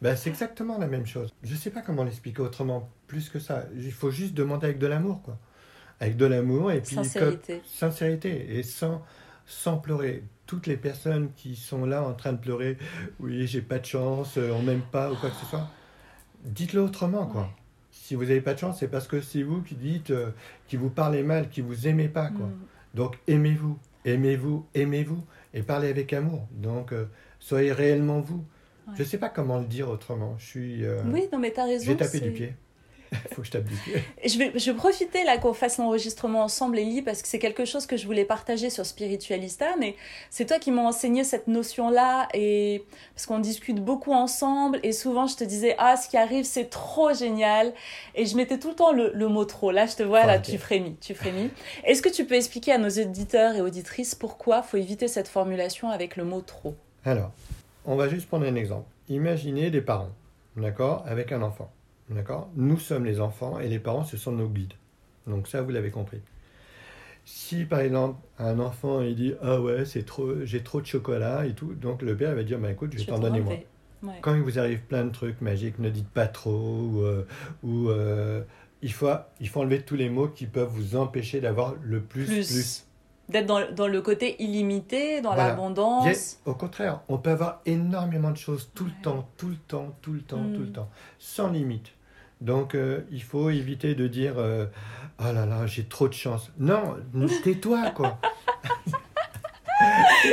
Ben, 0.00 0.16
c'est 0.16 0.30
exactement 0.30 0.78
la 0.78 0.86
même 0.86 1.06
chose. 1.06 1.32
Je 1.42 1.52
ne 1.52 1.56
sais 1.58 1.70
pas 1.70 1.82
comment 1.82 2.04
l'expliquer 2.04 2.42
autrement, 2.42 2.88
plus 3.06 3.28
que 3.28 3.38
ça. 3.38 3.64
Il 3.76 3.92
faut 3.92 4.10
juste 4.10 4.34
demander 4.34 4.66
avec 4.66 4.78
de 4.78 4.86
l'amour, 4.86 5.22
quoi. 5.22 5.38
Avec 6.00 6.16
de 6.16 6.26
l'amour 6.26 6.72
et 6.72 6.80
puis 6.80 6.96
Sincérité. 6.96 7.54
comme- 7.58 7.64
sincérité 7.66 8.58
et 8.58 8.62
sans, 8.62 9.02
sans 9.46 9.76
pleurer. 9.76 10.24
Toutes 10.46 10.66
les 10.66 10.76
personnes 10.76 11.30
qui 11.36 11.54
sont 11.56 11.84
là 11.86 12.02
en 12.02 12.12
train 12.14 12.32
de 12.32 12.38
pleurer, 12.38 12.76
oui, 13.20 13.46
j'ai 13.46 13.62
pas 13.62 13.78
de 13.78 13.86
chance, 13.86 14.36
euh, 14.36 14.50
on 14.52 14.62
m'aime 14.62 14.82
pas 14.82 15.10
ou 15.12 15.16
quoi 15.16 15.30
que 15.30 15.36
ce 15.36 15.46
soit, 15.46 15.68
dites-le 16.44 16.80
autrement, 16.82 17.26
quoi. 17.26 17.42
Ouais. 17.42 17.46
Si 17.90 18.14
vous 18.16 18.24
n'avez 18.24 18.40
pas 18.40 18.54
de 18.54 18.58
chance, 18.58 18.80
c'est 18.80 18.88
parce 18.88 19.06
que 19.06 19.20
c'est 19.20 19.42
vous 19.42 19.62
qui 19.62 19.74
dites, 19.76 20.10
euh, 20.10 20.30
qui 20.66 20.76
vous 20.76 20.90
parlez 20.90 21.22
mal, 21.22 21.48
qui 21.48 21.60
vous 21.60 21.86
aimez 21.86 22.08
pas, 22.08 22.28
quoi. 22.28 22.46
Mm. 22.46 22.58
Donc 22.94 23.18
aimez-vous, 23.28 23.78
aimez-vous, 24.04 24.66
aimez-vous 24.74 25.24
et 25.54 25.62
parlez 25.62 25.88
avec 25.88 26.12
amour. 26.12 26.46
Donc 26.52 26.92
euh, 26.92 27.06
soyez 27.38 27.72
réellement 27.72 28.20
vous. 28.20 28.44
Ouais. 28.88 28.94
Je 28.98 29.04
sais 29.04 29.18
pas 29.18 29.28
comment 29.28 29.58
le 29.58 29.66
dire 29.66 29.88
autrement. 29.88 30.36
Je 30.38 30.44
suis. 30.46 30.84
euh, 30.84 31.02
Oui, 31.06 31.28
non, 31.32 31.38
mais 31.38 31.50
t'as 31.52 31.66
raison. 31.66 31.94
taper 31.96 32.18
c'est- 32.18 32.20
du 32.20 32.30
pied. 32.32 32.54
Il 33.12 33.18
faut 33.34 33.42
que 33.42 33.48
je 33.48 33.58
pied. 33.58 34.02
Je 34.24 34.38
vais, 34.38 34.52
je 34.58 34.70
vais 34.70 34.76
profiter 34.76 35.24
là 35.24 35.38
qu'on 35.38 35.52
fasse 35.52 35.78
l'enregistrement 35.78 36.42
ensemble, 36.42 36.78
Ellie, 36.78 37.02
parce 37.02 37.22
que 37.22 37.28
c'est 37.28 37.38
quelque 37.38 37.64
chose 37.64 37.86
que 37.86 37.96
je 37.96 38.06
voulais 38.06 38.24
partager 38.24 38.70
sur 38.70 38.86
Spiritualista, 38.86 39.66
mais 39.78 39.96
c'est 40.30 40.46
toi 40.46 40.58
qui 40.58 40.70
m'as 40.70 40.82
enseigné 40.82 41.24
cette 41.24 41.48
notion-là, 41.48 42.28
et 42.34 42.84
parce 43.14 43.26
qu'on 43.26 43.38
discute 43.38 43.80
beaucoup 43.80 44.12
ensemble, 44.12 44.80
et 44.82 44.92
souvent 44.92 45.26
je 45.26 45.36
te 45.36 45.44
disais, 45.44 45.74
ah, 45.78 45.96
ce 45.96 46.08
qui 46.08 46.16
arrive, 46.16 46.44
c'est 46.44 46.70
trop 46.70 47.12
génial, 47.12 47.72
et 48.14 48.26
je 48.26 48.36
mettais 48.36 48.58
tout 48.58 48.70
le 48.70 48.74
temps 48.74 48.92
le, 48.92 49.12
le 49.14 49.28
mot 49.28 49.44
trop. 49.44 49.70
Là, 49.70 49.86
je 49.86 49.96
te 49.96 50.02
vois, 50.02 50.26
là, 50.26 50.38
tu 50.38 50.58
frémis, 50.58 50.96
tu 51.00 51.14
frémis. 51.14 51.50
Est-ce 51.84 52.02
que 52.02 52.08
tu 52.08 52.24
peux 52.24 52.34
expliquer 52.34 52.72
à 52.72 52.78
nos 52.78 52.90
auditeurs 52.90 53.54
et 53.54 53.60
auditrices 53.60 54.14
pourquoi 54.14 54.62
faut 54.62 54.76
éviter 54.76 55.08
cette 55.08 55.28
formulation 55.28 55.90
avec 55.90 56.16
le 56.16 56.24
mot 56.24 56.40
trop? 56.40 56.74
Alors, 57.04 57.32
on 57.84 57.96
va 57.96 58.08
juste 58.08 58.28
prendre 58.28 58.46
un 58.46 58.54
exemple. 58.54 58.86
Imaginez 59.08 59.70
des 59.70 59.80
parents, 59.80 60.10
d'accord, 60.56 61.04
avec 61.06 61.32
un 61.32 61.42
enfant, 61.42 61.70
d'accord? 62.10 62.50
Nous 62.56 62.78
sommes 62.78 63.04
les 63.04 63.20
enfants 63.20 63.58
et 63.58 63.68
les 63.68 63.78
parents, 63.78 64.04
ce 64.04 64.16
sont 64.16 64.32
nos 64.32 64.48
guides. 64.48 64.74
Donc 65.26 65.46
ça, 65.48 65.62
vous 65.62 65.70
l'avez 65.70 65.90
compris. 65.90 66.18
Si 67.24 67.64
par 67.64 67.78
exemple 67.80 68.18
un 68.40 68.58
enfant 68.58 69.00
il 69.00 69.14
dit 69.14 69.34
ah 69.42 69.60
ouais 69.60 69.84
c'est 69.84 70.04
trop 70.04 70.44
j'ai 70.44 70.60
trop 70.64 70.80
de 70.80 70.86
chocolat 70.86 71.46
et 71.46 71.52
tout 71.54 71.72
donc 71.72 72.02
le 72.02 72.16
père 72.16 72.34
va 72.34 72.42
dire 72.42 72.58
bah 72.58 72.72
écoute 72.72 72.90
je 72.94 72.98
vais 72.98 73.04
t'en 73.04 73.18
te 73.18 73.22
donner 73.22 73.38
moi 73.40 73.52
enlever. 73.52 73.66
Ouais. 74.02 74.18
quand 74.22 74.34
il 74.34 74.40
vous 74.42 74.58
arrive 74.58 74.80
plein 74.80 75.04
de 75.04 75.10
trucs 75.10 75.40
magiques, 75.40 75.78
ne 75.78 75.88
dites 75.88 76.08
pas 76.08 76.26
trop, 76.26 76.50
ou, 76.50 77.02
euh, 77.04 77.24
ou, 77.62 77.88
euh, 77.90 78.42
il, 78.82 78.92
faut, 78.92 79.08
il 79.38 79.48
faut 79.48 79.60
enlever 79.60 79.82
tous 79.82 79.94
les 79.94 80.10
mots 80.10 80.26
qui 80.26 80.46
peuvent 80.46 80.68
vous 80.72 80.96
empêcher 80.96 81.40
d'avoir 81.40 81.76
le 81.84 82.00
plus, 82.00 82.24
Plus. 82.24 82.50
plus. 82.52 82.86
D'être 83.32 83.46
dans, 83.46 83.60
dans 83.74 83.86
le 83.88 84.00
côté 84.02 84.36
illimité, 84.42 85.20
dans 85.20 85.32
Voilà. 85.34 85.48
l'abondance. 85.48 86.38
A- 86.46 86.50
au 86.50 86.54
contraire, 86.54 87.00
on 87.08 87.18
peut 87.18 87.30
avoir 87.30 87.60
énormément 87.66 88.30
de 88.30 88.36
choses 88.36 88.70
tout 88.74 88.84
le 88.84 88.92
temps, 89.02 89.26
tout 89.36 89.48
le 89.48 89.56
temps, 89.56 89.94
tout 90.02 90.12
le 90.12 90.20
temps, 90.20 90.36
Mm. 90.38 90.54
tout 90.54 90.60
le 90.60 90.72
temps, 90.72 90.88
sans 91.18 91.48
limite. 91.50 91.88
Donc, 92.40 92.74
euh, 92.74 93.02
il 93.10 93.22
faut 93.22 93.50
éviter 93.50 93.94
de 93.94 94.06
dire 94.08 94.34
euh, 94.38 94.66
Oh 95.20 95.32
là 95.32 95.46
là, 95.46 95.66
j'ai 95.66 95.84
trop 95.84 96.08
de 96.08 96.12
chance. 96.14 96.50
Non, 96.58 96.96
tais-toi, 97.44 97.90
quoi. 97.90 98.18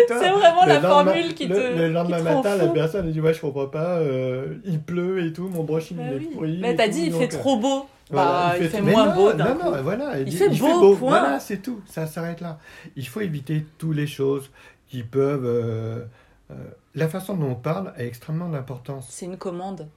C'est 0.08 0.30
vraiment 0.30 0.64
Le 0.64 0.68
la 0.70 0.80
lendemain- 0.80 0.90
formule 0.90 1.34
qui 1.34 1.48
le- 1.48 1.56
te- 1.56 1.78
Le 1.78 1.90
lendemain 1.90 2.18
qui 2.18 2.24
te 2.24 2.30
rend 2.30 2.36
matin, 2.44 2.56
la 2.56 2.68
personne 2.68 3.08
elle 3.08 3.14
dit 3.14 3.22
Ouais, 3.22 3.34
je 3.34 3.42
comprends 3.42 3.66
pas, 3.68 3.98
euh, 3.98 4.56
il 4.66 4.80
pleut 4.82 5.26
et 5.26 5.34
tout, 5.34 5.48
mon 5.48 5.64
brushing 5.64 5.98
Bah 5.98 6.04
il 6.08 6.14
est 6.14 6.18
oui. 6.20 6.30
pourri. 6.34 6.58
Mais 6.62 6.76
t'as 6.76 6.86
tout, 6.86 6.92
dit 6.94 7.04
il 7.06 7.12
donc, 7.12 7.22
fait 7.22 7.36
euh, 7.36 7.40
trop 7.40 7.58
beau. 7.58 7.86
Voilà, 8.10 8.50
bah, 8.50 8.58
il 8.60 8.70
fait, 8.70 8.82
moins 8.82 9.08
non, 9.10 9.16
beau 9.16 9.34
d'un 9.34 9.54
Non, 9.54 9.60
coup. 9.60 9.72
non, 9.72 9.82
voilà. 9.84 10.20
Il 10.20 10.26
dit- 10.26 10.38
fait 10.38 10.50
beau, 10.50 10.96
point. 10.96 11.10
Voilà, 11.20 11.40
c'est 11.40 11.58
tout. 11.58 11.82
Ça 11.86 12.08
s'arrête 12.08 12.42
là. 12.42 12.58
Il 12.96 13.08
faut 13.08 13.22
éviter 13.22 13.66
toutes 13.78 13.96
les 13.96 14.08
choses 14.08 14.50
qui 14.88 15.04
peuvent. 15.04 15.46
euh, 15.46 16.06
euh, 16.52 16.56
la 16.96 17.08
façon 17.08 17.36
dont 17.36 17.52
on 17.52 17.56
parle 17.56 17.94
a 17.96 18.04
extrêmement 18.04 18.50
d'importance. 18.50 19.08
C'est 19.10 19.26
une 19.28 19.38
commande. 19.38 19.88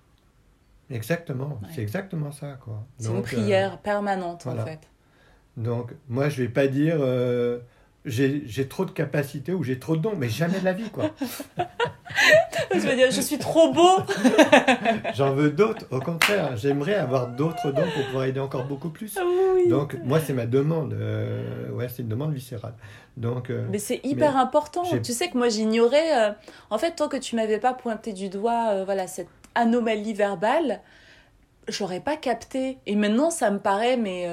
Exactement. 0.91 1.59
Ouais. 1.63 1.69
C'est 1.75 1.81
exactement 1.83 2.33
ça, 2.33 2.59
quoi. 2.63 2.85
C'est 2.99 3.09
une 3.09 3.19
euh, 3.19 3.23
prière 3.23 3.79
permanente 3.79 4.43
voilà. 4.45 4.63
en 4.63 4.67
fait. 4.67 4.81
donc, 5.57 5.95
moi, 6.09 6.29
je 6.29 6.43
vais 6.43 6.49
pas 6.51 6.67
dire. 6.67 6.97
J'ai 8.05 8.69
trop 8.69 8.85
de 8.85 8.91
capacités 8.91 9.53
ou 9.53 9.63
j'ai 9.63 9.79
trop 9.79 9.97
de 9.97 10.03
dons, 10.03 10.15
mais 10.17 10.29
jamais 10.29 10.59
de 10.61 10.65
la 10.65 10.73
vie, 10.73 10.91
quoi. 10.91 11.11
Je 12.75 12.79
veux 12.79 12.95
dire, 12.97 13.11
je 13.11 13.21
suis 13.21 13.39
trop 13.39 13.73
beau. 13.73 13.99
J'en 15.15 15.35
veux 15.35 15.51
d'autres. 15.51 15.87
Au 15.91 16.01
contraire, 16.01 16.57
j'aimerais 16.57 16.95
avoir 16.95 17.29
d'autres 17.29 17.71
dons 17.71 17.85
pour 17.95 18.05
pouvoir 18.07 18.25
aider 18.25 18.41
encore 18.41 18.65
beaucoup 18.65 18.89
plus. 18.91 19.17
Ah 19.19 19.25
Oui. 19.55 19.69
Donc, 19.69 19.97
moi, 20.05 20.21
c'est 20.21 20.33
ma 20.33 20.47
demande. 20.47 20.93
euh, 20.95 21.71
ouais, 21.71 21.89
c'est 21.89 22.03
une 22.03 22.09
demande 22.09 22.33
viscérale. 22.33 22.75
Donc, 23.17 23.51
euh, 23.51 23.67
Mais 23.71 23.79
c'est 23.79 24.01
hyper 24.05 24.35
Mais 24.35 24.41
important. 24.41 24.83
Tu 25.03 25.13
sais 25.13 25.29
que 25.29 25.37
moi 25.39 25.49
j'ignorais. 25.49 26.29
euh, 26.31 26.33
en 26.71 26.79
fait, 26.79 26.93
tant 26.93 27.09
que 27.09 27.17
tu 27.19 27.37
m'avais 27.37 27.59
pas 27.59 27.75
pointé 27.75 28.13
du 28.13 28.29
doigt, 28.29 28.85
voilà 28.85 29.07
cette 29.07 29.29
anomalie 29.55 30.15
verbale, 30.15 30.81
j'aurais 31.69 32.01
pas 32.01 32.17
capté. 32.17 32.79
Et 32.87 32.97
maintenant, 32.97 33.31
ça 33.31 33.51
me 33.51 33.59
paraît 33.59 33.97
mais 33.99 34.27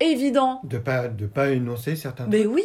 évident. 0.00 0.60
de 0.64 0.78
pas 0.78 1.08
de 1.08 1.26
pas 1.26 1.50
énoncer 1.50 1.96
certains 1.96 2.26
Mais 2.26 2.42
trucs. 2.42 2.54
oui, 2.54 2.64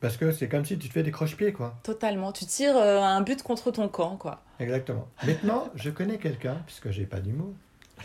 parce 0.00 0.16
que 0.16 0.32
c'est 0.32 0.48
comme 0.48 0.64
si 0.64 0.78
tu 0.78 0.88
te 0.88 0.92
fais 0.92 1.02
des 1.02 1.10
croche-pieds 1.10 1.52
quoi 1.52 1.74
totalement. 1.82 2.32
Tu 2.32 2.46
tires 2.46 2.76
euh, 2.76 3.00
un 3.00 3.20
but 3.20 3.42
contre 3.42 3.70
ton 3.70 3.88
camp, 3.88 4.16
quoi. 4.16 4.42
exactement 4.58 5.08
maintenant 5.24 5.68
je 5.74 5.90
connais 5.90 6.18
quelqu'un 6.18 6.56
puisque 6.66 6.90
j'ai 6.90 7.04
pas 7.06 7.20
d'humour 7.20 7.52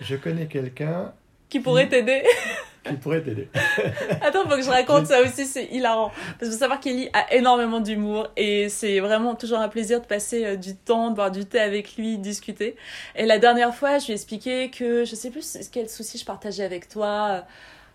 je 0.00 0.16
connais 0.16 0.46
quelqu'un 0.46 1.12
Qui 1.48 1.60
pourrait 1.60 1.88
t'aider 1.88 2.22
qui 2.84 2.94
pourrait 2.94 3.22
t'aider 3.22 3.48
Attends, 4.22 4.42
faut 4.48 4.56
que 4.56 4.62
je 4.62 4.68
raconte 4.68 5.06
ça 5.06 5.22
aussi, 5.22 5.46
c'est 5.46 5.64
hilarant. 5.66 6.10
Parce 6.38 6.42
qu'il 6.42 6.52
faut 6.52 6.58
savoir 6.58 6.80
qu'Eli 6.80 7.08
a 7.14 7.32
énormément 7.34 7.80
d'humour 7.80 8.28
et 8.36 8.68
c'est 8.68 9.00
vraiment 9.00 9.34
toujours 9.34 9.58
un 9.58 9.70
plaisir 9.70 10.02
de 10.02 10.06
passer 10.06 10.44
euh, 10.44 10.56
du 10.56 10.76
temps, 10.76 11.10
de 11.10 11.16
boire 11.16 11.30
du 11.30 11.46
thé 11.46 11.58
avec 11.60 11.96
lui, 11.96 12.18
de 12.18 12.22
discuter. 12.22 12.76
Et 13.16 13.24
la 13.24 13.38
dernière 13.38 13.74
fois, 13.74 13.98
je 13.98 14.04
lui 14.06 14.12
ai 14.12 14.16
expliqué 14.16 14.70
que 14.70 15.04
je 15.06 15.14
sais 15.14 15.30
plus 15.30 15.56
quel 15.72 15.88
souci 15.88 16.18
je 16.18 16.26
partageais 16.26 16.62
avec 16.64 16.88
toi, 16.90 17.44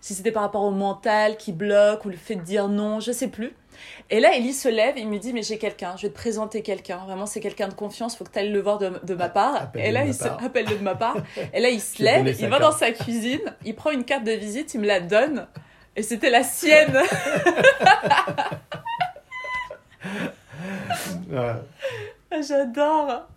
si 0.01 0.13
c'était 0.13 0.31
par 0.31 0.43
rapport 0.43 0.63
au 0.63 0.71
mental 0.71 1.37
qui 1.37 1.51
bloque 1.51 2.05
ou 2.05 2.09
le 2.09 2.17
fait 2.17 2.35
de 2.35 2.41
dire 2.41 2.67
non, 2.67 2.99
je 2.99 3.11
sais 3.11 3.27
plus. 3.27 3.53
Et 4.09 4.19
là, 4.19 4.35
Ellie 4.35 4.53
se 4.53 4.67
lève 4.67 4.97
et 4.97 5.01
il 5.01 5.07
me 5.07 5.19
dit 5.19 5.33
Mais 5.33 5.43
j'ai 5.43 5.57
quelqu'un, 5.57 5.95
je 5.97 6.03
vais 6.03 6.09
te 6.09 6.15
présenter 6.15 6.61
quelqu'un. 6.61 6.97
Vraiment, 7.05 7.25
c'est 7.25 7.39
quelqu'un 7.39 7.67
de 7.67 7.73
confiance, 7.73 8.17
faut 8.17 8.23
que 8.23 8.31
tu 8.31 8.39
ailles 8.39 8.51
le 8.51 8.61
voir 8.61 8.77
de, 8.77 8.91
de 9.03 9.13
ma 9.13 9.29
part. 9.29 9.69
Et 9.75 9.91
là, 9.91 10.05
il 10.05 10.13
se 10.13 10.23
part. 10.23 10.43
appelle-le 10.43 10.77
de 10.77 10.83
ma 10.83 10.95
part. 10.95 11.17
Et 11.53 11.59
là, 11.59 11.69
il 11.69 11.81
se 11.81 12.01
lève, 12.03 12.27
il 12.27 12.47
va 12.49 12.59
dans 12.59 12.71
sa 12.71 12.91
cuisine, 12.91 13.41
il 13.65 13.75
prend 13.75 13.91
une 13.91 14.03
carte 14.03 14.23
de 14.23 14.31
visite, 14.31 14.73
il 14.73 14.81
me 14.81 14.87
la 14.87 14.99
donne. 14.99 15.47
Et 15.95 16.03
c'était 16.03 16.29
la 16.29 16.43
sienne. 16.43 16.97
Ah, 22.31 22.41
J'adore. 22.41 23.27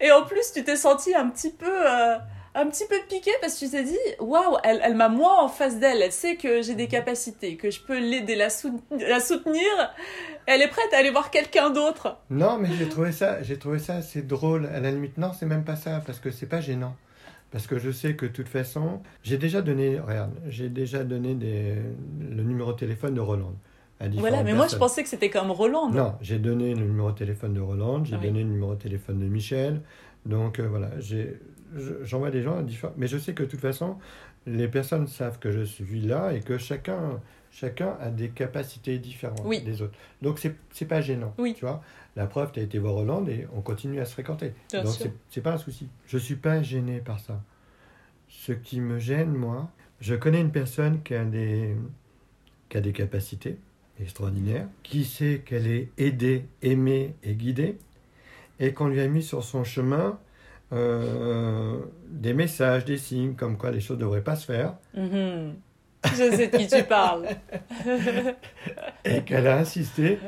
Et 0.00 0.10
en 0.10 0.24
plus, 0.24 0.52
tu 0.52 0.64
t'es 0.64 0.76
senti 0.76 1.14
un 1.14 1.28
petit 1.28 1.50
peu, 1.50 1.70
euh, 1.70 2.16
un 2.54 2.66
petit 2.66 2.84
peu 2.88 2.96
piqué 3.08 3.30
parce 3.40 3.54
que 3.58 3.64
tu 3.64 3.70
t'es 3.70 3.84
dit, 3.84 3.96
waouh, 4.18 4.56
elle, 4.64 4.80
elle 4.82 4.94
m'a 4.96 5.08
moi 5.08 5.42
en 5.42 5.48
face 5.48 5.78
d'elle. 5.78 6.02
Elle 6.02 6.10
sait 6.12 6.36
que 6.36 6.62
j'ai 6.62 6.74
des 6.74 6.88
capacités, 6.88 7.56
que 7.56 7.70
je 7.70 7.80
peux 7.80 7.98
l'aider, 7.98 8.34
la, 8.34 8.50
sou- 8.50 8.82
la 8.90 9.20
soutenir. 9.20 9.62
Elle 10.46 10.62
est 10.62 10.68
prête 10.68 10.92
à 10.92 10.98
aller 10.98 11.10
voir 11.10 11.30
quelqu'un 11.30 11.70
d'autre. 11.70 12.18
non 12.30 12.58
mais 12.58 12.68
j'ai 12.76 12.88
trouvé 12.88 13.12
ça 13.12 13.42
j'ai 13.42 13.56
trouvé 13.58 13.78
ça 13.78 13.94
assez 13.96 14.22
drôle 14.22 14.66
à 14.66 14.80
la 14.80 14.90
limite 14.90 15.16
non 15.18 15.30
c'est 15.38 15.46
même 15.46 15.64
pas 15.64 15.76
ça 15.76 16.02
parce 16.04 16.18
que 16.18 16.30
c'est 16.32 16.46
pas 16.46 16.60
gênant 16.60 16.96
parce 17.52 17.66
que 17.68 17.78
je 17.78 17.90
sais 17.92 18.14
que 18.16 18.26
de 18.26 18.32
toute 18.32 18.48
façon 18.48 19.00
j'ai 19.22 19.36
déjà 19.38 19.62
donné 19.62 20.00
regarde 20.00 20.32
j'ai 20.48 20.68
déjà 20.68 21.04
donné 21.04 21.34
des, 21.34 21.76
le 22.20 22.42
numéro 22.42 22.72
de 22.72 22.78
téléphone 22.78 23.14
de 23.14 23.20
Roland 23.20 23.54
à 24.00 24.08
Voilà, 24.08 24.42
mais 24.42 24.54
moi 24.54 24.66
je 24.66 24.76
pensais 24.76 25.02
que 25.02 25.08
c'était 25.10 25.28
comme 25.30 25.50
Roland. 25.50 25.90
Non, 25.90 26.14
j'ai 26.22 26.38
donné 26.38 26.74
le 26.74 26.86
numéro 26.86 27.10
de 27.12 27.18
téléphone 27.18 27.52
de 27.52 27.60
Roland, 27.60 28.02
j'ai 28.04 28.14
Ah 28.14 28.18
oui. 28.20 28.28
donné 28.28 28.42
le 28.42 28.48
numéro 28.48 28.74
de 28.74 28.80
téléphone 28.80 29.18
de 29.20 29.26
Michel. 29.26 29.82
Donc 30.24 30.58
euh, 30.58 30.66
voilà, 30.68 30.88
j'ai- 31.00 31.38
j'envoie 32.02 32.30
des 32.30 32.42
gens 32.42 32.60
différents. 32.62 32.94
Mais 32.96 33.06
je 33.06 33.18
sais 33.18 33.34
que 33.34 33.42
de 33.42 33.48
toute 33.48 33.60
façon, 33.60 33.96
les 34.46 34.68
personnes 34.68 35.06
savent 35.06 35.38
que 35.38 35.50
je 35.52 35.62
suis 35.62 36.00
là 36.00 36.32
et 36.32 36.40
que 36.40 36.58
chacun, 36.58 37.20
chacun 37.50 37.96
a 38.00 38.10
des 38.10 38.28
capacités 38.30 38.98
différentes 38.98 39.42
Oui. 39.44 39.60
des 39.62 39.82
autres. 39.82 39.96
Donc 40.22 40.38
c'est 40.38 40.54
c'est 40.72 40.86
pas 40.86 41.00
gênant. 41.00 41.34
Oui. 41.38 41.54
Tu 41.54 41.64
vois, 41.64 41.82
la 42.16 42.26
preuve, 42.26 42.52
tu 42.52 42.60
as 42.60 42.62
été 42.62 42.78
voir 42.78 42.94
Roland 42.94 43.26
et 43.26 43.46
on 43.54 43.60
continue 43.60 44.00
à 44.00 44.04
se 44.04 44.12
fréquenter. 44.12 44.52
Bien 44.72 44.82
Donc 44.84 44.92
c'est- 44.94 45.12
c'est 45.30 45.40
pas 45.42 45.52
un 45.54 45.58
souci. 45.58 45.88
Je 46.06 46.18
suis 46.18 46.36
pas 46.36 46.62
gêné 46.62 46.98
par 47.00 47.20
ça. 47.20 47.42
Ce 48.28 48.52
qui 48.52 48.80
me 48.80 48.98
gêne, 48.98 49.32
moi, 49.34 49.70
je 50.00 50.14
connais 50.14 50.40
une 50.40 50.52
personne 50.52 51.02
qui 51.02 51.14
a 51.14 51.24
des, 51.24 51.76
qui 52.68 52.76
a 52.76 52.80
des 52.80 52.92
capacités 52.92 53.58
extraordinaires, 54.00 54.66
qui 54.82 55.04
sait 55.04 55.42
qu'elle 55.44 55.66
est 55.66 55.90
aidée, 55.98 56.46
aimée 56.62 57.14
et 57.22 57.34
guidée, 57.34 57.76
et 58.58 58.72
qu'on 58.72 58.88
lui 58.88 59.00
a 59.00 59.08
mis 59.08 59.22
sur 59.22 59.42
son 59.44 59.62
chemin 59.64 60.18
euh, 60.72 61.78
des 62.08 62.32
messages, 62.32 62.84
des 62.84 62.98
signes, 62.98 63.34
comme 63.34 63.56
quoi 63.56 63.70
les 63.70 63.80
choses 63.80 63.96
ne 63.96 64.02
devraient 64.02 64.22
pas 64.22 64.36
se 64.36 64.46
faire, 64.46 64.74
Mhm. 64.94 65.54
Je 66.04 66.30
sais 66.34 66.46
de 66.48 66.56
qui 66.56 66.66
tu 66.66 66.82
parles. 66.84 67.26
et 69.04 69.20
qu'elle 69.22 69.46
a 69.46 69.58
insisté 69.58 70.18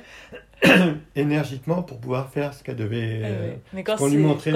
énergiquement 1.17 1.83
pour 1.83 1.99
pouvoir 1.99 2.29
faire 2.29 2.53
ce 2.53 2.63
qu'elle 2.63 2.77
devait. 2.77 3.21
Eh 3.21 3.25
euh, 3.25 3.51
oui. 3.53 3.59
Mais 3.73 3.85
quand 3.85 3.97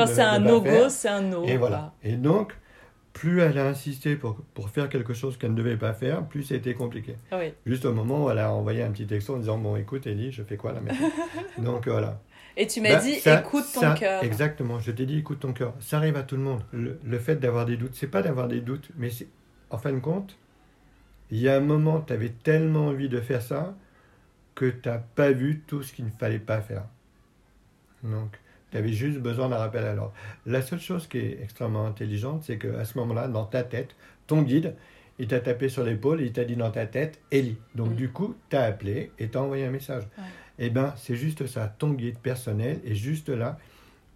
c'est 0.06 0.20
un 0.20 0.38
no-go, 0.40 0.88
c'est 0.88 1.08
un 1.08 1.22
no. 1.22 1.44
Et 1.44 1.56
voilà. 1.56 1.94
Et 2.02 2.16
donc, 2.16 2.52
plus 3.14 3.40
elle 3.40 3.58
a 3.58 3.66
insisté 3.66 4.16
pour, 4.16 4.36
pour 4.52 4.68
faire 4.68 4.90
quelque 4.90 5.14
chose 5.14 5.38
qu'elle 5.38 5.52
ne 5.52 5.56
devait 5.56 5.78
pas 5.78 5.94
faire, 5.94 6.22
plus 6.26 6.42
c'était 6.42 6.74
compliqué. 6.74 7.16
Ah 7.30 7.38
oui. 7.38 7.54
Juste 7.64 7.86
au 7.86 7.94
moment 7.94 8.26
où 8.26 8.30
elle 8.30 8.38
a 8.38 8.52
envoyé 8.52 8.82
un 8.82 8.90
petit 8.90 9.06
texto 9.06 9.34
en 9.34 9.38
disant 9.38 9.56
Bon, 9.56 9.76
écoute, 9.76 10.06
Ellie, 10.06 10.32
je 10.32 10.42
fais 10.42 10.58
quoi 10.58 10.72
là 10.72 10.80
maintenant? 10.80 11.08
Donc 11.58 11.88
voilà. 11.88 12.20
Et 12.56 12.66
tu 12.66 12.80
m'as 12.80 12.94
Bah, 12.94 13.00
dit, 13.02 13.14
ça- 13.16 13.40
écoute 13.40 13.66
ton 13.74 13.94
cœur. 13.94 14.22
Exactement, 14.24 14.78
je 14.80 14.90
t'ai 14.90 15.04
dit 15.06 15.18
écoute 15.18 15.40
ton 15.40 15.52
cœur. 15.52 15.74
Ça 15.80 15.98
arrive 15.98 16.16
à 16.16 16.22
tout 16.22 16.36
le 16.36 16.42
monde. 16.42 16.62
Le, 16.72 16.98
le 17.04 17.18
fait 17.18 17.36
d'avoir 17.36 17.66
des 17.66 17.76
doutes, 17.76 17.94
c'est 17.94 18.06
pas 18.06 18.22
d'avoir 18.22 18.48
des 18.48 18.60
doutes, 18.60 18.88
mais 18.96 19.10
c'est 19.10 19.28
en 19.70 19.78
fin 19.78 19.92
de 19.92 19.98
compte, 19.98 20.38
il 21.30 21.38
y 21.38 21.48
a 21.48 21.56
un 21.56 21.60
moment, 21.60 22.00
tu 22.00 22.12
avais 22.12 22.30
tellement 22.30 22.86
envie 22.86 23.08
de 23.08 23.20
faire 23.20 23.42
ça 23.42 23.74
que 24.54 24.66
tu 24.70 24.88
n'as 24.88 24.98
pas 24.98 25.32
vu 25.32 25.62
tout 25.66 25.82
ce 25.82 25.92
qu'il 25.92 26.04
ne 26.06 26.10
fallait 26.10 26.38
pas 26.38 26.60
faire. 26.60 26.84
Donc, 28.02 28.38
tu 28.70 28.78
avais 28.78 28.92
juste 28.92 29.18
besoin 29.18 29.48
d'un 29.48 29.56
rappel 29.58 29.84
à 29.84 29.94
l'ordre. 29.94 30.12
La 30.46 30.62
seule 30.62 30.80
chose 30.80 31.06
qui 31.06 31.18
est 31.18 31.38
extrêmement 31.42 31.86
intelligente, 31.86 32.44
c'est 32.44 32.58
qu'à 32.58 32.84
ce 32.84 32.96
moment-là, 32.98 33.28
dans 33.28 33.44
ta 33.44 33.62
tête, 33.64 33.96
ton 34.26 34.42
guide, 34.42 34.74
il 35.18 35.26
t'a 35.28 35.40
tapé 35.40 35.68
sur 35.68 35.82
l'épaule 35.84 36.20
et 36.20 36.26
il 36.26 36.32
t'a 36.32 36.44
dit 36.44 36.56
dans 36.56 36.70
ta 36.70 36.86
tête, 36.86 37.20
Ellie. 37.30 37.56
Donc, 37.74 37.90
Mm. 37.90 37.94
du 37.96 38.08
coup, 38.10 38.34
tu 38.50 38.56
as 38.56 38.62
appelé 38.62 39.12
et 39.18 39.28
tu 39.28 39.36
as 39.38 39.42
envoyé 39.42 39.64
un 39.66 39.70
message. 39.70 40.04
Ouais. 40.18 40.24
Eh 40.58 40.70
bien, 40.70 40.94
c'est 40.96 41.16
juste 41.16 41.46
ça. 41.46 41.68
Ton 41.78 41.90
guide 41.92 42.18
personnel 42.18 42.80
est 42.84 42.94
juste 42.94 43.28
là 43.28 43.58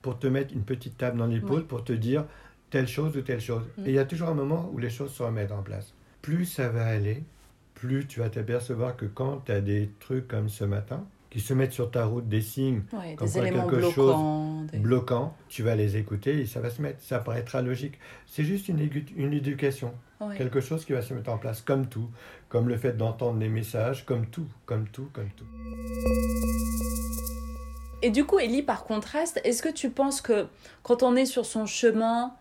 pour 0.03 0.19
te 0.19 0.27
mettre 0.27 0.55
une 0.55 0.63
petite 0.63 0.97
table 0.97 1.19
dans 1.19 1.27
l'épaule, 1.27 1.61
Ouais. 1.61 1.65
pour 1.67 1.85
te 1.85 1.93
dire 1.93 2.25
telle 2.71 2.89
chose 2.89 3.17
ou 3.17 3.21
telle 3.21 3.41
chose. 3.41 3.65
Mm. 3.79 3.87
Et 3.87 3.89
il 3.91 3.95
y 3.95 3.99
a 3.99 4.05
toujours 4.05 4.29
un 4.29 4.35
moment 4.35 4.71
où 4.73 4.79
les 4.79 4.91
choses 4.91 5.13
se 5.13 5.23
remettent 5.23 5.53
en 5.53 5.63
place. 5.63 5.93
Plus 6.23 6.47
ça 6.47 6.69
va 6.69 6.87
aller, 6.87 7.23
plus 7.75 8.07
tu 8.07 8.21
vas 8.21 8.31
t'apercevoir 8.31 8.97
que 8.97 9.07
quand 9.07 9.43
tu 9.47 9.53
as 9.53 9.61
des 9.61 9.91
trucs 10.01 10.29
comme 10.29 10.49
ce 10.49 10.65
matin, 10.65 11.07
qui 11.31 11.41
se 11.41 11.55
mettent 11.55 11.73
sur 11.73 11.91
ta 11.91 12.05
route, 12.07 12.29
des 12.29 12.41
signes 12.43 12.83
Ouais, 12.93 13.15
comme 13.17 13.29
des 13.29 13.33
quoi 13.35 13.47
éléments 13.47 13.67
quelque 13.69 13.83
chose 13.91 13.95
bloquants. 14.17 14.63
des- 14.73 14.79
bloquants, 14.79 15.37
tu 15.49 15.63
vas 15.63 15.77
les 15.77 15.97
écouter 15.97 16.41
et 16.41 16.47
ça 16.47 16.61
va 16.61 16.71
se 16.71 16.83
mettre. 16.83 17.01
Ça 17.03 17.21
paraîtra 17.21 17.63
logique. 17.63 17.99
C'est 18.27 18.43
juste 18.45 18.69
une, 18.69 18.81
une 19.17 19.33
éducation, 19.33 19.93
Ouais. 20.21 20.37
quelque 20.37 20.61
chose 20.61 20.85
qui 20.85 20.93
va 20.93 21.03
se 21.03 21.15
mettre 21.15 21.31
en 21.31 21.39
place, 21.39 21.61
comme 21.63 21.87
tout, 21.87 22.11
comme 22.49 22.69
le 22.69 22.77
fait 22.77 22.93
d'entendre 22.97 23.39
les 23.39 23.49
messages, 23.49 24.05
comme 24.05 24.27
tout, 24.27 24.47
comme 24.67 24.87
tout, 24.89 25.09
comme 25.13 25.29
tout. 25.37 25.47
Et 28.03 28.11
du 28.11 28.25
coup, 28.25 28.39
Ellie, 28.39 28.63
par 28.63 28.85
contraste, 28.85 29.41
est-ce 29.45 29.63
que 29.63 29.69
tu 29.73 29.91
penses 29.91 30.21
que 30.21 30.47
quand 30.83 31.03
on 31.03 31.17
est 31.17 31.27
sur 31.27 31.45
son 31.47 31.67
chemin 31.67 32.35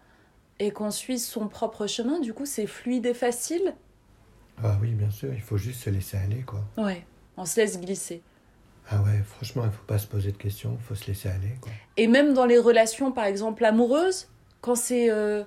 et 0.59 0.71
qu'on 0.71 0.89
suit 0.91 1.19
son 1.19 1.47
propre 1.47 1.85
chemin, 1.85 2.19
du 2.19 2.33
coup, 2.33 2.45
c'est 2.45 2.65
fluide 2.67 3.05
et 3.05 3.13
facile? 3.13 3.73
Ah 4.63 4.77
oui, 4.81 4.91
bien 4.91 5.09
sûr, 5.11 5.33
il 5.33 5.41
faut 5.41 5.57
juste 5.57 5.81
se 5.81 5.89
laisser 5.89 6.17
aller, 6.17 6.41
quoi. 6.43 6.61
Ouais, 6.77 7.05
on 7.37 7.45
se 7.45 7.59
laisse 7.59 7.79
glisser. 7.79 8.21
Ah 8.91 9.01
ouais, 9.03 9.21
franchement, 9.23 9.63
il 9.65 9.71
faut 9.71 9.85
pas 9.85 9.99
se 9.99 10.07
poser 10.07 10.31
de 10.31 10.37
questions, 10.37 10.75
il 10.79 10.83
faut 10.83 10.95
se 10.95 11.05
laisser 11.07 11.29
aller, 11.29 11.53
quoi. 11.61 11.71
Et 11.97 12.07
même 12.07 12.33
dans 12.33 12.45
les 12.45 12.57
relations, 12.57 13.11
par 13.11 13.25
exemple, 13.25 13.63
amoureuses, 13.65 14.27
quand 14.61 14.75
c'est... 14.75 15.09
euh, 15.11 15.43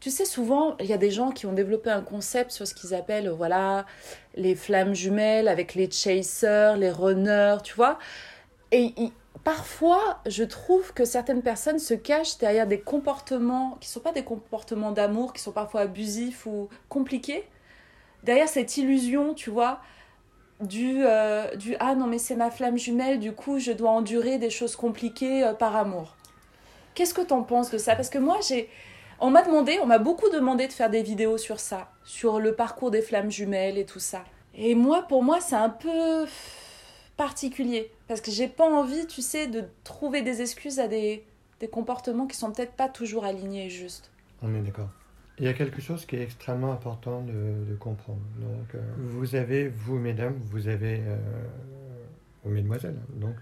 Tu 0.00 0.10
sais, 0.10 0.24
souvent, 0.24 0.76
il 0.78 0.86
y 0.86 0.92
a 0.92 0.98
des 0.98 1.10
gens 1.10 1.30
qui 1.30 1.46
ont 1.46 1.52
développé 1.52 1.90
un 1.90 2.02
concept 2.02 2.50
sur 2.52 2.66
ce 2.66 2.74
qu'ils 2.74 2.94
appellent, 2.94 3.28
euh, 3.28 3.34
voilà, 3.34 3.86
les 4.34 4.54
flammes 4.54 4.94
jumelles 4.94 5.48
avec 5.48 5.74
les 5.74 5.90
chasers, 5.90 6.76
les 6.76 6.90
runners, 6.90 7.58
tu 7.64 7.74
vois. 7.74 7.98
Et 8.72 8.94
parfois, 9.44 10.20
je 10.26 10.42
trouve 10.44 10.92
que 10.92 11.04
certaines 11.04 11.42
personnes 11.42 11.78
se 11.78 11.94
cachent 11.94 12.38
derrière 12.38 12.66
des 12.66 12.80
comportements 12.80 13.76
qui 13.80 13.88
sont 13.88 14.00
pas 14.00 14.12
des 14.12 14.24
comportements 14.24 14.90
d'amour, 14.90 15.32
qui 15.32 15.40
sont 15.42 15.52
parfois 15.52 15.82
abusifs 15.82 16.46
ou 16.46 16.68
compliqués. 16.88 17.44
Derrière 18.24 18.48
cette 18.48 18.76
illusion, 18.76 19.34
tu 19.34 19.50
vois, 19.50 19.80
du, 20.60 21.04
euh, 21.04 21.54
du 21.56 21.76
ah 21.80 21.94
non 21.94 22.06
mais 22.06 22.18
c'est 22.18 22.36
ma 22.36 22.50
flamme 22.50 22.78
jumelle, 22.78 23.18
du 23.18 23.32
coup 23.32 23.58
je 23.58 23.72
dois 23.72 23.90
endurer 23.90 24.38
des 24.38 24.50
choses 24.50 24.76
compliquées 24.76 25.44
euh, 25.44 25.52
par 25.52 25.76
amour. 25.76 26.16
Qu'est-ce 26.94 27.14
que 27.14 27.22
t'en 27.22 27.42
penses 27.42 27.70
de 27.70 27.78
ça? 27.78 27.94
Parce 27.94 28.08
que 28.08 28.18
moi 28.18 28.38
j'ai, 28.46 28.68
on 29.20 29.30
m'a 29.30 29.42
demandé, 29.42 29.78
on 29.82 29.86
m'a 29.86 29.98
beaucoup 29.98 30.28
demandé 30.30 30.66
de 30.66 30.72
faire 30.72 30.90
des 30.90 31.02
vidéos 31.02 31.38
sur 31.38 31.60
ça, 31.60 31.90
sur 32.04 32.40
le 32.40 32.54
parcours 32.54 32.90
des 32.90 33.02
flammes 33.02 33.30
jumelles 33.30 33.78
et 33.78 33.84
tout 33.84 33.98
ça. 33.98 34.24
Et 34.54 34.74
moi, 34.74 35.02
pour 35.02 35.22
moi, 35.22 35.38
c'est 35.40 35.56
un 35.56 35.68
peu 35.68 36.24
particulier 37.18 37.90
parce 38.08 38.22
que 38.22 38.30
j'ai 38.30 38.48
pas 38.48 38.64
envie, 38.64 39.06
tu 39.06 39.20
sais, 39.20 39.46
de 39.46 39.64
trouver 39.84 40.22
des 40.22 40.40
excuses 40.40 40.80
à 40.80 40.88
des, 40.88 41.24
des 41.60 41.68
comportements 41.68 42.26
qui 42.26 42.36
sont 42.36 42.50
peut-être 42.50 42.72
pas 42.72 42.88
toujours 42.88 43.24
alignés 43.26 43.66
et 43.66 43.70
justes. 43.70 44.10
On 44.42 44.54
est 44.54 44.60
d'accord. 44.60 44.88
Il 45.38 45.44
y 45.44 45.48
a 45.48 45.52
quelque 45.52 45.80
chose 45.82 46.06
qui 46.06 46.16
est 46.16 46.22
extrêmement 46.22 46.72
important 46.72 47.22
de, 47.22 47.32
de 47.70 47.74
comprendre. 47.78 48.20
Donc, 48.40 48.74
euh, 48.74 48.80
vous 48.98 49.34
avez, 49.34 49.68
vous, 49.68 49.98
mesdames, 49.98 50.34
vous 50.44 50.68
avez, 50.68 51.00
euh, 51.00 51.16
ou 52.44 52.50
mesdemoiselles, 52.50 52.96
hein, 52.98 53.12
donc, 53.20 53.34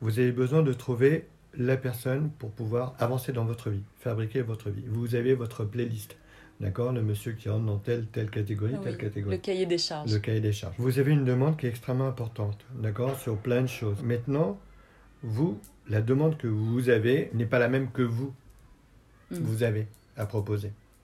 vous 0.00 0.18
avez 0.18 0.32
besoin 0.32 0.62
de 0.62 0.72
trouver 0.72 1.26
la 1.54 1.76
personne 1.76 2.30
pour 2.38 2.50
pouvoir 2.50 2.94
avancer 2.98 3.32
dans 3.32 3.44
votre 3.44 3.70
vie, 3.70 3.82
fabriquer 4.00 4.42
votre 4.42 4.70
vie. 4.70 4.84
Vous 4.88 5.14
avez 5.16 5.34
votre 5.34 5.64
playlist, 5.64 6.16
d'accord 6.60 6.92
Le 6.92 7.02
monsieur 7.02 7.32
qui 7.32 7.48
rentre 7.48 7.66
dans 7.66 7.78
telle, 7.78 8.06
telle 8.06 8.30
catégorie, 8.30 8.74
Oui, 8.74 8.80
telle 8.84 8.96
catégorie. 8.96 9.36
le 9.36 9.40
cahier 9.42 9.66
des 9.66 9.78
charges. 9.78 10.12
Le 10.12 10.18
cahier 10.20 10.40
des 10.40 10.52
charges. 10.52 10.74
Vous 10.78 10.98
avez 10.98 11.10
une 11.12 11.24
demande 11.24 11.56
qui 11.56 11.66
est 11.66 11.70
extrêmement 11.70 12.06
importante, 12.08 12.64
d'accord, 12.80 13.18
sur 13.18 13.36
plein 13.36 13.62
de 13.62 13.66
choses. 13.66 14.02
Maintenant, 14.02 14.58
vous, 15.22 15.58
la 15.88 16.00
demande 16.02 16.36
que 16.38 16.46
vous 16.46 16.88
avez 16.88 17.30
n'est 17.34 17.46
pas 17.46 17.58
la 17.58 17.68
même 17.68 17.90
que 17.90 18.02
vous, 18.02 18.32
Mm. 19.30 19.36
vous 19.36 19.62
avez 19.62 19.86
à 20.16 20.26
proposer, 20.26 20.72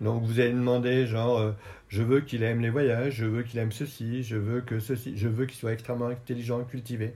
Donc 0.00 0.22
vous 0.22 0.40
allez 0.40 0.52
demander 0.52 1.06
genre 1.06 1.38
euh, 1.38 1.52
je 1.88 2.02
veux 2.02 2.20
qu'il 2.20 2.42
aime 2.42 2.60
les 2.60 2.70
voyages, 2.70 3.14
je 3.14 3.26
veux 3.26 3.42
qu'il 3.42 3.58
aime 3.58 3.72
ceci, 3.72 4.22
je 4.22 4.36
veux 4.36 4.60
que 4.60 4.80
ceci, 4.80 5.16
je 5.16 5.28
veux 5.28 5.46
qu'il 5.46 5.58
soit 5.58 5.72
extrêmement 5.72 6.06
intelligent, 6.06 6.62
cultivé. 6.64 7.14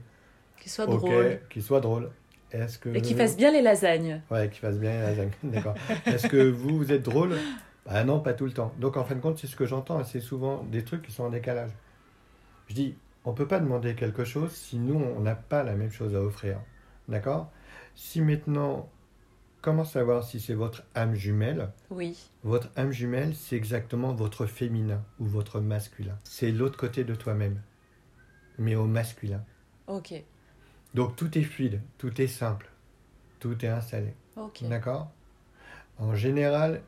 Qu'il 0.59 0.71
soit 0.71 0.85
drôle. 0.85 1.39
qu'il 1.49 1.63
soit 1.63 1.81
drôle. 1.81 2.11
Est-ce 2.51 2.77
que 2.77 2.89
Et 2.89 3.01
qu'il 3.01 3.17
fasse 3.17 3.35
bien 3.35 3.51
les 3.51 3.61
lasagnes. 3.61 4.21
Ouais, 4.29 4.49
qu'il 4.49 4.59
fasse 4.59 4.79
bien 4.79 4.91
la 4.91 5.09
lasagne. 5.09 5.31
D'accord. 5.43 5.75
Est-ce 6.05 6.27
que 6.27 6.49
vous 6.49 6.77
vous 6.77 6.91
êtes 6.91 7.03
drôle? 7.03 7.35
Bah 7.85 8.03
non, 8.03 8.19
pas 8.19 8.33
tout 8.33 8.45
le 8.45 8.51
temps. 8.51 8.73
Donc 8.79 8.97
en 8.97 9.03
fin 9.03 9.15
de 9.15 9.19
compte, 9.19 9.37
c'est 9.37 9.47
ce 9.47 9.55
que 9.55 9.65
j'entends, 9.65 10.03
c'est 10.03 10.19
souvent 10.19 10.63
des 10.63 10.83
trucs 10.83 11.01
qui 11.01 11.11
sont 11.11 11.23
en 11.23 11.29
décalage. 11.29 11.71
Je 12.67 12.73
dis, 12.73 12.95
on 13.25 13.33
peut 13.33 13.47
pas 13.47 13.59
demander 13.59 13.95
quelque 13.95 14.23
chose 14.23 14.51
si 14.51 14.77
nous 14.77 14.95
on 14.95 15.19
n'a 15.19 15.35
pas 15.35 15.63
la 15.63 15.73
même 15.73 15.91
chose 15.91 16.15
à 16.15 16.21
offrir. 16.21 16.59
D'accord? 17.07 17.51
Si 17.95 18.21
maintenant 18.21 18.89
comment 19.65 19.83
savoir 19.83 20.23
si 20.23 20.39
c'est 20.39 20.53
votre 20.53 20.83
âme 20.93 21.15
jumelle 21.15 21.71
Oui. 21.89 22.15
Votre 22.43 22.69
âme 22.75 22.91
jumelle, 22.91 23.33
c'est 23.33 23.55
exactement 23.55 24.13
votre 24.13 24.45
féminin 24.45 25.03
ou 25.19 25.25
votre 25.25 25.59
masculin. 25.59 26.15
C'est 26.23 26.51
l'autre 26.51 26.77
côté 26.77 27.03
de 27.03 27.15
toi-même, 27.15 27.59
mais 28.59 28.75
au 28.75 28.85
masculin. 28.85 29.43
Ok. 29.87 30.13
Donc 30.93 31.15
tout 31.15 31.35
est 31.35 31.41
fluide, 31.41 31.81
tout 31.97 32.21
est 32.21 32.27
simple, 32.27 32.69
tout 33.39 33.65
est 33.65 33.67
installé. 33.67 34.13
Ok. 34.35 34.63
D'accord? 34.69 35.09
En 35.97 36.13
général, 36.13 36.83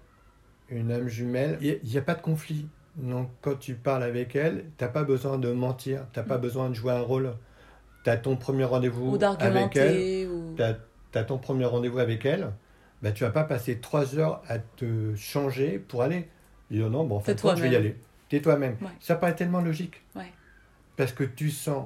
une 0.69 0.91
âme 0.91 1.07
jumelle, 1.07 1.57
il 1.61 1.79
n'y 1.83 1.97
a, 1.97 2.03
pas 2.03 2.13
de 2.13 2.21
conflit. 2.21 2.67
Donc 2.95 3.31
quand 3.41 3.55
tu 3.55 3.73
parles 3.73 4.03
avec 4.03 4.35
elle, 4.35 4.65
tu 4.77 4.83
n'as 4.83 4.91
pas 4.91 5.03
besoin 5.03 5.39
de 5.39 5.51
mentir, 5.51 6.05
tu 6.13 6.19
n'as 6.19 6.25
pas 6.25 6.37
besoin 6.37 6.69
de 6.69 6.75
jouer 6.75 6.93
un 6.93 7.01
rôle. 7.01 7.33
Tu 8.03 8.11
as 8.11 8.17
ton 8.17 8.35
premier 8.35 8.65
rendez-vous 8.65 9.13
Ou 9.13 9.15
avec 9.15 9.23
elle, 9.23 9.39
d'argumenter. 9.39 10.27
Ou... 10.27 10.55
tu 10.55 11.17
as, 11.17 11.23
ton 11.23 11.39
premier 11.39 11.65
rendez-vous 11.65 11.97
avec 11.97 12.23
elle, 12.23 12.51
bah, 13.01 13.11
tu 13.11 13.23
vas 13.23 13.29
pas 13.31 13.43
passer 13.43 13.77
trois 13.79 14.17
heures 14.17 14.41
à 14.47 14.59
te 14.59 15.15
changer 15.15 15.79
pour 15.79 16.01
aller. 16.03 16.27
Dire 16.71 16.89
non, 16.89 17.05
bon, 17.05 17.17
en 17.17 17.19
fait, 17.19 17.35
T'es 17.35 17.47
je 17.55 17.61
vais 17.61 17.69
y 17.71 17.75
aller. 17.75 17.95
T'es 18.29 18.41
toi-même. 18.41 18.75
Ouais. 18.81 18.87
Ça 18.99 19.15
paraît 19.15 19.35
tellement 19.35 19.61
logique. 19.61 20.01
Ouais. 20.15 20.31
Parce 20.97 21.13
que 21.13 21.23
tu 21.23 21.49
sens 21.49 21.85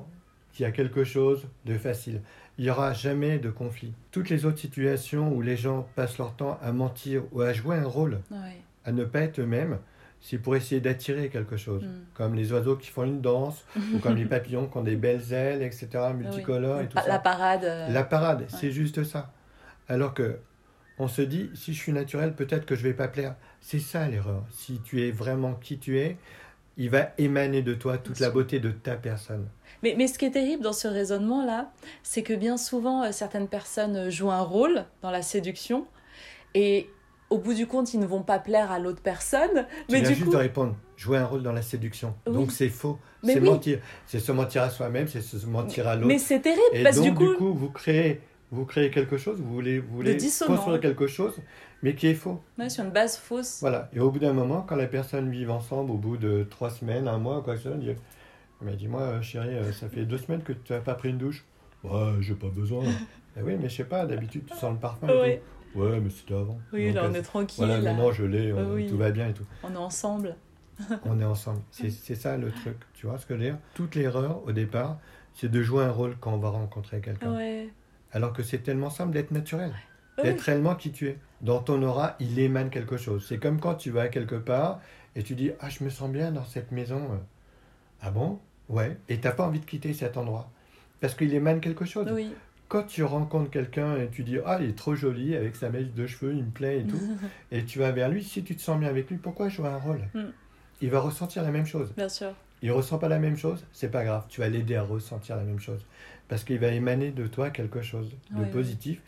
qu'il 0.53 0.63
y 0.63 0.67
a 0.67 0.71
quelque 0.71 1.03
chose 1.03 1.47
de 1.65 1.77
facile. 1.77 2.21
Il 2.57 2.65
n'y 2.65 2.69
aura 2.71 2.93
jamais 2.93 3.37
de 3.39 3.49
conflit. 3.49 3.93
Toutes 4.11 4.29
les 4.29 4.45
autres 4.45 4.59
situations 4.59 5.31
où 5.33 5.41
les 5.41 5.55
gens 5.57 5.87
passent 5.95 6.17
leur 6.17 6.33
temps 6.35 6.59
à 6.61 6.71
mentir 6.71 7.23
ou 7.31 7.41
à 7.41 7.53
jouer 7.53 7.77
un 7.77 7.87
rôle, 7.87 8.19
Ouais. 8.31 8.57
à 8.85 8.91
ne 8.91 9.03
pas 9.05 9.21
être 9.21 9.39
eux-mêmes, 9.39 9.77
c'est 10.19 10.37
pour 10.37 10.55
essayer 10.55 10.81
d'attirer 10.81 11.29
quelque 11.29 11.57
chose. 11.57 11.83
Mm. 11.83 11.99
Comme 12.13 12.35
les 12.35 12.51
oiseaux 12.53 12.75
qui 12.75 12.89
font 12.89 13.03
une 13.03 13.21
danse, 13.21 13.63
ou 13.93 13.99
comme 13.99 14.15
les 14.15 14.25
papillons 14.37 14.67
qui 14.67 14.77
ont 14.77 14.83
des 14.83 14.95
belles 14.95 15.31
ailes, 15.33 15.61
etc., 15.63 15.87
multicolores 16.15 16.77
Oui. 16.79 16.83
et 16.85 16.87
tout 16.87 16.95
Pa- 16.95 17.01
ça. 17.03 17.07
La 17.09 17.19
parade. 17.19 17.63
euh, 17.63 17.89
La 17.89 18.03
parade, 18.03 18.45
c'est 18.49 18.71
juste 18.71 19.03
ça. 19.03 19.31
Alors 19.87 20.13
que 20.13 20.37
on 20.99 21.07
se 21.07 21.21
dit, 21.21 21.49
si 21.55 21.73
je 21.73 21.79
suis 21.79 21.91
naturel, 21.93 22.35
peut-être 22.35 22.65
que 22.65 22.75
je 22.75 22.83
vais 22.83 22.93
pas 22.93 23.07
plaire. 23.07 23.35
C'est 23.59 23.79
ça 23.79 24.07
l'erreur. 24.07 24.45
Si 24.51 24.81
tu 24.83 25.01
es 25.01 25.11
vraiment 25.11 25.53
qui 25.53 25.79
tu 25.79 25.99
es, 25.99 26.17
il 26.77 26.89
va 26.89 27.09
émaner 27.17 27.61
de 27.61 27.73
toi 27.73 27.97
toute 27.97 28.19
la 28.19 28.29
beauté 28.29 28.59
de 28.59 28.71
ta 28.71 28.95
personne. 28.95 29.47
Mais, 29.83 29.95
mais 29.97 30.07
ce 30.07 30.17
qui 30.17 30.25
est 30.25 30.31
terrible 30.31 30.63
dans 30.63 30.73
ce 30.73 30.87
raisonnement-là, 30.87 31.71
c'est 32.03 32.23
que 32.23 32.33
bien 32.33 32.57
souvent, 32.57 33.03
euh, 33.03 33.11
certaines 33.11 33.47
personnes 33.47 33.95
euh, 33.95 34.09
jouent 34.09 34.31
un 34.31 34.41
rôle 34.41 34.85
dans 35.01 35.11
la 35.11 35.21
séduction 35.21 35.85
et 36.53 36.89
au 37.29 37.37
bout 37.37 37.53
du 37.53 37.65
compte, 37.65 37.93
ils 37.93 37.99
ne 37.99 38.05
vont 38.05 38.23
pas 38.23 38.39
plaire 38.39 38.71
à 38.71 38.79
l'autre 38.79 39.01
personne. 39.01 39.65
Tu 39.87 39.93
Mais 39.93 40.01
viens 40.01 40.09
du 40.09 40.15
juste 40.15 40.25
coup, 40.25 40.31
de 40.31 40.37
répondre, 40.37 40.75
jouer 40.97 41.17
un 41.17 41.25
rôle 41.25 41.43
dans 41.43 41.53
la 41.53 41.61
séduction. 41.61 42.13
Oui. 42.27 42.33
Donc 42.33 42.51
c'est 42.51 42.69
faux. 42.69 42.99
C'est 43.23 43.39
oui. 43.39 43.49
mentir. 43.49 43.79
C'est 44.05 44.19
se 44.19 44.31
mentir 44.31 44.63
à 44.63 44.69
soi-même, 44.69 45.07
c'est 45.07 45.21
se 45.21 45.45
mentir 45.45 45.87
à 45.87 45.95
l'autre. 45.95 46.07
mais 46.07 46.17
c'est 46.17 46.41
terrible 46.41 46.61
Et 46.73 46.83
parce 46.83 46.97
donc 46.97 47.17
que 47.17 47.31
du 47.31 47.37
coup, 47.37 47.53
vous 47.53 47.69
créez, 47.69 48.19
vous 48.51 48.65
créez 48.65 48.91
quelque 48.91 49.17
chose, 49.17 49.39
vous 49.39 49.53
voulez, 49.53 49.79
vous 49.79 49.95
voulez 49.95 50.17
construire 50.45 50.79
quelque 50.81 51.07
chose, 51.07 51.39
mais 51.81 51.95
qui 51.95 52.07
est 52.07 52.13
faux. 52.13 52.41
ouais, 52.59 52.69
sur 52.69 52.83
une 52.83 52.91
base 52.91 53.17
fausse. 53.17 53.59
Voilà. 53.61 53.89
Et 53.93 53.99
au 53.99 54.11
bout 54.11 54.19
d'un 54.19 54.33
moment, 54.33 54.61
quand 54.61 54.75
la 54.75 54.87
personne 54.87 55.31
vit 55.31 55.47
ensemble, 55.47 55.91
au 55.91 55.97
bout 55.97 56.17
de 56.17 56.43
trois 56.49 56.69
semaines, 56.69 57.07
un 57.07 57.17
mois, 57.17 57.41
quoi 57.41 57.53
que 57.55 57.61
ce 57.61 57.69
soit, 57.69 57.77
dit 57.77 57.91
Mais 58.61 58.75
dis-moi, 58.75 59.01
euh, 59.01 59.21
chérie, 59.21 59.55
euh, 59.55 59.71
ça 59.71 59.87
fait 59.87 60.05
deux 60.05 60.17
semaines 60.17 60.43
que 60.43 60.51
tu 60.53 60.73
n'as 60.73 60.79
pas 60.81 60.95
pris 60.95 61.09
une 61.09 61.17
douche. 61.17 61.45
Ouais, 61.83 62.13
j'ai 62.19 62.35
pas 62.35 62.49
besoin. 62.49 62.83
Eh 63.37 63.41
oui, 63.43 63.55
mais 63.57 63.69
je 63.69 63.77
sais 63.77 63.83
pas, 63.85 64.05
d'habitude 64.05 64.43
tu 64.45 64.53
sens 64.57 64.73
le 64.73 64.77
parfum. 64.77 65.07
et 65.07 65.11
Ouais. 65.17 65.41
tout. 65.71 65.79
Ouais, 65.79 66.01
mais 66.01 66.09
c'était 66.09 66.33
avant. 66.33 66.59
Oui, 66.73 66.87
Donc, 66.87 66.95
là 66.95 67.03
on 67.09 67.13
euh, 67.13 67.17
est 67.17 67.21
tranquille. 67.21 67.63
Voilà, 67.65 67.79
là. 67.79 67.93
maintenant 67.93 68.11
je 68.11 68.25
l'ai, 68.25 68.51
Oui. 68.51 68.87
tout 68.87 68.97
va 68.97 69.09
bien 69.11 69.29
et 69.29 69.33
tout. 69.33 69.45
On 69.63 69.73
est 69.73 69.77
ensemble. 69.77 70.35
on 71.05 71.17
est 71.17 71.23
ensemble. 71.23 71.61
C'est 71.71 71.89
c'est 71.89 72.15
ça 72.15 72.35
le 72.35 72.51
truc, 72.51 72.75
tu 72.93 73.07
vois 73.07 73.17
ce 73.17 73.25
que 73.25 73.35
je 73.35 73.39
veux 73.39 73.45
dire? 73.45 73.57
Toute 73.73 73.95
l'erreur 73.95 74.41
au 74.45 74.51
départ, 74.51 74.97
c'est 75.33 75.49
de 75.49 75.61
jouer 75.61 75.85
un 75.85 75.91
rôle 75.91 76.17
quand 76.19 76.33
on 76.33 76.39
va 76.39 76.49
rencontrer 76.49 76.99
quelqu'un. 76.99 77.33
Ouais. 77.33 77.69
Alors 78.13 78.33
que 78.33 78.43
c'est 78.43 78.59
tellement 78.59 78.89
simple 78.89 79.13
d'être 79.13 79.31
naturel, 79.31 79.71
Ouais, 80.17 80.25
d'être 80.25 80.39
oui. 80.39 80.43
réellement 80.45 80.75
qui 80.75 80.91
tu 80.91 81.07
es. 81.07 81.17
Dans 81.41 81.59
ton 81.59 81.81
aura, 81.83 82.15
il 82.19 82.37
émane 82.39 82.69
quelque 82.69 82.97
chose. 82.97 83.25
C'est 83.27 83.37
comme 83.37 83.59
quand 83.59 83.75
tu 83.75 83.89
vas 83.91 84.09
quelque 84.09 84.35
part 84.35 84.79
et 85.15 85.23
tu 85.23 85.35
dis 85.35 85.51
Ah, 85.59 85.69
je 85.69 85.83
me 85.83 85.89
sens 85.89 86.11
bien 86.11 86.31
dans 86.31 86.45
cette 86.45 86.71
maison. 86.71 87.01
Ah 88.01 88.11
bon? 88.11 88.39
Ouais. 88.69 88.97
Et 89.09 89.19
t'as 89.19 89.31
pas 89.31 89.45
envie 89.45 89.59
de 89.59 89.65
quitter 89.65 89.93
cet 89.93 90.17
endroit. 90.17 90.49
Parce 90.99 91.15
qu'il 91.15 91.33
émane 91.33 91.61
quelque 91.61 91.85
chose. 91.85 92.07
Oui. 92.11 92.33
Quand 92.67 92.83
tu 92.83 93.03
rencontres 93.03 93.49
quelqu'un 93.49 93.97
et 93.97 94.07
tu 94.09 94.23
dis 94.23 94.37
Ah, 94.45 94.57
il 94.61 94.69
est 94.69 94.77
trop 94.77 94.95
joli 94.95 95.35
avec 95.35 95.55
sa 95.55 95.69
mèche 95.69 95.87
de 95.91 96.07
cheveux, 96.07 96.33
il 96.33 96.43
me 96.45 96.51
plaît 96.51 96.81
et 96.81 96.83
tout, 96.85 97.01
et 97.51 97.63
tu 97.65 97.79
vas 97.79 97.91
vers 97.91 98.09
lui, 98.09 98.23
si 98.23 98.43
tu 98.43 98.55
te 98.55 98.61
sens 98.61 98.79
bien 98.79 98.87
avec 98.89 99.09
lui, 99.09 99.17
pourquoi 99.17 99.49
jouer 99.49 99.67
un 99.67 99.77
rôle? 99.77 100.01
Mm. 100.13 100.21
Il 100.81 100.89
va 100.89 100.99
ressentir 100.99 101.43
la 101.43 101.51
même 101.51 101.65
chose. 101.65 101.91
Bien 101.97 102.09
sûr. 102.09 102.31
Il 102.63 102.71
ressent 102.71 102.97
pas 102.99 103.09
la 103.09 103.17
même 103.19 103.37
chose, 103.37 103.65
c'est 103.73 103.89
pas 103.89 104.03
grave, 104.05 104.25
tu 104.29 104.39
vas 104.39 104.47
l'aider 104.47 104.75
à 104.75 104.83
ressentir 104.83 105.35
la 105.35 105.43
même 105.43 105.59
chose. 105.59 105.83
Parce 106.31 106.45
qu'il 106.45 106.59
va 106.59 106.69
émaner 106.69 107.11
de 107.11 107.27
toi 107.27 107.49
quelque 107.49 107.81
chose 107.81 108.09
de 108.31 108.37
Ouais, 108.37 108.43
ouais. 108.45 108.49
positif. 108.51 109.01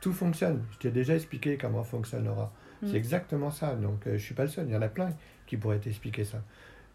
Tout 0.00 0.14
fonctionne. 0.14 0.64
Je 0.72 0.78
t'ai 0.78 0.90
déjà 0.90 1.14
expliqué 1.14 1.58
comment 1.58 1.82
fonctionnera. 1.84 2.54
Mm. 2.80 2.86
C'est 2.88 2.96
exactement 2.96 3.50
ça. 3.50 3.74
Donc 3.74 4.06
euh, 4.06 4.16
je 4.16 4.24
suis 4.24 4.32
pas 4.34 4.44
le 4.44 4.48
seul, 4.48 4.66
il 4.66 4.72
y 4.72 4.76
en 4.76 4.80
a 4.80 4.88
plein 4.88 5.10
qui 5.46 5.58
pourraient 5.58 5.78
t'expliquer 5.78 6.24
ça. 6.24 6.42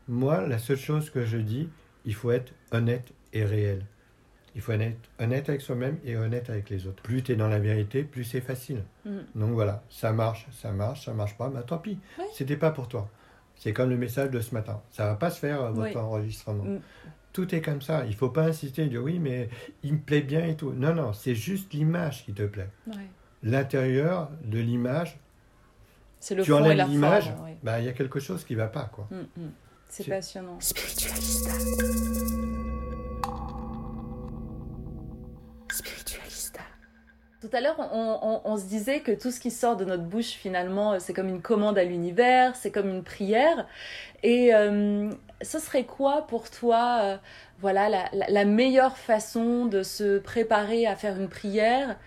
Moi, 0.08 0.48
la 0.48 0.58
seule 0.58 0.78
chose 0.80 1.12
que 1.12 1.24
je 1.24 1.38
dis, 1.38 1.70
il 2.04 2.16
faut 2.16 2.32
être 2.32 2.52
honnête 2.72 3.14
et 3.32 3.46
réel. 3.46 3.86
Il 4.56 4.62
faut 4.62 4.72
être 4.72 4.98
honnête 5.20 5.50
avec 5.50 5.62
soi-même 5.62 6.00
et 6.04 6.16
honnête 6.18 6.50
avec 6.50 6.72
les 6.72 6.88
autres. 6.88 7.04
Plus 7.04 7.22
tu 7.22 7.34
es 7.34 7.36
dans 7.36 7.48
la 7.48 7.60
vérité, 7.60 8.04
plus 8.04 8.24
c'est 8.24 8.42
facile. 8.42 8.82
Mm. 9.06 9.18
Donc 9.36 9.52
voilà, 9.52 9.84
ça 9.92 10.12
marche, 10.14 10.48
ça 10.52 10.72
marche, 10.72 11.06
ça 11.06 11.14
marche 11.14 11.38
pas, 11.38 11.50
bah 11.50 11.62
tant 11.62 11.78
pis. 11.78 12.00
Ouais. 12.18 12.26
C'était 12.34 12.58
pas 12.58 12.72
pour 12.72 12.88
toi. 12.88 13.08
C'est 13.56 13.72
comme 13.74 13.92
le 13.92 13.98
message 13.98 14.32
de 14.32 14.40
ce 14.40 14.56
matin. 14.56 14.82
Ça 14.90 15.06
va 15.06 15.14
pas 15.16 15.30
se 15.30 15.40
faire 15.40 15.62
euh, 15.62 15.70
votre 15.72 15.92
Oui. 15.96 16.02
enregistrement. 16.02 16.64
Mm. 16.64 16.80
Tout 17.34 17.54
est 17.54 17.62
comme 17.62 17.82
ça. 17.82 18.06
Il 18.08 18.16
faut 18.16 18.30
pas 18.30 18.44
insister 18.46 18.84
et 18.84 18.88
dire 18.88 19.04
oui, 19.04 19.20
mais 19.20 19.50
il 19.84 19.94
me 19.94 20.00
plaît 20.00 20.22
bien 20.22 20.46
et 20.46 20.56
tout. 20.56 20.72
Non, 20.72 20.94
non, 20.96 21.14
c'est 21.14 21.36
juste 21.36 21.74
l'image 21.74 22.26
qui 22.26 22.34
te 22.34 22.44
plaît. 22.44 22.70
Ouais. 22.88 22.94
L'intérieur 23.44 24.30
de 24.44 24.60
l'image, 24.60 25.18
C'est 26.20 26.36
le 26.36 26.44
tu 26.44 26.52
fond 26.52 26.58
et 26.66 26.76
la 26.76 26.84
enlèves 26.86 26.90
l'image, 26.90 27.26
forme. 27.30 27.44
ouais. 27.46 27.58
bah 27.64 27.80
il 27.80 27.86
y 27.86 27.90
a 27.90 27.94
quelque 27.94 28.20
chose 28.20 28.44
qui 28.44 28.56
va 28.56 28.68
pas 28.68 28.90
quoi. 28.92 29.08
Mm, 29.12 29.42
mm. 29.42 29.52
C'est 29.90 30.08
passionnant. 30.10 30.60
Tout 37.42 37.50
à 37.54 37.62
l'heure, 37.62 37.76
on, 37.80 38.20
on- 38.22 38.42
on 38.44 38.58
se 38.58 38.66
disait 38.66 39.00
que 39.00 39.14
tout 39.14 39.32
ce 39.32 39.40
qui 39.40 39.50
sort 39.50 39.78
de 39.78 39.86
notre 39.86 40.04
bouche, 40.04 40.32
finalement, 40.32 41.00
c'est 41.00 41.14
comme 41.14 41.30
une 41.30 41.42
commande 41.42 41.78
à 41.78 41.86
l'univers, 41.86 42.54
c'est 42.58 42.70
comme 42.72 42.90
une 42.90 43.04
prière. 43.04 43.66
Et 44.24 44.54
euh, 44.54 45.10
ce 45.42 45.60
serait 45.60 45.86
quoi 45.86 46.28
pour 46.28 46.50
toi, 46.50 47.00
euh, 47.02 47.18
voilà, 47.60 48.10
la, 48.12 48.46
meilleure 48.46 48.98
façon 48.98 49.66
de 49.66 49.84
se 49.84 50.20
préparer 50.20 50.86
à 50.86 50.96
faire 50.96 51.20
une 51.20 51.30
prière, 51.30 51.98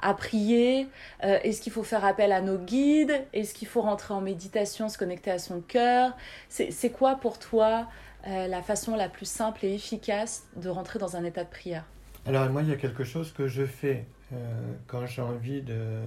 à 0.00 0.14
prier 0.14 0.88
Euh, 1.24 1.38
Est-ce 1.42 1.60
qu'il 1.60 1.72
faut 1.72 1.82
faire 1.82 2.04
appel 2.04 2.32
à 2.32 2.40
nos 2.40 2.58
guides 2.58 3.24
Est-ce 3.32 3.54
qu'il 3.54 3.68
faut 3.68 3.82
rentrer 3.82 4.14
en 4.14 4.20
méditation, 4.20 4.88
se 4.88 4.98
connecter 4.98 5.30
à 5.30 5.38
son 5.38 5.60
cœur? 5.60 6.16
C'est 6.48 6.90
quoi 6.90 7.16
pour 7.16 7.38
toi 7.38 7.88
euh, 8.26 8.46
la 8.46 8.62
façon 8.62 8.96
la 8.96 9.08
plus 9.08 9.26
simple 9.26 9.64
et 9.64 9.74
efficace 9.74 10.44
de 10.56 10.68
rentrer 10.68 10.98
dans 10.98 11.16
un 11.16 11.24
état 11.24 11.44
de 11.44 11.50
prière? 11.50 11.84
Alors 12.26 12.48
moi, 12.50 12.62
il 12.62 12.68
y 12.68 12.72
a 12.72 12.76
quelque 12.76 13.04
chose 13.04 13.32
que 13.32 13.48
je 13.48 13.64
fais 13.64 14.06
quand 14.86 15.04
j'ai 15.04 15.20
envie 15.20 15.60
de, 15.60 16.00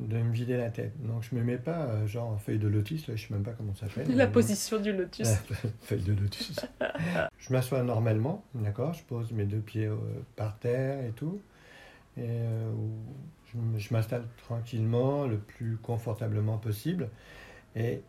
de 0.00 0.18
me 0.18 0.32
vider 0.32 0.56
la 0.56 0.70
tête. 0.70 0.92
Donc 1.02 1.22
je 1.22 1.34
me 1.34 1.42
mets 1.42 1.58
pas 1.58 1.86
euh, 1.86 2.06
genre 2.06 2.30
en 2.30 2.38
feuille 2.38 2.58
de 2.58 2.68
lotus, 2.68 3.06
là, 3.08 3.16
je 3.16 3.26
sais 3.26 3.34
même 3.34 3.42
pas 3.42 3.52
comment 3.52 3.74
ça 3.74 3.88
s'appelle. 3.88 4.14
La 4.16 4.26
position 4.26 4.80
du 4.80 4.92
lotus. 4.92 5.28
Feuille 5.82 6.02
de 6.02 6.12
lotus. 6.12 6.60
je 7.38 7.52
m'assois 7.52 7.82
normalement, 7.82 8.44
d'accord 8.54 8.92
Je 8.92 9.02
pose 9.04 9.32
mes 9.32 9.44
deux 9.44 9.60
pieds 9.60 9.86
euh, 9.86 9.96
par 10.36 10.58
terre 10.58 11.04
et 11.04 11.10
tout. 11.10 11.40
Et 12.16 12.22
euh, 12.22 12.72
je, 13.46 13.78
je 13.78 13.94
m'installe 13.94 14.24
tranquillement, 14.44 15.26
le 15.26 15.38
plus 15.38 15.76
confortablement 15.76 16.58
possible. 16.58 17.08
Et 17.76 18.02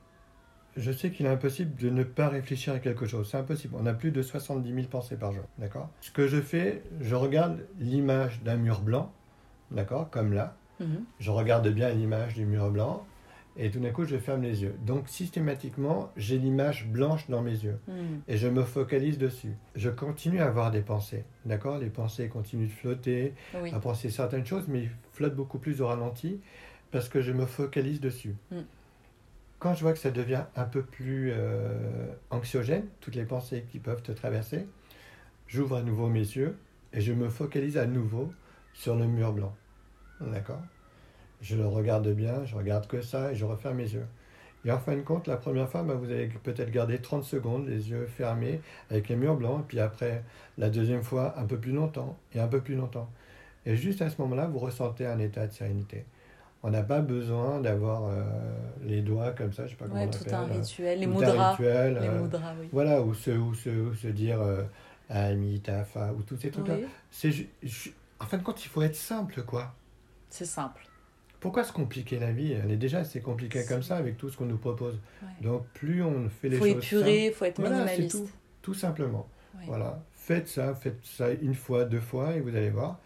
je 0.77 0.91
sais 0.91 1.11
qu'il 1.11 1.25
est 1.25 1.29
impossible 1.29 1.75
de 1.75 1.89
ne 1.89 2.03
pas 2.03 2.29
réfléchir 2.29 2.73
à 2.73 2.79
quelque 2.79 3.05
chose. 3.05 3.29
C'est 3.29 3.37
impossible. 3.37 3.75
On 3.77 3.85
a 3.85 3.93
plus 3.93 4.11
de 4.11 4.21
70 4.21 4.73
000 4.73 4.87
pensées 4.87 5.17
par 5.17 5.31
jour, 5.31 5.43
d'accord? 5.57 5.89
Ce 6.01 6.11
que 6.11 6.27
je 6.27 6.41
fais, 6.41 6.81
je 7.01 7.15
regarde 7.15 7.59
l'image 7.79 8.41
d'un 8.43 8.55
mur 8.55 8.81
blanc, 8.81 9.11
d'accord 9.71 10.09
Comme 10.09 10.33
là. 10.33 10.55
Mhm. 10.79 11.03
Je 11.19 11.31
regarde 11.31 11.67
bien 11.69 11.89
l'image 11.89 12.33
du 12.35 12.45
mur 12.45 12.69
blanc. 12.71 13.05
Et 13.57 13.71
tout 13.71 13.79
d'un 13.79 13.89
coup, 13.89 14.05
je 14.05 14.15
ferme 14.17 14.41
les 14.43 14.61
yeux. 14.61 14.75
Donc, 14.85 15.09
systématiquement, 15.09 16.11
j'ai 16.15 16.37
l'image 16.37 16.87
blanche 16.87 17.29
dans 17.29 17.41
mes 17.41 17.51
yeux 17.51 17.77
Mhm. 17.87 18.21
et 18.27 18.37
je 18.37 18.47
me 18.47 18.63
focalise 18.63 19.17
dessus. 19.17 19.53
Je 19.75 19.89
continue 19.89 20.39
à 20.39 20.45
avoir 20.45 20.71
des 20.71 20.81
pensées, 20.81 21.25
d'accord? 21.45 21.77
Les 21.79 21.89
pensées 21.89 22.29
continuent 22.29 22.67
de 22.67 22.71
flotter, 22.71 23.33
Oui. 23.61 23.73
à 23.73 23.79
penser 23.79 24.09
certaines 24.09 24.45
choses, 24.45 24.67
mais 24.69 24.83
ils 24.83 24.91
flottent 25.11 25.35
beaucoup 25.35 25.57
plus 25.59 25.81
au 25.81 25.87
ralenti 25.87 26.39
parce 26.91 27.09
que 27.09 27.21
je 27.21 27.33
me 27.33 27.45
focalise 27.45 27.99
dessus. 27.99 28.35
Mm. 28.51 28.59
Quand 29.57 29.73
je 29.73 29.81
vois 29.81 29.91
que 29.91 29.99
ça 29.99 30.11
devient 30.11 30.43
un 30.55 30.63
peu 30.63 30.81
plus 30.83 31.31
euh, 31.33 32.07
anxiogène, 32.29 32.85
toutes 33.01 33.15
les 33.15 33.25
pensées 33.25 33.65
qui 33.69 33.79
peuvent 33.79 34.01
te 34.03 34.13
traverser, 34.13 34.67
j'ouvre 35.47 35.75
à 35.77 35.81
nouveau 35.81 36.07
mes 36.07 36.19
yeux 36.19 36.55
et 36.93 37.01
je 37.01 37.11
me 37.11 37.27
focalise 37.27 37.77
à 37.77 37.85
nouveau 37.85 38.31
sur 38.73 38.95
le 38.95 39.05
mur 39.05 39.33
blanc, 39.33 39.53
d'accord 40.21 40.61
Je 41.41 41.55
le 41.55 41.65
regarde 41.67 42.07
bien, 42.09 42.45
je 42.45 42.55
regarde 42.55 42.87
que 42.87 43.01
ça 43.01 43.31
et 43.31 43.35
je 43.35 43.45
referme 43.45 43.77
mes 43.77 43.89
yeux. 43.91 44.05
Et 44.65 44.71
en 44.71 44.77
fin 44.79 44.95
de 44.95 45.01
compte, 45.01 45.27
la 45.27 45.37
première 45.37 45.69
fois, 45.69 45.83
bah, 45.83 45.93
vous 45.93 46.11
allez 46.11 46.27
peut-être 46.43 46.69
garder 46.69 46.99
30 46.99 47.23
secondes, 47.23 47.65
les 47.67 47.89
yeux 47.91 48.07
fermés, 48.07 48.59
avec 48.91 49.07
les 49.07 49.15
murs 49.15 49.37
blancs, 49.37 49.61
et 49.61 49.67
puis 49.67 49.79
après, 49.79 50.21
la 50.57 50.69
deuxième 50.69 51.01
fois, 51.03 51.33
un 51.39 51.45
peu 51.45 51.57
plus 51.57 51.71
longtemps, 51.71 52.17
et 52.33 52.39
un 52.41 52.47
peu 52.47 52.59
plus 52.59 52.75
longtemps. 52.75 53.09
Et 53.65 53.77
juste 53.77 54.01
à 54.01 54.09
ce 54.09 54.21
moment-là, 54.21 54.47
vous 54.47 54.59
ressentez 54.59 55.05
un 55.05 55.19
état 55.19 55.47
de 55.47 55.53
sérénité. 55.53 56.05
On 56.61 56.71
n'a 56.71 56.83
pas 56.83 56.99
besoin 56.99 57.61
d'avoir 57.61 58.03
euh, 58.09 58.21
les 58.83 59.01
doigts 59.01 59.31
comme 59.31 59.53
ça, 59.53 59.65
je 59.65 59.71
sais 59.71 59.75
pas 59.77 59.85
comment 59.87 60.01
Ouais, 60.01 60.07
on 60.07 60.11
tout 60.11 60.23
appelle. 60.23 60.33
un 60.33 60.49
euh, 60.49 60.53
rituel, 60.59 60.99
les 60.99 61.07
mudras. 61.07 61.51
rituel, 61.51 61.97
Les 62.01 62.07
euh, 62.09 62.21
mudras, 62.21 62.53
oui. 62.59 62.67
Voilà, 62.73 63.01
ou 63.01 63.13
se, 63.13 63.31
ou 63.31 63.53
se, 63.53 63.69
ou 63.69 63.95
se 63.95 64.07
dire 64.09 64.41
euh, 64.41 64.63
Ami, 65.09 65.61
Tafa, 65.61 66.11
ou 66.11 66.21
tous 66.23 66.35
ces 66.35 66.51
trucs-là. 66.51 66.75
Oui, 67.23 67.87
En 68.19 68.25
fin 68.25 68.37
de 68.37 68.43
compte, 68.43 68.61
il 68.65 68.67
faut 68.67 68.81
être 68.81 68.95
simple, 68.97 69.41
quoi. 69.43 69.73
C'est 70.29 70.45
simple. 70.45 70.85
Pourquoi 71.39 71.63
se 71.63 71.71
compliquer 71.71 72.19
la 72.19 72.31
vie? 72.31 72.51
Elle 72.51 72.71
est 72.71 72.77
déjà 72.77 72.99
assez 72.99 73.21
compliquée 73.21 73.63
comme 73.65 73.81
ça 73.81 73.95
avec 73.95 74.17
tout 74.17 74.29
ce 74.29 74.35
qu'on 74.37 74.45
nous 74.45 74.57
propose. 74.57 74.99
Ouais. 75.21 75.29
Donc 75.41 75.65
plus 75.73 76.03
on 76.03 76.29
fait 76.29 76.49
les 76.49 76.57
faut 76.57 76.65
choses 76.65 76.75
épurer, 76.75 77.23
simples- 77.25 77.35
faut 77.37 77.45
être 77.45 77.59
Voilà, 77.61 77.77
minimaliste. 77.85 78.11
tout, 78.11 78.29
tout 78.61 78.73
simplement. 78.73 79.27
Voilà, 79.65 80.01
faites 80.13 80.47
ça, 80.47 80.73
faites 80.73 80.99
ça 81.03 81.31
une 81.31 81.53
fois, 81.55 81.83
deux 81.85 81.99
fois 81.99 82.33
et 82.33 82.39
vous 82.39 82.55
allez 82.55 82.69
voir. 82.69 82.99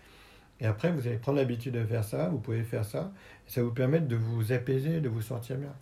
Et 0.60 0.66
après, 0.68 0.92
vous 0.92 1.08
allez 1.08 1.18
prendre 1.18 1.40
l'habitude 1.40 1.74
de 1.74 1.84
faire 1.84 2.04
ça, 2.04 2.30
vous 2.30 2.38
pouvez 2.38 2.64
faire 2.64 2.86
ça, 2.86 3.12
et 3.48 3.52
ça 3.52 3.64
vous 3.64 3.72
permet 3.72 4.00
de 4.00 4.16
vous 4.16 4.52
apaiser, 4.54 5.02
de 5.02 5.10
vous 5.10 5.22
sentir 5.22 5.58
bien. 5.58 5.74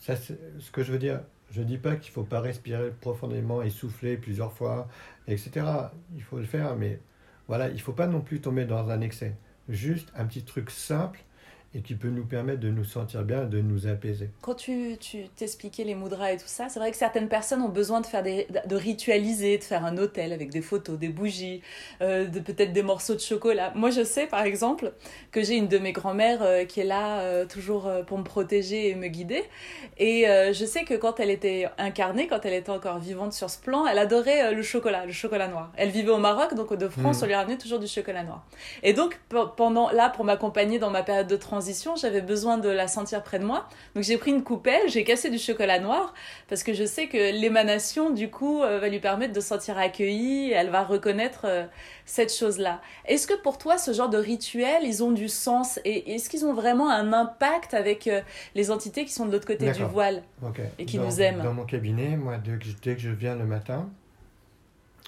Ça, 0.00 0.14
ce 0.16 0.70
que 0.70 0.82
je 0.82 0.92
veux 0.92 0.98
dire. 0.98 1.20
Je 1.50 1.60
ne 1.60 1.66
dis 1.66 1.78
pas 1.78 1.96
qu'il 1.96 2.10
ne 2.10 2.14
faut 2.14 2.24
pas 2.24 2.40
respirer 2.40 2.90
profondément 2.90 3.62
et 3.62 3.68
souffler 3.70 4.16
plusieurs 4.16 4.52
fois, 4.52 4.88
etc. 5.28 5.66
Il 6.14 6.22
faut 6.22 6.38
le 6.38 6.44
faire, 6.44 6.76
mais 6.76 6.98
voilà, 7.48 7.68
il 7.68 7.74
ne 7.74 7.78
faut 7.80 7.92
pas 7.92 8.06
non 8.06 8.20
plus 8.20 8.40
tomber 8.40 8.64
dans 8.64 8.88
un 8.90 9.00
excès. 9.02 9.34
Juste 9.68 10.12
un 10.16 10.24
petit 10.24 10.44
truc 10.44 10.70
simple 10.70 11.20
et 11.74 11.80
qui 11.80 11.94
peut 11.94 12.08
nous 12.08 12.24
permettre 12.26 12.60
de 12.60 12.68
nous 12.70 12.84
sentir 12.84 13.22
bien, 13.22 13.44
de 13.44 13.60
nous 13.60 13.86
apaiser. 13.86 14.28
Quand 14.42 14.54
tu 14.54 14.96
tu 15.00 15.28
t'expliquais 15.36 15.84
les 15.84 15.94
mudras 15.94 16.32
et 16.32 16.36
tout 16.36 16.42
ça, 16.46 16.68
c'est 16.68 16.78
vrai 16.78 16.90
que 16.90 16.96
certaines 16.98 17.28
personnes 17.28 17.62
ont 17.62 17.70
besoin 17.70 18.00
de 18.02 18.06
faire 18.06 18.22
des, 18.22 18.46
de 18.66 18.76
ritualiser, 18.76 19.56
de 19.56 19.64
faire 19.64 19.84
un 19.84 19.96
hôtel 19.96 20.32
avec 20.34 20.50
des 20.50 20.60
photos, 20.60 20.98
des 20.98 21.08
bougies, 21.08 21.62
euh, 22.02 22.26
de 22.26 22.40
peut-être 22.40 22.72
des 22.74 22.82
morceaux 22.82 23.14
de 23.14 23.20
chocolat. 23.20 23.72
Moi, 23.74 23.90
je 23.90 24.04
sais 24.04 24.26
par 24.26 24.42
exemple 24.42 24.92
que 25.30 25.42
j'ai 25.42 25.56
une 25.56 25.68
de 25.68 25.78
mes 25.78 25.92
grand-mères 25.92 26.42
euh, 26.42 26.64
qui 26.66 26.80
est 26.80 26.84
là 26.84 27.20
euh, 27.20 27.46
toujours 27.46 27.90
pour 28.06 28.18
me 28.18 28.24
protéger 28.24 28.90
et 28.90 28.94
me 28.94 29.08
guider. 29.08 29.42
Et 29.98 30.24
je 30.52 30.64
sais 30.66 30.84
que 30.84 30.94
quand 30.94 31.20
elle 31.20 31.30
était 31.30 31.68
incarnée, 31.78 32.26
quand 32.26 32.44
elle 32.44 32.52
était 32.54 32.70
encore 32.70 32.98
vivante 32.98 33.32
sur 33.32 33.48
ce 33.48 33.58
plan, 33.58 33.86
elle 33.86 33.98
adorait 33.98 34.52
le 34.52 34.62
chocolat, 34.62 35.06
le 35.06 35.12
chocolat 35.12 35.48
noir. 35.48 35.72
Elle 35.76 35.90
vivait 35.90 36.10
au 36.10 36.18
Maroc, 36.18 36.54
donc 36.54 36.74
de 36.76 36.88
France, 36.88 37.18
Mhm. 37.18 37.22
on 37.22 37.26
lui 37.26 37.34
ramenait 37.34 37.58
toujours 37.58 37.78
du 37.78 37.86
chocolat 37.86 38.24
noir. 38.24 38.44
Et 38.82 38.92
donc, 38.92 39.18
pe- 39.28 39.46
pendant 39.56 39.90
là, 39.90 40.10
pour 40.10 40.24
m'accompagner 40.24 40.78
dans 40.78 40.90
ma 40.90 41.02
période 41.02 41.28
de 41.28 41.36
transition, 41.36 41.61
j'avais 41.96 42.20
besoin 42.20 42.58
de 42.58 42.68
la 42.68 42.88
sentir 42.88 43.22
près 43.22 43.38
de 43.38 43.44
moi. 43.44 43.68
Donc, 43.94 44.04
j'ai 44.04 44.16
pris 44.16 44.30
une 44.30 44.42
coupelle, 44.42 44.88
j'ai 44.88 45.04
cassé 45.04 45.30
du 45.30 45.38
chocolat 45.38 45.78
noir 45.78 46.14
parce 46.48 46.62
que 46.62 46.72
je 46.72 46.84
sais 46.84 47.06
que 47.08 47.16
l'émanation, 47.16 48.10
du 48.10 48.30
coup, 48.30 48.62
euh, 48.62 48.78
va 48.78 48.88
lui 48.88 49.00
permettre 49.00 49.32
de 49.32 49.40
se 49.40 49.48
sentir 49.48 49.78
accueillie 49.78 50.50
et 50.50 50.52
elle 50.52 50.70
va 50.70 50.82
reconnaître 50.84 51.42
euh, 51.44 51.64
cette 52.06 52.32
chose-là. 52.32 52.80
Est-ce 53.06 53.26
que 53.26 53.34
pour 53.34 53.58
toi, 53.58 53.78
ce 53.78 53.92
genre 53.92 54.08
de 54.10 54.18
rituels, 54.18 54.82
ils 54.84 55.02
ont 55.02 55.12
du 55.12 55.28
sens 55.28 55.78
et 55.84 56.14
est-ce 56.14 56.28
qu'ils 56.28 56.44
ont 56.44 56.54
vraiment 56.54 56.90
un 56.90 57.12
impact 57.12 57.74
avec 57.74 58.06
euh, 58.06 58.20
les 58.54 58.70
entités 58.70 59.04
qui 59.04 59.12
sont 59.12 59.26
de 59.26 59.32
l'autre 59.32 59.46
côté 59.46 59.70
du 59.72 59.84
voile. 59.84 60.22
Et 60.78 60.84
qui 60.86 60.98
Dans- 60.98 61.04
nous 61.04 61.20
aiment? 61.20 61.42
Dans 61.42 61.54
mon 61.54 61.64
cabinet, 61.64 62.16
moi, 62.16 62.36
dès 62.38 62.58
que, 62.58 62.64
je, 62.64 62.72
dès 62.82 62.94
que 62.94 63.00
je 63.00 63.10
viin 63.10 63.36
le 63.36 63.44
matin, 63.46 63.88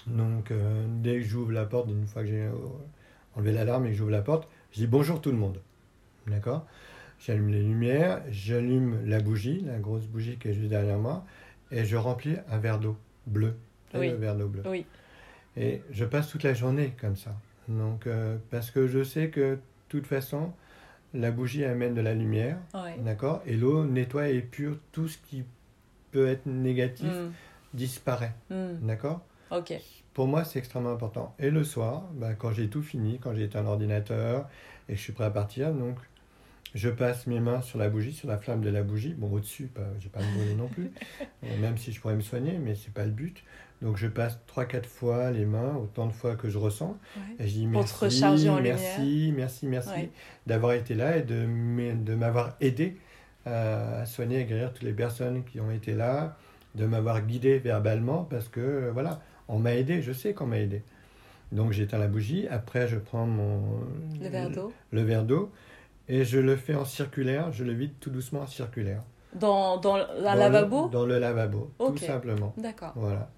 donc 0.07 0.51
euh, 0.51 0.85
dès 1.01 1.15
que 1.19 1.23
j'ouvre 1.25 1.51
la 1.51 1.65
porte, 1.65 1.89
une 1.89 2.05
fois 2.05 2.21
que 2.23 2.27
j'ai 2.29 2.47
enlevé 3.35 3.51
l'alarme 3.51 3.85
et 3.87 3.89
que 3.89 3.95
j'ouvre 3.95 4.11
la 4.11 4.21
porte, 4.21 4.47
je 4.71 4.79
dis 4.79 4.87
bonjour 4.87 5.19
tout 5.21 5.31
le 5.31 5.37
monde. 5.37 5.59
D'accord? 6.27 6.65
J'allume 7.19 7.49
les 7.49 7.61
lumières, 7.61 8.21
j'allume 8.29 9.05
la 9.05 9.19
bougie, 9.21 9.61
la 9.65 9.77
grosse 9.79 10.05
bougie 10.05 10.37
qui 10.37 10.49
est 10.49 10.53
juste 10.53 10.69
derrière 10.69 10.97
moi, 10.97 11.23
et 11.71 11.85
je 11.85 11.95
remplis 11.95 12.35
un 12.51 12.57
verre 12.57 12.79
d'eau 12.79 12.97
bleu. 13.25 13.55
Oui. 13.93 14.09
Le 14.09 14.15
verre 14.17 14.35
d'eau 14.35 14.47
bleu? 14.47 14.63
Oui. 14.65 14.85
Et 15.55 15.81
je 15.91 16.03
passe 16.03 16.29
toute 16.29 16.43
la 16.43 16.53
journée 16.53 16.93
comme 16.99 17.15
ça. 17.15 17.33
Donc, 17.69 18.05
euh, 18.07 18.37
parce 18.51 18.69
que 18.71 18.87
je 18.87 19.03
sais 19.03 19.29
que, 19.29 19.55
de 19.55 19.59
toute 19.87 20.05
façon, 20.07 20.51
la 21.13 21.31
bougie 21.31 21.63
amène 21.63 21.93
de 21.93 22.01
la 22.01 22.13
lumière, 22.13 22.57
Ouais. 22.73 22.97
d'accord? 23.03 23.41
Et 23.45 23.55
l'eau 23.55 23.85
nettoie 23.85 24.29
et 24.29 24.35
épure 24.35 24.77
tout 24.91 25.07
ce 25.07 25.17
qui 25.17 25.45
peut 26.11 26.27
être 26.27 26.45
négatif, 26.45 27.07
Mm, 27.07 27.31
disparaît, 27.73 28.33
mm. 28.49 28.85
d'accord? 28.85 29.21
Ok. 29.51 29.73
Pour 30.13 30.27
moi, 30.27 30.43
c'est 30.43 30.59
extrêmement 30.59 30.91
important. 30.91 31.33
Et 31.39 31.49
le 31.49 31.63
soir, 31.63 32.03
bah, 32.13 32.33
quand 32.33 32.51
j'ai 32.51 32.67
tout 32.69 32.81
fini, 32.83 33.19
quand 33.19 33.33
j'ai 33.33 33.43
éteint 33.43 33.63
l'ordinateur 33.63 34.47
et 34.89 34.93
que 34.93 34.97
je 34.97 35.03
suis 35.03 35.13
prêt 35.13 35.25
à 35.25 35.29
partir, 35.31 35.73
donc 35.73 35.97
je 36.75 36.89
passe 36.89 37.25
mes 37.25 37.39
mains 37.39 37.61
sur 37.61 37.79
la 37.79 37.89
bougie, 37.89 38.13
sur 38.13 38.27
la 38.27 38.37
flamme 38.37 38.61
de 38.61 38.69
la 38.69 38.83
bougie. 38.83 39.15
Bon, 39.17 39.31
au-dessus, 39.31 39.71
je 39.97 40.03
vais 40.03 40.09
pas 40.09 40.19
me 40.19 40.35
brûler 40.35 40.53
non 40.53 40.67
plus, 40.67 40.91
euh, 41.43 41.57
même 41.59 41.77
si 41.77 41.91
je 41.91 41.99
pourrais 41.99 42.15
me 42.15 42.21
soigner, 42.21 42.59
mais 42.63 42.75
c'est 42.75 42.93
pas 42.93 43.05
le 43.05 43.11
but. 43.11 43.43
Donc 43.81 43.97
je 43.97 44.07
passe 44.07 44.39
3-4 44.53 44.83
fois 44.85 45.31
les 45.31 45.45
mains, 45.45 45.75
autant 45.75 46.05
de 46.07 46.13
fois 46.13 46.35
que 46.35 46.49
je 46.49 46.57
ressens. 46.57 46.97
Ouais. 47.17 47.45
Et 47.45 47.47
je 47.47 47.53
dis 47.53 47.67
Pour 47.67 47.83
te 47.85 47.89
merci, 47.89 48.03
recharger 48.05 48.49
en 48.49 48.61
merci, 48.61 49.33
merci, 49.35 49.67
merci 49.67 49.89
Ouais. 49.89 50.09
d'avoir 50.47 50.73
été 50.73 50.93
là 50.93 51.17
et 51.17 51.23
de 51.23 52.15
m'avoir 52.15 52.55
aidé 52.61 52.97
euh, 53.47 54.01
à 54.01 54.05
soigner 54.05 54.41
et 54.41 54.45
guérir 54.45 54.71
toutes 54.73 54.83
les 54.83 54.93
personnes 54.93 55.43
qui 55.43 55.59
ont 55.59 55.71
été 55.71 55.93
là, 55.93 56.37
de 56.75 56.85
m'avoir 56.85 57.21
guidé 57.21 57.59
verbalement 57.59 58.23
parce 58.23 58.47
que 58.49 58.59
euh, 58.59 58.91
voilà, 58.91 59.21
on 59.47 59.59
m'a 59.59 59.75
aidé, 59.75 60.01
je 60.01 60.11
sais 60.11 60.33
qu'on 60.33 60.47
m'a 60.47 60.59
aidé. 60.59 60.81
Donc 61.51 61.71
j'éteins 61.71 61.99
la 61.99 62.07
bougie, 62.07 62.47
après 62.49 62.87
je 62.87 62.97
prends 62.97 63.25
mon 63.27 63.61
Le 64.21 64.27
verre 64.29 64.49
d'eau. 64.49 64.73
le 64.91 65.01
verre 65.03 65.23
d'eau 65.23 65.51
et 66.07 66.23
je 66.23 66.39
le 66.39 66.55
fais 66.55 66.75
en 66.75 66.85
circulaire, 66.85 67.51
je 67.51 67.63
le 67.63 67.73
vide 67.73 67.93
tout 67.99 68.09
doucement 68.09 68.41
en 68.41 68.47
circulaire. 68.47 69.01
Dans, 69.33 69.77
dans 69.77 69.95
un 69.95 69.99
Dans 70.05 70.33
le- 70.33 70.39
lavabo? 70.39 70.87
Dans 70.89 71.05
le 71.05 71.19
lavabo, 71.19 71.71
tout 71.77 71.97
simplement. 71.97 72.53
D'accord. 72.57 72.93
Voilà. 72.95 73.29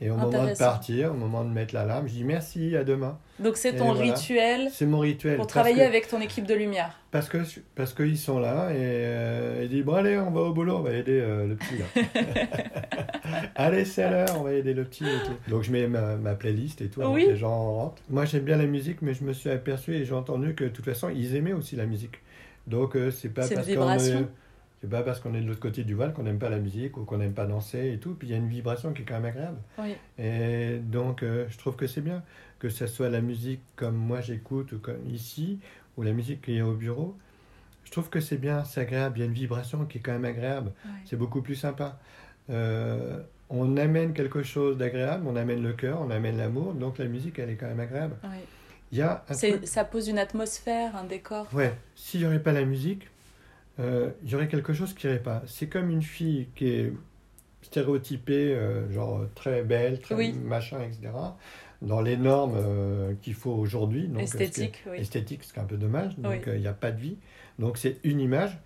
Et 0.00 0.10
au 0.10 0.14
moment 0.14 0.44
de 0.44 0.56
partir, 0.56 1.10
au 1.10 1.14
moment 1.14 1.44
de 1.44 1.50
mettre 1.50 1.74
l'alarme, 1.74 2.06
je 2.06 2.12
dis 2.12 2.22
merci, 2.24 2.76
à 2.76 2.84
demain. 2.84 3.18
Donc 3.40 3.56
c'est 3.56 3.72
ton 3.74 3.92
voilà. 3.94 4.12
rituel 4.14 4.68
C'est 4.72 4.86
mon 4.86 5.00
rituel. 5.00 5.36
pour 5.36 5.46
travailler 5.48 5.78
que- 5.78 5.88
avec 5.88 6.06
ton 6.08 6.20
équipe 6.20 6.46
de 6.46 6.54
lumière. 6.54 6.96
Parce 7.10 7.28
que 7.28 7.38
parce 7.74 7.94
qu'ils 7.94 8.18
sont 8.18 8.38
là 8.38 8.70
et 8.70 8.76
euh, 8.78 9.60
ils 9.64 9.68
disent 9.68 9.84
bon 9.84 9.94
allez 9.94 10.16
on 10.18 10.30
va 10.30 10.42
au 10.42 10.52
boulot 10.52 10.76
on 10.76 10.80
va 10.82 10.92
aider 10.92 11.18
euh, 11.20 11.46
le 11.48 11.56
petit 11.56 11.78
là. 11.78 12.12
allez 13.56 13.84
c'est 13.84 14.08
l'heure 14.10 14.36
on 14.38 14.42
va 14.42 14.52
aider 14.52 14.74
le 14.74 14.84
petit 14.84 15.04
et 15.04 15.24
tout. 15.26 15.50
Donc 15.50 15.62
je 15.62 15.72
mets 15.72 15.86
ma, 15.88 16.16
ma 16.16 16.34
playlist 16.34 16.80
et 16.80 16.88
tout 16.88 17.02
Oui. 17.02 17.26
les 17.26 17.36
gens 17.36 17.72
rentrent. 17.74 18.02
Moi 18.10 18.24
j'aime 18.24 18.42
bien 18.44 18.56
la 18.56 18.66
musique 18.66 19.02
mais 19.02 19.14
je 19.14 19.24
me 19.24 19.32
suis 19.32 19.50
aperçu 19.50 19.94
et 19.94 20.04
j'ai 20.04 20.14
entendu 20.14 20.54
que 20.54 20.64
de 20.64 20.68
toute 20.68 20.84
façon 20.84 21.08
ils 21.08 21.34
aimaient 21.34 21.52
aussi 21.52 21.76
la 21.76 21.86
musique. 21.86 22.20
Donc 22.66 22.96
euh, 22.96 23.10
c'est 23.10 23.30
pas 23.30 23.48
parce 23.48 23.66
qu'on 23.66 24.26
c'est 24.80 24.88
pas 24.88 25.02
parce 25.02 25.18
qu'on 25.20 25.34
est 25.34 25.40
de 25.40 25.46
l'autre 25.46 25.60
côté 25.60 25.82
du 25.82 25.94
voile 25.94 26.12
qu'on 26.12 26.22
n'aime 26.22 26.38
pas 26.38 26.50
la 26.50 26.58
musique 26.58 26.96
ou 26.96 27.04
qu'on 27.04 27.18
n'aime 27.18 27.32
pas 27.32 27.46
danser 27.46 27.92
et 27.92 27.98
tout. 27.98 28.14
Puis 28.14 28.28
il 28.28 28.30
y 28.30 28.34
a 28.34 28.36
une 28.36 28.48
vibration 28.48 28.92
qui 28.92 29.02
est 29.02 29.04
quand 29.04 29.14
même 29.14 29.24
agréable. 29.24 29.58
Oui. 29.78 29.96
Et 30.18 30.78
donc, 30.78 31.22
euh, 31.22 31.46
je 31.48 31.58
trouve 31.58 31.74
que 31.76 31.86
c'est 31.86 32.00
bien 32.00 32.22
que 32.58 32.68
ce 32.68 32.86
soit 32.86 33.08
la 33.08 33.20
musique 33.20 33.60
comme 33.76 33.96
moi 33.96 34.20
j'écoute, 34.20 34.72
ou 34.72 34.78
comme 34.78 35.04
ici, 35.08 35.58
ou 35.96 36.02
la 36.02 36.12
musique 36.12 36.42
qui 36.42 36.58
est 36.58 36.62
au 36.62 36.74
bureau. 36.74 37.16
Je 37.84 37.90
trouve 37.90 38.10
que 38.10 38.20
c'est 38.20 38.36
bien, 38.36 38.64
c'est 38.64 38.82
agréable. 38.82 39.18
Il 39.18 39.20
y 39.20 39.22
a 39.22 39.26
une 39.26 39.32
vibration 39.32 39.84
qui 39.86 39.98
est 39.98 40.00
quand 40.00 40.12
même 40.12 40.24
agréable. 40.24 40.72
C'est 41.06 41.16
beaucoup 41.16 41.40
plus 41.40 41.54
sympa. 41.54 41.98
Euh, 42.50 43.20
on 43.50 43.76
amène 43.78 44.12
quelque 44.12 44.42
chose 44.42 44.76
d'agréable, 44.76 45.24
on 45.26 45.36
amène 45.36 45.62
le 45.62 45.72
cœur, 45.72 46.00
on 46.02 46.10
amène 46.10 46.36
l'amour. 46.36 46.74
Donc, 46.74 46.98
la 46.98 47.06
musique, 47.06 47.38
elle 47.38 47.50
est 47.50 47.56
quand 47.56 47.66
même 47.66 47.80
agréable. 47.80 48.16
Il 48.92 48.98
y 48.98 49.02
a 49.02 49.24
un 49.28 49.34
Ça 49.34 49.84
pose 49.84 50.08
une 50.08 50.18
atmosphère, 50.18 50.96
un 50.96 51.04
décor. 51.04 51.46
Ouais, 51.54 51.74
s'il 51.94 52.20
n'y 52.20 52.26
aurait 52.26 52.42
pas 52.42 52.52
la 52.52 52.64
musique, 52.64 53.08
euh, 53.80 54.10
il 54.24 54.30
y 54.30 54.34
aurait 54.34 54.48
quelque 54.48 54.72
chose 54.72 54.94
qui 54.94 55.06
irait 55.06 55.18
pas. 55.22 55.42
C'est 55.46 55.68
comme 55.68 55.90
une 55.90 56.02
fille 56.02 56.48
qui 56.56 56.68
est 56.68 56.92
stéréotypée, 57.62 58.54
euh, 58.54 58.90
genre 58.92 59.22
très 59.34 59.62
belle, 59.62 60.00
très 60.00 60.14
Oui. 60.14 60.32
machin, 60.32 60.78
etc., 60.82 61.10
dans 61.82 62.00
les 62.00 62.16
normes 62.16 62.56
euh, 62.56 63.14
qu'il 63.22 63.34
faut 63.34 63.52
aujourd'hui. 63.52 64.08
donc, 64.08 64.22
Esthétique, 64.22 64.76
ce 64.76 64.82
qui 64.82 64.88
est- 64.88 64.92
oui. 64.92 64.98
Esthétique, 65.00 65.44
ce 65.44 65.52
qui 65.52 65.58
est 65.58 65.62
un 65.62 65.66
peu 65.66 65.76
dommage. 65.76 66.16
Donc, 66.18 66.42
Oui. 66.46 66.52
il 66.56 66.60
n'y 66.60 66.66
a 66.66 66.72
pas 66.72 66.90
de 66.90 67.00
vie. 67.00 67.18
Donc, 67.58 67.78
c'est 67.78 67.98
une 68.04 68.20
image 68.20 68.58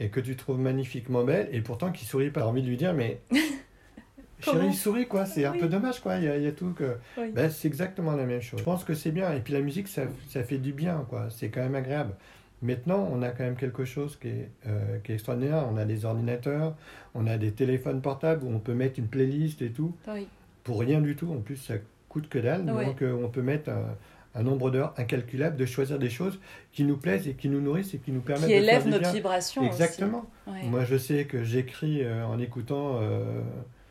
et 0.00 0.10
que 0.10 0.20
tu 0.20 0.36
trouves 0.36 0.58
magnifiquement 0.60 1.24
belle 1.24 1.48
et 1.52 1.60
pourtant 1.60 1.90
qui 1.92 2.04
sourit 2.04 2.30
pas. 2.30 2.40
T'as 2.42 2.46
envie 2.46 2.62
de 2.62 2.68
lui 2.68 2.76
dire, 2.76 2.92
mais. 2.94 3.20
Chérie, 4.40 4.72
souris 4.72 5.08
quoi, 5.08 5.26
c'est 5.26 5.44
un 5.44 5.52
peu 5.52 5.66
dommage 5.66 5.98
quoi, 6.00 6.16
il 6.16 6.24
y, 6.24 6.28
a- 6.28 6.36
il 6.36 6.44
y 6.44 6.46
a 6.46 6.52
tout 6.52 6.72
que. 6.72 6.96
Ben, 7.34 7.50
c'est 7.50 7.66
exactement 7.66 8.12
la 8.12 8.24
même 8.24 8.40
chose. 8.40 8.60
Je 8.60 8.64
pense 8.64 8.84
que 8.84 8.94
c'est 8.94 9.10
bien. 9.10 9.32
Et 9.34 9.40
puis 9.40 9.52
la 9.52 9.60
musique, 9.60 9.88
ça, 9.88 10.02
ça 10.28 10.44
fait 10.44 10.58
du 10.58 10.72
bien, 10.72 11.04
quoi. 11.08 11.26
C'est 11.30 11.48
quand 11.48 11.60
même 11.60 11.74
agréable. 11.74 12.14
Maintenant, 12.60 13.08
on 13.12 13.22
a 13.22 13.28
quand 13.30 13.44
même 13.44 13.56
quelque 13.56 13.84
chose 13.84 14.18
qui 14.20 14.28
est, 14.28 14.50
euh, 14.66 14.98
qui 15.04 15.12
est 15.12 15.14
extraordinaire. 15.14 15.64
On 15.72 15.76
a 15.76 15.84
des 15.84 16.04
ordinateurs, 16.04 16.74
on 17.14 17.26
a 17.26 17.36
des 17.36 17.52
téléphones 17.52 18.00
portables 18.02 18.44
où 18.44 18.48
on 18.52 18.58
peut 18.58 18.74
mettre 18.74 18.98
une 18.98 19.06
playlist 19.06 19.62
et 19.62 19.70
tout, 19.70 19.94
Oui. 20.08 20.26
pour 20.64 20.80
rien 20.80 21.00
du 21.00 21.14
tout. 21.14 21.30
En 21.32 21.40
plus, 21.40 21.56
ça 21.56 21.74
coûte 22.08 22.28
que 22.28 22.38
dalle. 22.38 22.64
Donc, 22.66 23.00
euh, 23.02 23.16
on 23.24 23.28
peut 23.28 23.42
mettre 23.42 23.70
un, 23.70 23.94
un 24.34 24.42
nombre 24.42 24.70
d'heures 24.72 24.92
incalculable 24.96 25.56
de 25.56 25.66
choisir 25.66 25.98
des 26.00 26.10
choses 26.10 26.40
qui 26.72 26.82
nous 26.84 26.96
plaisent 26.96 27.28
et 27.28 27.34
qui 27.34 27.48
nous 27.48 27.60
nourrissent 27.60 27.94
et 27.94 27.98
qui 27.98 28.10
nous 28.10 28.20
permettent 28.20 28.48
Qui 28.48 28.54
de 28.58 28.60
faire 28.60 28.68
élève 28.70 28.84
du 28.84 28.90
notre 28.90 29.02
bien. 29.02 29.12
vibration 29.12 29.62
Exactement. 29.64 30.24
aussi. 30.48 30.56
Ouais. 30.64 30.68
Moi, 30.68 30.84
je 30.84 30.96
sais 30.96 31.24
que 31.26 31.44
j'écris 31.44 32.02
euh, 32.02 32.24
en 32.26 32.38
écoutant 32.40 32.98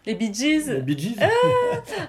Les 0.06 0.16
Bee 0.16 0.34
Gees. 0.34 0.68
les 0.74 0.82
Bee 0.82 0.98
Gees. 0.98 1.16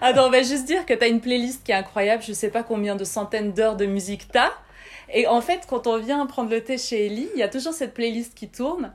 Ah 0.00 0.12
non, 0.12 0.22
on 0.24 0.30
va 0.30 0.42
juste 0.42 0.66
dire 0.66 0.84
que 0.86 0.94
tu 0.94 1.04
as 1.04 1.08
une 1.08 1.20
playlist 1.20 1.64
qui 1.64 1.70
est 1.72 1.76
incroyable. 1.76 2.22
Je 2.22 2.32
sais 2.32 2.50
pas 2.50 2.62
combien 2.64 2.96
de 2.96 3.04
centaines 3.04 3.52
d'heures 3.52 3.76
de 3.76 3.86
musique 3.86 4.26
t'as. 4.32 4.50
Et 5.12 5.26
en 5.26 5.40
fait, 5.40 5.66
quand 5.68 5.86
on 5.86 5.98
vient 5.98 6.24
prendre 6.26 6.50
le 6.50 6.62
thé 6.62 6.78
chez 6.78 7.06
Ellie, 7.06 7.28
il 7.34 7.38
y 7.38 7.42
a 7.42 7.48
toujours 7.48 7.72
cette 7.72 7.94
playlist 7.94 8.34
qui 8.34 8.48
tourne. 8.48 8.92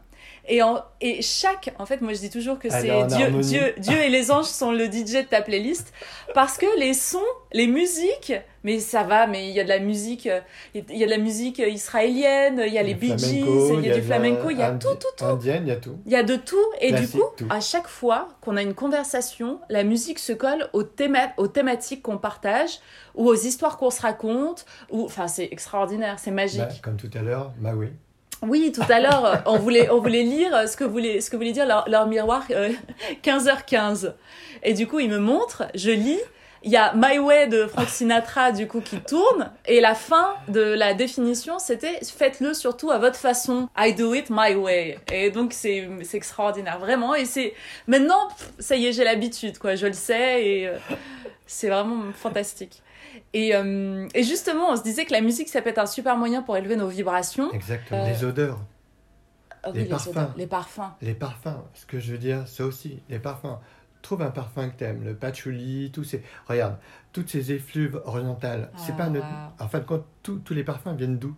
Et, 0.47 0.61
en, 0.61 0.81
et 0.99 1.21
chaque, 1.21 1.73
en 1.79 1.85
fait, 1.85 2.01
moi 2.01 2.11
je 2.13 2.19
dis 2.19 2.29
toujours 2.29 2.59
que 2.59 2.67
Elle 2.67 2.81
c'est 2.81 3.15
Dieu. 3.15 3.27
Dieu, 3.41 3.73
Dieu 3.77 3.97
et 4.01 4.09
les 4.09 4.29
anges 4.29 4.45
sont 4.45 4.71
le 4.73 4.85
DJ 4.87 5.13
de 5.13 5.21
ta 5.21 5.41
playlist 5.41 5.93
parce 6.33 6.57
que 6.57 6.65
les 6.77 6.93
sons, 6.93 7.23
les 7.53 7.65
musiques, 7.67 8.33
mais 8.65 8.79
ça 8.79 9.03
va, 9.03 9.25
mais 9.25 9.47
il 9.47 9.53
y 9.53 9.59
a 9.61 9.63
de 9.63 9.69
la 9.69 9.79
musique, 9.79 10.27
il 10.75 10.83
y 10.97 11.03
a 11.03 11.05
de 11.05 11.09
la 11.11 11.17
musique 11.17 11.59
israélienne, 11.59 12.61
il 12.65 12.73
y 12.73 12.77
a 12.77 12.83
les 12.83 12.93
Bee 12.93 13.07
Gees, 13.17 13.73
il 13.79 13.85
y 13.87 13.91
a 13.91 13.93
du 13.95 14.01
flamenco, 14.01 14.49
il 14.49 14.57
y 14.57 14.61
a 14.61 14.71
tout, 14.71 14.87
tout, 14.95 15.07
tout. 15.17 15.23
Indienne, 15.25 15.63
il 15.65 15.69
y 15.69 15.71
a 15.71 15.75
tout. 15.77 15.97
Il 16.05 16.11
y 16.11 16.15
a 16.15 16.23
de 16.23 16.35
tout 16.35 16.57
et 16.79 16.91
du 16.91 17.07
coup, 17.07 17.23
tout. 17.37 17.45
à 17.49 17.59
chaque 17.61 17.87
fois 17.87 18.29
qu'on 18.41 18.57
a 18.57 18.61
une 18.61 18.73
conversation, 18.73 19.59
la 19.69 19.83
musique 19.83 20.19
se 20.19 20.33
colle 20.33 20.67
aux, 20.73 20.83
théma- 20.83 21.33
aux 21.37 21.47
thématiques 21.47 22.01
qu'on 22.01 22.17
partage 22.17 22.79
ou 23.15 23.27
aux 23.29 23.35
histoires 23.35 23.77
qu'on 23.77 23.91
se 23.91 24.01
raconte. 24.01 24.65
Ou, 24.91 25.05
enfin, 25.05 25.27
c'est 25.27 25.47
extraordinaire, 25.51 26.17
c'est 26.19 26.31
magique. 26.31 26.59
Bah, 26.59 26.67
comme 26.81 26.97
tout 26.97 27.09
à 27.13 27.21
l'heure, 27.21 27.53
bah 27.59 27.71
oui. 27.75 27.87
Oui, 28.45 28.73
tout 28.73 28.83
à 28.89 28.99
l'heure, 28.99 29.25
euh, 29.25 29.35
on 29.45 29.57
voulait, 29.57 29.89
on 29.89 29.99
voulait 29.99 30.23
lire 30.23 30.67
ce 30.67 30.75
que 30.75 30.83
voulait, 30.83 31.21
ce 31.21 31.29
que 31.29 31.37
voulait 31.37 31.53
dire 31.53 31.65
leur, 31.65 31.87
leur 31.87 32.07
miroir 32.07 32.43
euh, 32.51 32.71
15h15. 33.23 34.13
Et 34.63 34.73
du 34.73 34.85
coup, 34.87 34.99
il 34.99 35.09
me 35.09 35.17
montre, 35.17 35.63
je 35.75 35.91
lis. 35.91 36.19
Il 36.65 36.71
y 36.71 36.77
a 36.77 36.93
My 36.95 37.19
Way 37.19 37.47
de 37.47 37.67
Frank 37.67 37.89
Sinatra, 37.89 38.53
du 38.53 38.67
coup, 38.67 38.79
qui 38.79 38.97
tourne. 39.01 39.51
Et 39.65 39.81
la 39.81 39.95
fin 39.95 40.33
de 40.47 40.61
la 40.61 40.93
définition, 40.93 41.59
c'était 41.59 41.99
faites-le 42.01 42.53
surtout 42.53 42.89
à 42.89 42.99
votre 42.99 43.17
façon. 43.17 43.67
I 43.77 43.93
do 43.93 44.13
it 44.13 44.27
my 44.29 44.55
way. 44.55 44.97
Et 45.11 45.29
donc, 45.29 45.51
c'est 45.51 45.89
extraordinaire, 46.13 46.79
vraiment. 46.79 47.15
Et 47.15 47.25
c'est 47.25 47.53
maintenant, 47.87 48.29
ça 48.59 48.77
y 48.77 48.87
est, 48.87 48.93
j'ai 48.93 49.03
l'habitude, 49.03 49.57
quoi. 49.57 49.75
Je 49.75 49.87
le 49.87 49.93
sais 49.93 50.45
et 50.45 50.67
euh, 50.69 50.77
c'est 51.45 51.67
vraiment 51.67 52.01
fantastique. 52.13 52.81
Et, 53.33 53.55
euh, 53.55 54.07
et 54.13 54.23
justement, 54.23 54.69
on 54.71 54.75
se 54.75 54.83
disait 54.83 55.05
que 55.05 55.11
la 55.11 55.21
musique, 55.21 55.49
ça 55.49 55.61
peut 55.61 55.69
être 55.69 55.79
un 55.79 55.85
super 55.87 56.17
moyen 56.17 56.41
pour 56.43 56.55
élever 56.57 56.75
nos 56.75 56.87
vibrations. 56.87 57.51
Exactement. 57.51 58.03
Euh, 58.05 58.09
Les 58.09 58.23
odeurs, 58.23 58.59
Ah 59.63 59.71
Les 59.73 59.83
oui, 59.83 59.87
parfums. 59.89 60.09
odeurs, 60.09 60.33
les 60.37 60.47
parfums. 60.47 60.81
les 61.01 61.13
parfums. 61.15 61.63
Ce 61.73 61.85
que 61.85 61.99
je 61.99 62.11
veux 62.11 62.17
dire, 62.17 62.47
ça 62.47 62.65
aussi, 62.65 62.99
les 63.09 63.19
parfums. 63.19 63.57
Trouve 64.01 64.21
un 64.21 64.31
parfum 64.31 64.69
que 64.69 64.75
t'aimes, 64.75 65.03
le 65.05 65.15
patchouli, 65.15 65.89
tous 65.93 66.03
ces... 66.03 66.21
Regarde, 66.47 66.77
toutes 67.13 67.29
ces 67.29 67.53
effluves 67.53 68.01
orientales. 68.05 68.69
c'est 68.75 68.91
Ah, 68.93 68.97
pas 68.97 69.09
notre... 69.09 69.25
En 69.59 69.67
fin 69.69 69.79
de 69.79 69.85
compte, 69.85 70.05
tous- 70.23 70.39
tous 70.39 70.53
les 70.53 70.65
parfums 70.65 70.93
viennent 70.97 71.17
d'où? 71.17 71.33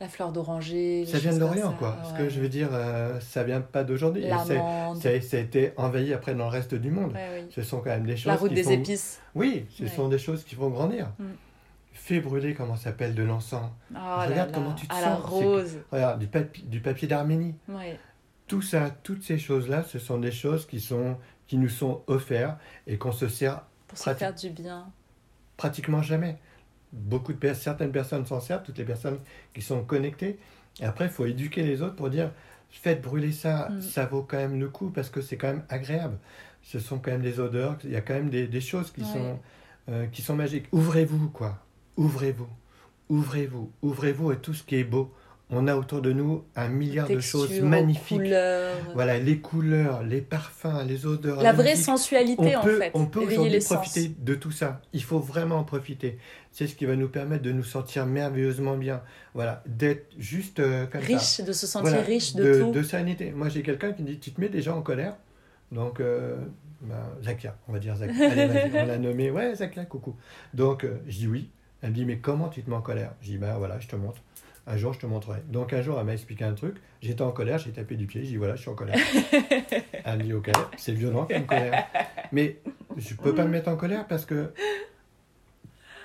La 0.00 0.08
fleur 0.08 0.30
d'oranger. 0.30 1.06
Ça 1.06 1.18
vient 1.18 1.32
de 1.34 1.38
l'Orient, 1.38 1.72
quoi. 1.72 1.96
Ce 2.04 2.12
que 2.18 2.28
je 2.28 2.38
veux 2.40 2.50
dire, 2.50 2.68
euh, 2.72 3.18
ça 3.20 3.44
vient 3.44 3.62
pas 3.62 3.82
d'aujourd'hui. 3.82 4.24
Ça, 4.28 5.08
a- 5.08 5.38
été 5.40 5.72
envahi 5.78 6.12
après 6.12 6.34
dans 6.34 6.44
le 6.44 6.50
reste 6.50 6.74
du 6.74 6.90
monde. 6.90 7.12
Ouais, 7.12 7.40
oui. 7.42 7.46
Ce 7.50 7.62
sont 7.62 7.78
quand 7.78 7.90
même 7.90 8.04
des 8.04 8.16
choses 8.16 8.26
La 8.26 8.36
route 8.36 8.50
qui 8.50 8.56
des 8.56 8.62
font... 8.64 8.70
épices. 8.72 9.20
Oui, 9.34 9.64
ce 9.70 9.84
Ouais. 9.84 9.88
sont 9.88 10.08
des 10.08 10.18
choses 10.18 10.44
qui 10.44 10.54
font 10.54 10.68
grandir. 10.68 11.08
Mm. 11.18 11.24
Fais 11.92 12.20
brûler, 12.20 12.52
comment 12.54 12.76
ça 12.76 12.84
s'appelle, 12.84 13.14
de 13.14 13.22
l'encens. 13.22 13.70
Oh 13.90 13.94
là 13.94 14.26
Regarde 14.26 14.50
là, 14.50 14.54
comment 14.54 14.74
tu 14.74 14.86
te 14.86 14.94
à 14.94 15.00
la 15.00 15.16
sens, 15.16 15.24
c'est- 15.30 15.44
rose. 15.44 15.78
Regarde, 15.90 16.18
du, 16.20 16.26
papi- 16.26 16.66
du 16.68 16.80
papier 16.80 17.08
d'Arménie. 17.08 17.54
Tout 18.46 18.60
ça, 18.62 18.90
toutes 19.02 19.22
ces 19.24 19.38
choses-là, 19.38 19.82
ce 19.82 19.98
sont 19.98 20.18
des 20.18 20.30
choses 20.30 20.66
qui, 20.66 20.78
sont, 20.78 21.16
qui 21.46 21.56
nous 21.56 21.70
sont 21.70 22.02
offertes 22.06 22.58
et 22.86 22.98
qu'on 22.98 23.12
se 23.12 23.28
sert 23.28 23.62
Pour 23.88 23.96
se 23.98 24.12
faire 24.14 24.34
du 24.34 24.50
bien. 24.50 24.86
pratiquement 25.56 26.02
jamais. 26.02 26.36
Beaucoup 26.92 27.32
de 27.32 27.38
per- 27.38 27.54
certaines 27.54 27.92
personnes 27.92 28.24
s'en 28.26 28.40
servent, 28.40 28.62
toutes 28.62 28.78
les 28.78 28.84
personnes 28.84 29.18
qui 29.54 29.62
sont 29.62 29.82
connectées. 29.84 30.38
Et 30.80 30.84
après, 30.84 31.06
il 31.06 31.10
faut 31.10 31.26
éduquer 31.26 31.62
les 31.62 31.82
autres 31.82 31.96
pour 31.96 32.10
dire 32.10 32.30
faites 32.70 33.00
brûler 33.02 33.32
ça, 33.32 33.68
Mm. 33.70 33.80
ça 33.80 34.06
vaut 34.06 34.22
quand 34.22 34.36
même 34.36 34.58
le 34.60 34.68
coup 34.68 34.90
parce 34.90 35.08
que 35.08 35.20
c'est 35.22 35.36
quand 35.36 35.48
même 35.48 35.64
agréable. 35.68 36.18
Ce 36.62 36.78
sont 36.78 36.98
quand 36.98 37.10
même 37.12 37.22
des 37.22 37.38
odeurs, 37.40 37.76
il 37.84 37.90
y 37.90 37.96
a 37.96 38.00
quand 38.00 38.14
même 38.14 38.28
des, 38.28 38.46
des 38.48 38.60
choses 38.60 38.90
qui, 38.90 39.00
Ouais. 39.02 39.06
sont, 39.06 39.38
euh, 39.88 40.06
qui 40.06 40.20
sont 40.22 40.34
magiques. 40.36 40.66
Ouvrez-vous, 40.72 41.28
quoi. 41.30 41.58
Ouvrez-vous. 41.96 42.48
Ouvrez-vous. 43.08 43.70
Ouvrez-vous 43.82 44.30
à 44.30 44.36
tout 44.36 44.52
ce 44.54 44.62
qui 44.64 44.76
est 44.76 44.84
beau 44.84 45.14
on 45.50 45.68
a 45.68 45.76
autour 45.76 46.02
de 46.02 46.12
nous 46.12 46.44
un 46.56 46.68
milliard 46.68 47.08
de 47.08 47.20
choses 47.20 47.60
magnifiques. 47.60 48.18
couleurs. 48.18 48.74
Voilà, 48.94 49.18
les 49.18 49.38
couleurs, 49.38 50.02
les 50.02 50.20
parfums, 50.20 50.84
les 50.86 51.06
odeurs. 51.06 51.40
La 51.40 51.52
vraie 51.52 51.76
sensualité, 51.76 52.56
on 52.56 52.60
en 52.60 52.62
peut, 52.62 52.78
fait. 52.78 52.90
On 52.94 53.06
peut 53.06 53.20
aujourd'hui 53.20 53.62
sens. 53.62 53.76
profiter 53.76 54.12
de 54.18 54.34
tout 54.34 54.50
ça. 54.50 54.80
Il 54.92 55.04
faut 55.04 55.20
vraiment 55.20 55.58
en 55.58 55.64
profiter. 55.64 56.18
C'est 56.50 56.66
ce 56.66 56.74
qui 56.74 56.84
va 56.84 56.96
nous 56.96 57.08
permettre 57.08 57.42
de 57.42 57.52
nous 57.52 57.62
sentir 57.62 58.06
merveilleusement 58.06 58.76
bien. 58.76 59.02
Voilà, 59.34 59.62
d'être 59.66 60.12
juste 60.18 60.58
euh, 60.58 60.86
comme 60.86 61.02
ça. 61.02 61.06
Riche, 61.06 61.40
de 61.42 61.52
se 61.52 61.66
sentir 61.66 61.90
Voilà, 61.90 62.02
riche 62.04 62.34
de, 62.34 62.62
tout. 62.62 62.72
de 62.72 62.82
sérénité. 62.82 63.30
Moi, 63.30 63.48
j'ai 63.48 63.62
quelqu'un 63.62 63.92
qui 63.92 64.02
me 64.02 64.08
dit 64.08 64.18
Tu 64.18 64.32
te 64.32 64.40
mets 64.40 64.48
déjà 64.48 64.74
en 64.74 64.82
colère? 64.82 65.16
Donc, 65.70 66.00
euh, 66.00 66.36
ben, 66.80 66.96
Zakia, 67.22 67.56
on 67.68 67.72
va 67.72 67.78
dire 67.78 67.94
Zakia. 67.94 68.30
Allez, 68.32 68.70
on 68.74 68.86
l'a 68.86 68.98
nommé. 68.98 69.30
Ouais, 69.30 69.54
Zakia, 69.54 69.84
coucou. 69.84 70.16
Donc, 70.54 70.82
euh, 70.82 70.98
je 71.06 71.18
dis 71.18 71.28
oui. 71.28 71.50
Elle 71.82 71.90
me 71.90 71.94
dit 71.94 72.04
Mais 72.04 72.18
comment 72.18 72.48
tu 72.48 72.62
te 72.62 72.70
mets 72.70 72.76
en 72.76 72.82
colère? 72.82 73.12
Je 73.20 73.28
dis 73.28 73.38
Ben 73.38 73.54
voilà, 73.58 73.78
je 73.78 73.86
te 73.86 73.94
montre. 73.94 74.22
Un 74.68 74.76
jour, 74.76 74.92
je 74.92 74.98
te 74.98 75.06
montrerai. 75.06 75.42
Donc, 75.48 75.72
un 75.72 75.80
jour, 75.80 75.98
elle 75.98 76.06
m'a 76.06 76.12
expliqué 76.12 76.44
un 76.44 76.54
truc. 76.54 76.76
J'étais 77.00 77.22
en 77.22 77.30
colère, 77.30 77.58
j'ai 77.58 77.70
tapé 77.70 77.94
du 77.94 78.06
pied. 78.06 78.22
J'ai 78.22 78.30
dit 78.30 78.36
Voilà, 78.36 78.56
je 78.56 78.62
suis 78.62 78.70
en 78.70 78.74
colère. 78.74 78.96
elle 80.04 80.18
me 80.18 80.22
dit 80.24 80.32
Ok, 80.32 80.50
c'est 80.76 80.92
violent 80.92 81.26
comme 81.26 81.46
colère. 81.46 81.86
Mais 82.32 82.58
je 82.96 83.14
peux 83.14 83.34
pas 83.34 83.44
me 83.44 83.50
mettre 83.50 83.68
en 83.68 83.76
colère 83.76 84.06
parce 84.06 84.24
que 84.24 84.50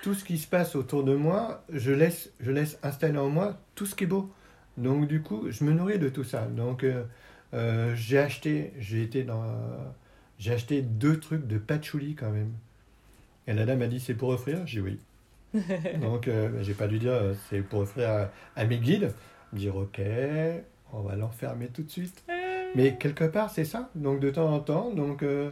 tout 0.02 0.14
ce 0.14 0.24
qui 0.24 0.38
se 0.38 0.46
passe 0.46 0.76
autour 0.76 1.04
de 1.04 1.14
moi, 1.14 1.64
je 1.72 1.92
laisse, 1.92 2.30
je 2.40 2.50
laisse 2.50 2.78
installer 2.82 3.18
en 3.18 3.28
moi 3.28 3.58
tout 3.74 3.86
ce 3.86 3.94
qui 3.94 4.04
est 4.04 4.08
beau. 4.08 4.30
Donc 4.76 5.06
du 5.06 5.22
coup, 5.22 5.50
je 5.50 5.64
me 5.64 5.72
nourris 5.72 5.98
de 5.98 6.08
tout 6.08 6.24
ça. 6.24 6.46
Donc 6.46 6.84
euh, 6.84 7.04
euh, 7.54 7.94
j'ai 7.94 8.18
acheté, 8.18 8.72
j'ai 8.78 9.02
été 9.02 9.22
dans, 9.22 9.44
j'ai 10.38 10.52
acheté 10.52 10.82
deux 10.82 11.20
trucs 11.20 11.46
de 11.46 11.58
patchouli 11.58 12.14
quand 12.14 12.30
même. 12.30 12.52
Et 13.46 13.54
la 13.54 13.64
dame 13.64 13.80
m'a 13.80 13.86
dit 13.86 14.00
c'est 14.00 14.14
pour 14.14 14.30
offrir, 14.30 14.66
j'ai 14.66 14.80
dit 14.80 14.86
oui. 14.86 15.00
Donc 16.00 16.28
euh, 16.28 16.50
j'ai 16.62 16.74
pas 16.74 16.88
dû 16.88 16.98
dire 16.98 17.12
euh, 17.12 17.34
c'est 17.50 17.60
pour 17.60 17.80
offrir 17.80 18.08
à, 18.10 18.30
à 18.56 18.64
mes 18.64 18.78
guides. 18.78 19.12
Dire 19.52 19.76
ok, 19.76 20.00
on 20.92 21.00
va 21.02 21.16
l'enfermer 21.16 21.68
tout 21.68 21.82
de 21.82 21.90
suite. 21.90 22.24
Mais 22.74 22.96
quelque 22.98 23.24
part 23.24 23.50
c'est 23.50 23.64
ça. 23.64 23.90
Donc 23.94 24.20
de 24.20 24.30
temps 24.30 24.52
en 24.52 24.60
temps, 24.60 24.90
donc 24.92 25.22
euh, 25.22 25.50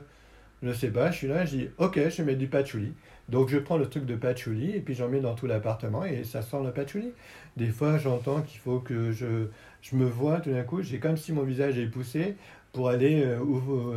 je 0.62 0.72
sais 0.72 0.90
pas, 0.90 1.10
je 1.10 1.18
suis 1.18 1.28
là, 1.28 1.44
je 1.46 1.56
dis 1.56 1.68
ok, 1.78 2.08
je 2.10 2.22
mets 2.22 2.36
du 2.36 2.48
patchouli. 2.48 2.94
Donc 3.28 3.48
je 3.50 3.58
prends 3.58 3.78
le 3.78 3.88
truc 3.88 4.06
de 4.06 4.16
patchouli 4.16 4.72
et 4.72 4.80
puis 4.80 4.94
j'en 4.94 5.08
mets 5.08 5.20
dans 5.20 5.34
tout 5.34 5.46
l'appartement 5.46 6.04
et 6.04 6.24
ça 6.24 6.42
sent 6.42 6.58
le 6.64 6.72
patchouli. 6.72 7.12
Des 7.56 7.68
fois 7.68 7.98
j'entends 7.98 8.42
qu'il 8.42 8.60
faut 8.60 8.80
que 8.80 9.12
je, 9.12 9.48
je 9.82 9.96
me 9.96 10.06
vois 10.06 10.40
tout 10.40 10.50
d'un 10.50 10.64
coup, 10.64 10.82
j'ai 10.82 11.00
comme 11.00 11.16
si 11.18 11.32
mon 11.32 11.42
visage 11.44 11.78
est 11.78 11.86
poussé 11.88 12.36
pour 12.72 12.88
aller 12.90 13.22
euh, 13.24 13.40
ouvre- 13.40 13.94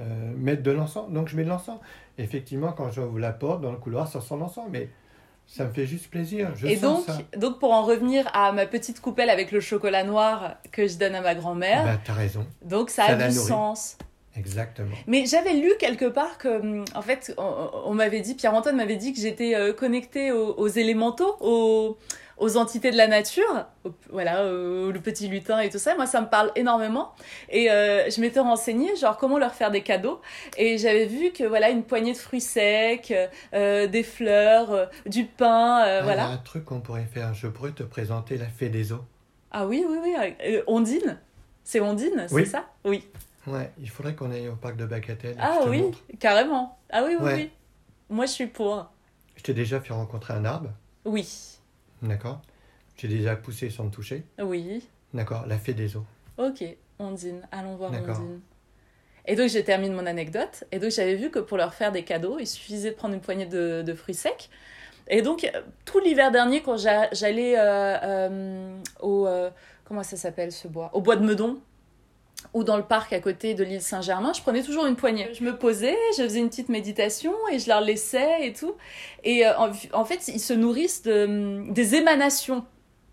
euh, 0.00 0.32
mettre 0.36 0.62
de 0.62 0.70
l'encens. 0.70 1.10
Donc 1.10 1.28
je 1.28 1.36
mets 1.36 1.44
de 1.44 1.48
l'encens. 1.48 1.78
Effectivement, 2.18 2.72
quand 2.72 2.90
j'ouvre 2.90 3.18
la 3.18 3.32
porte 3.32 3.60
dans 3.60 3.70
le 3.72 3.78
couloir, 3.78 4.08
ça 4.08 4.20
sent 4.20 4.36
l'encens, 4.38 4.66
mais 4.70 4.88
ça 5.46 5.64
me 5.64 5.72
fait 5.72 5.86
juste 5.86 6.10
plaisir. 6.10 6.50
Je 6.56 6.66
Et 6.66 6.76
sens 6.76 7.06
donc, 7.06 7.16
ça. 7.16 7.38
donc, 7.38 7.58
pour 7.58 7.72
en 7.72 7.82
revenir 7.82 8.28
à 8.34 8.52
ma 8.52 8.66
petite 8.66 9.00
coupelle 9.00 9.30
avec 9.30 9.50
le 9.52 9.60
chocolat 9.60 10.04
noir 10.04 10.56
que 10.72 10.86
je 10.86 10.98
donne 10.98 11.14
à 11.14 11.20
ma 11.22 11.34
grand-mère, 11.34 11.84
Bah, 11.84 11.98
t'as 12.04 12.12
raison, 12.12 12.44
donc 12.64 12.90
ça, 12.90 13.06
ça 13.06 13.12
a 13.12 13.16
du 13.16 13.34
nourrit. 13.34 13.48
sens. 13.48 13.96
Exactement. 14.38 14.96
Mais 15.06 15.26
j'avais 15.26 15.54
lu 15.54 15.72
quelque 15.78 16.04
part 16.06 16.38
que, 16.38 16.60
hum, 16.60 16.84
en 16.94 17.02
fait, 17.02 17.34
on, 17.38 17.70
on 17.86 17.94
m'avait 17.94 18.20
dit, 18.20 18.34
Pierre-Antoine 18.34 18.76
m'avait 18.76 18.96
dit 18.96 19.12
que 19.12 19.20
j'étais 19.20 19.54
euh, 19.54 19.72
connectée 19.72 20.32
aux, 20.32 20.54
aux 20.54 20.68
élémentaux, 20.68 21.36
aux, 21.40 21.96
aux 22.38 22.56
entités 22.56 22.92
de 22.92 22.96
la 22.96 23.08
nature, 23.08 23.66
voilà, 24.10 24.44
au- 24.46 24.92
le 24.92 25.00
petit 25.00 25.26
lutin 25.26 25.58
et 25.58 25.70
tout 25.70 25.78
ça. 25.78 25.96
Moi, 25.96 26.06
ça 26.06 26.20
me 26.20 26.28
parle 26.28 26.52
énormément. 26.54 27.12
Et 27.50 27.68
euh, 27.70 28.08
je 28.10 28.20
m'étais 28.20 28.38
renseignée, 28.40 28.94
genre, 28.94 29.16
comment 29.16 29.38
leur 29.38 29.54
faire 29.54 29.72
des 29.72 29.82
cadeaux. 29.82 30.20
Et 30.56 30.78
j'avais 30.78 31.06
vu 31.06 31.32
que, 31.32 31.42
voilà, 31.42 31.70
une 31.70 31.82
poignée 31.82 32.12
de 32.12 32.16
fruits 32.18 32.40
secs, 32.40 33.12
euh, 33.54 33.86
des 33.88 34.02
fleurs, 34.04 34.70
euh, 34.72 34.86
du 35.06 35.24
pain, 35.24 35.82
euh, 35.84 35.84
Ah, 35.84 35.88
Il 35.88 35.94
y 35.94 35.98
a 35.98 36.02
voilà. 36.02 36.26
un 36.28 36.36
truc 36.36 36.64
qu'on 36.64 36.80
pourrait 36.80 37.08
faire. 37.12 37.34
Je 37.34 37.48
pourrais 37.48 37.72
te 37.72 37.82
présenter 37.82 38.36
la 38.36 38.46
fée 38.46 38.68
des 38.68 38.92
eaux. 38.92 39.04
Ah 39.50 39.66
oui, 39.66 39.84
oui, 39.88 39.96
oui. 40.02 40.14
euh, 40.46 40.62
Ondine 40.68 41.18
C'est 41.64 41.80
Ondine, 41.80 42.26
Oui. 42.30 42.42
c'est 42.44 42.50
ça? 42.52 42.66
Oui. 42.84 43.04
Ouais, 43.52 43.70
il 43.78 43.88
faudrait 43.88 44.14
qu'on 44.14 44.30
aille 44.30 44.48
au 44.48 44.56
parc 44.56 44.76
de 44.76 44.84
Bacatel. 44.86 45.32
et 45.32 45.40
Ah 45.40 45.60
oui, 45.66 45.82
montre. 45.82 45.98
carrément. 46.18 46.78
Ah 46.90 47.02
oui, 47.04 47.14
oui, 47.18 47.24
Ouais. 47.24 47.34
oui. 47.34 47.50
Moi, 48.10 48.26
je 48.26 48.32
suis 48.32 48.46
pour. 48.46 48.90
Je 49.36 49.42
t'ai 49.42 49.54
déjà 49.54 49.80
fait 49.80 49.92
rencontrer 49.92 50.34
un 50.34 50.44
arbre, 50.44 50.70
Oui, 51.04 51.58
d'accord 52.02 52.40
J'ai 52.96 53.08
déjà 53.08 53.36
poussé 53.36 53.70
sans 53.70 53.84
me 53.84 53.90
toucher, 53.90 54.24
oui. 54.40 54.86
d'accord 55.14 55.46
La 55.46 55.58
fée 55.58 55.74
des 55.74 55.96
eaux. 55.96 56.04
Ok, 56.36 56.64
Ondine, 56.98 57.46
allons 57.52 57.76
voir. 57.76 57.92
Ondine. 57.92 58.40
Et 59.26 59.36
donc 59.36 59.48
j'ai 59.50 59.62
terminé 59.62 59.94
mon 59.94 60.06
anecdote. 60.06 60.64
Et 60.72 60.78
donc 60.78 60.90
j'avais 60.90 61.14
vu 61.14 61.30
que 61.30 61.38
pour 61.38 61.56
leur 61.58 61.74
faire 61.74 61.92
des 61.92 62.02
cadeaux, 62.02 62.38
il 62.40 62.46
suffisait 62.46 62.90
de 62.90 62.96
prendre 62.96 63.14
une 63.14 63.20
poignée 63.20 63.44
de, 63.46 63.82
de 63.82 63.94
fruits 63.94 64.14
secs. 64.14 64.48
Et 65.06 65.20
donc 65.22 65.50
tout 65.84 66.00
l'hiver 66.00 66.30
dernier, 66.32 66.62
quand 66.62 66.76
j'a- 66.78 67.12
j'allais 67.12 67.58
euh, 67.58 67.98
euh, 68.02 68.78
au 69.00 69.26
euh, 69.26 69.50
comment 69.84 70.02
ça 70.02 70.16
s'appelle 70.16 70.50
ce 70.50 70.66
bois, 70.66 70.90
au 70.94 71.00
bois 71.02 71.16
de 71.16 71.24
Meudon 71.24 71.60
ou 72.54 72.64
dans 72.64 72.76
le 72.76 72.82
parc 72.84 73.12
à 73.12 73.20
côté 73.20 73.54
de 73.54 73.64
l'île 73.64 73.82
Saint-Germain, 73.82 74.32
je 74.32 74.40
prenais 74.42 74.62
toujours 74.62 74.86
une 74.86 74.96
poignée. 74.96 75.28
Je 75.34 75.44
me 75.44 75.56
posais, 75.56 75.96
je 76.16 76.22
faisais 76.22 76.38
une 76.38 76.48
petite 76.48 76.68
méditation 76.68 77.32
et 77.52 77.58
je 77.58 77.68
leur 77.68 77.80
laissais 77.80 78.46
et 78.46 78.52
tout. 78.52 78.74
Et 79.24 79.46
euh, 79.46 79.56
en, 79.58 79.70
en 79.92 80.04
fait, 80.04 80.28
ils 80.28 80.40
se 80.40 80.52
nourrissent 80.54 81.02
de, 81.02 81.70
des 81.70 81.94
émanations. 81.94 82.64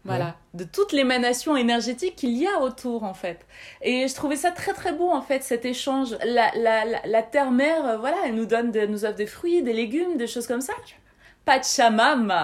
Voilà, 0.08 0.36
de 0.54 0.64
toute 0.64 0.92
l'émanation 0.92 1.58
énergétique 1.58 2.16
qu'il 2.16 2.38
y 2.38 2.46
a 2.46 2.60
autour 2.62 3.04
en 3.04 3.16
fait. 3.16 3.40
Et 3.82 4.08
je 4.08 4.14
trouvais 4.14 4.36
ça 4.36 4.52
très 4.52 4.74
très 4.74 4.94
beau 4.94 5.10
en 5.10 5.24
fait 5.24 5.42
cet 5.44 5.66
échange. 5.66 6.16
La, 6.24 6.52
la, 6.56 6.86
la, 6.86 7.00
la 7.08 7.24
terre-mère, 7.24 7.84
euh, 7.88 7.98
voilà, 7.98 8.18
elle 8.24 8.36
nous 8.36 8.46
donne, 8.46 8.70
de- 8.72 8.86
nous 8.86 9.04
offre 9.04 9.16
des 9.16 9.26
fruits, 9.26 9.64
des 9.64 9.74
légumes, 9.74 10.16
des 10.18 10.28
choses 10.28 10.46
comme 10.46 10.62
ça. 10.62 10.74
Pachamama. 11.46 12.44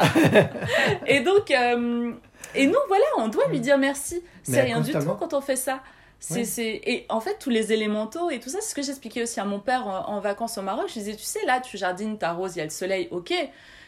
et 1.06 1.20
donc, 1.22 1.52
euh, 1.52 2.12
et 2.56 2.66
nous 2.66 2.80
voilà, 2.88 3.06
on 3.18 3.28
doit 3.28 3.48
lui 3.50 3.60
dire 3.60 3.78
merci. 3.78 4.24
C'est 4.44 4.62
rien 4.62 4.78
du 4.82 4.92
tout 4.92 4.98
quand 5.20 5.34
on 5.36 5.42
fait 5.42 5.56
ça. 5.56 5.82
C'est, 6.22 6.46
c'est... 6.46 6.80
Et 6.84 7.06
en 7.10 7.20
fait, 7.20 7.38
tous 7.40 7.50
les 7.50 7.74
élémentaux 7.74 8.30
et 8.30 8.40
tout 8.40 8.50
ça, 8.50 8.60
c'est 8.62 8.70
ce 8.70 8.76
que 8.76 8.84
j'expliquais 8.84 9.24
aussi 9.24 9.40
à 9.40 9.46
mon 9.46 9.60
père 9.60 9.88
en, 9.88 10.08
en 10.08 10.20
vacances 10.20 10.58
au 10.60 10.62
Maroc. 10.62 10.86
Je 10.88 10.94
disais, 10.94 11.16
tu 11.16 11.24
sais, 11.24 11.44
là, 11.46 11.60
tu 11.60 11.78
jardines, 11.78 12.18
t'arroses, 12.18 12.56
il 12.56 12.60
y 12.60 12.62
a 12.62 12.66
le 12.66 12.70
soleil, 12.70 13.08
ok. 13.10 13.34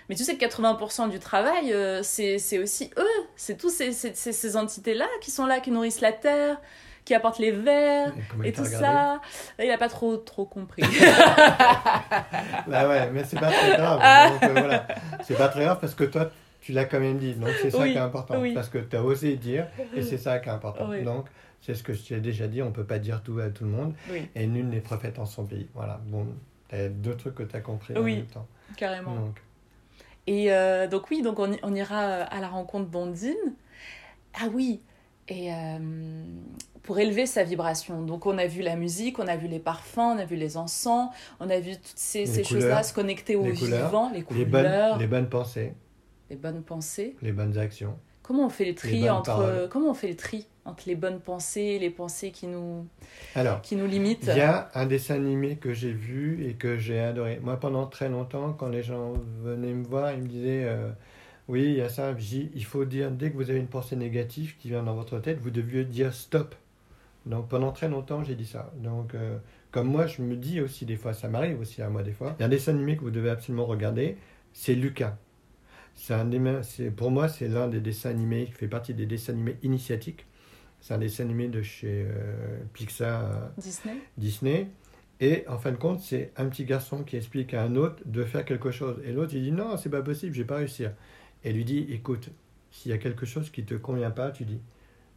Mais 0.10 0.16
tu 0.16 0.24
sais 0.24 0.36
que 0.36 0.44
80% 0.44 1.10
du 1.10 1.20
travail, 1.20 1.72
euh, 1.72 2.02
c'est, 2.04 2.40
c'est 2.40 2.58
aussi 2.58 2.90
eux. 2.98 3.28
C'est 3.36 3.58
tous 3.58 3.70
ces, 3.70 3.94
ces, 3.94 4.14
ces, 4.16 4.34
ces 4.34 4.58
entités-là 4.58 5.08
qui 5.22 5.32
sont 5.32 5.46
là, 5.46 5.60
qui 5.60 5.72
nourrissent 5.72 6.02
la 6.02 6.12
terre, 6.12 6.60
qui 7.06 7.14
apportent 7.14 7.40
les 7.40 7.52
vers 7.52 8.12
Et 8.44 8.52
t'a 8.52 8.64
tout 8.64 8.68
ça. 8.68 9.22
Il 9.60 9.70
a 9.70 9.78
pas 9.78 9.90
trop, 9.90 10.18
trop 10.18 10.46
compris. 10.46 10.84
Bah 12.68 12.88
ouais, 12.88 13.10
mais 13.12 13.24
c'est 13.26 13.40
pas 13.40 13.52
très 13.52 13.78
grave. 13.78 14.00
Donc, 14.32 14.44
euh, 14.44 14.54
voilà. 14.54 14.88
C'est 15.24 15.38
pas 15.38 15.50
très 15.50 15.66
grave 15.66 15.78
parce 15.80 15.96
que 15.96 16.06
toi, 16.06 16.30
tu 16.64 16.72
l'as 16.72 16.86
quand 16.86 17.00
même 17.00 17.18
dit. 17.18 17.34
Donc 17.36 17.50
c'est 17.62 17.70
ça 17.70 17.80
Oui, 17.80 17.92
qui 17.92 17.98
est 17.98 18.02
important. 18.02 18.40
oui. 18.42 18.54
Parce 18.54 18.70
que 18.70 18.78
tu 18.80 18.96
as 18.96 19.04
osé 19.04 19.36
dire 19.36 19.68
et 19.96 20.02
c'est 20.02 20.18
ça 20.18 20.40
qui 20.40 20.48
est 20.50 20.52
important. 20.52 20.90
Oui. 20.90 21.04
Donc 21.04 21.26
c'est 21.62 21.76
ce 21.76 21.84
que 21.84 21.94
je 21.94 22.02
t'ai 22.04 22.20
déjà 22.20 22.48
dit, 22.48 22.62
on 22.62 22.72
peut 22.72 22.86
pas 22.86 23.00
dire 23.00 23.22
tout 23.22 23.38
à 23.40 23.50
tout 23.50 23.64
le 23.66 23.70
monde 23.70 23.94
oui, 24.10 24.28
et 24.36 24.48
nul 24.48 24.68
n'est 24.68 24.80
prophète 24.82 25.20
en 25.20 25.26
son 25.26 25.46
pays. 25.46 25.68
Voilà. 25.76 26.00
Bon, 26.08 26.26
tu 26.70 26.76
as 26.76 26.90
deux 26.90 27.16
trucs 27.16 27.36
que 27.36 27.44
tu 27.44 27.56
as 27.56 27.62
compris 27.62 27.96
en 27.98 28.02
Oui. 28.02 28.16
même 28.18 28.26
temps. 28.26 28.48
carrément. 28.78 29.16
Donc, 29.16 29.42
Et 30.26 30.52
euh, 30.54 30.88
donc 30.88 31.10
oui, 31.12 31.22
donc 31.22 31.38
on, 31.40 31.56
on 31.64 31.76
ira 31.76 32.02
euh, 32.04 32.26
à 32.30 32.40
la 32.40 32.48
rencontre 32.48 32.90
d'Ondine. 32.90 33.36
Ah 34.34 34.48
oui, 34.54 34.82
et 35.28 35.54
euh, 35.54 35.78
pour 36.82 37.00
élever 37.00 37.26
sa 37.26 37.44
vibration. 37.44 38.02
Donc 38.02 38.26
on 38.26 38.38
a 38.38 38.46
vu 38.48 38.62
la 38.62 38.76
musique, 38.76 39.20
on 39.20 39.28
a 39.28 39.36
vu 39.38 39.48
les 39.48 39.60
parfums, 39.60 40.00
on 40.16 40.18
a 40.18 40.26
vu 40.26 40.36
les 40.36 40.58
encens, 40.58 41.10
on 41.40 41.50
a 41.50 41.60
vu 41.60 41.74
toutes 41.74 41.94
ces, 41.96 42.26
Les 42.26 42.44
choses-là 42.44 42.84
se 42.84 42.94
connecter 42.94 43.36
au 43.36 43.46
les 43.46 43.52
vivant, 43.52 44.10
les 44.12 44.20
les, 44.20 44.24
couleurs, 44.24 44.92
bonnes, 44.92 45.00
les 45.00 45.08
bonnes 45.08 45.30
pensées, 45.30 45.74
les 46.34 46.40
bonnes 46.40 46.64
pensées. 46.64 47.16
les 47.22 47.32
bonnes 47.32 47.58
actions. 47.60 47.96
Comment 48.24 48.48
on 48.48 48.50
fait 48.50 48.66
le 48.66 48.74
tri 48.74 49.08
entre 49.10 49.26
paroles. 49.26 49.70
comment 49.70 49.92
on 49.92 49.94
fait 49.94 50.08
le 50.08 50.16
tri 50.16 50.48
entre 50.66 50.84
les 50.88 50.96
bonnes 50.96 51.20
pensées, 51.20 51.78
les 51.78 51.90
pensées 51.90 52.32
qui 52.32 52.48
nous 52.48 52.88
Alors, 53.36 53.62
qui 53.62 53.76
nous 53.76 53.86
limitent? 53.86 54.30
Il 54.32 54.38
y 54.38 54.42
a 54.42 54.72
un 54.74 54.86
dessin 54.86 55.16
animé 55.16 55.58
que 55.58 55.74
j'ai 55.74 55.92
vu 55.92 56.48
et 56.48 56.54
que 56.54 56.78
j'ai 56.78 57.00
adoré. 57.00 57.40
Moi, 57.44 57.60
pendant 57.60 57.86
très 57.86 58.10
longtemps, 58.10 58.54
quand 58.54 58.70
les 58.70 58.82
gens 58.82 59.14
venaient 59.44 59.74
me 59.74 59.86
voir, 59.86 60.14
ils 60.14 60.24
me 60.24 60.28
disaient 60.28 60.64
euh, 60.64 60.90
Oui, 61.50 61.64
il 61.66 61.76
y 61.76 61.82
a 61.82 61.90
ça. 61.90 62.18
Je 62.18 62.26
dis, 62.26 62.52
Il 62.56 62.66
faut 62.66 62.86
dire, 62.86 63.12
dès 63.12 63.30
que 63.30 63.36
vous 63.36 63.50
avez 63.50 63.60
une 63.60 63.68
pensée 63.68 63.98
négative 63.98 64.56
qui 64.58 64.70
vient 64.70 64.84
dans 64.84 64.96
votre 64.96 65.20
tête, 65.20 65.40
vous 65.40 65.52
deviez 65.52 65.84
dire 65.84 66.14
stop. 66.14 66.56
Donc, 67.28 67.50
pendant 67.50 67.74
très 67.74 67.90
longtemps, 67.90 68.24
j'ai 68.24 68.36
dit 68.36 68.48
ça. 68.48 68.72
Donc, 68.78 69.14
euh, 69.14 69.38
comme 69.70 69.88
moi, 69.88 70.08
je 70.08 70.22
me 70.22 70.36
dis 70.36 70.62
aussi 70.62 70.86
des 70.86 70.96
fois, 70.96 71.14
ça 71.14 71.28
m'arrive 71.28 71.60
aussi 71.60 71.82
à 71.82 71.90
moi 71.90 72.02
des 72.02 72.14
fois. 72.14 72.36
Il 72.40 72.42
y 72.42 72.44
a 72.44 72.46
un 72.48 72.50
dessin 72.50 72.72
animé 72.72 72.96
que 72.96 73.02
vous 73.02 73.12
devez 73.12 73.30
absolument 73.30 73.66
regarder 73.66 74.18
c'est 74.54 74.76
Lucas. 74.76 75.18
C'est 75.96 76.14
un 76.14 76.26
des 76.26 76.40
pour 76.96 77.12
moi, 77.12 77.30
c'est 77.30 77.48
l'un 77.48 77.68
des 77.68 77.80
dessins 77.80 78.10
animés 78.10 78.46
qui 78.48 78.54
fait 78.54 78.68
partie 78.68 78.94
des 78.94 79.06
dessins 79.06 79.34
animés 79.34 79.58
initiatiques. 79.64 80.26
C'est 80.82 80.94
un 80.94 80.98
dessin 80.98 81.24
animé 81.24 81.48
de 81.48 81.62
chez 81.62 82.06
euh, 82.10 82.58
Pixar. 82.74 83.24
euh, 83.24 83.48
Disney. 83.58 83.96
Disney. 84.18 84.68
Et 85.22 85.46
en 85.48 85.58
fin 85.58 85.72
de 85.72 85.78
compte, 85.78 86.02
c'est 86.02 86.34
un 86.36 86.48
petit 86.48 86.66
garçon 86.66 87.04
qui 87.04 87.16
explique 87.16 87.54
à 87.54 87.64
un 87.64 87.78
autre 87.78 88.04
de 88.06 88.26
faire 88.26 88.44
quelque 88.44 88.70
chose. 88.72 88.98
Et 89.06 89.14
l'autre, 89.14 89.34
il 89.34 89.44
dit 89.44 89.52
non, 89.54 89.78
c'est 89.78 89.90
pas 89.90 90.02
possible, 90.02 90.34
je 90.34 90.42
vais 90.42 90.48
pas 90.48 90.58
réussir. 90.58 90.92
Et 91.46 91.54
lui 91.54 91.64
dit 91.64 91.88
écoute, 91.90 92.30
s'il 92.70 92.92
y 92.92 92.94
a 92.94 92.98
quelque 92.98 93.26
chose 93.26 93.50
qui 93.50 93.64
te 93.64 93.76
convient 93.76 94.12
pas, 94.12 94.32
tu 94.32 94.44
dis 94.44 94.60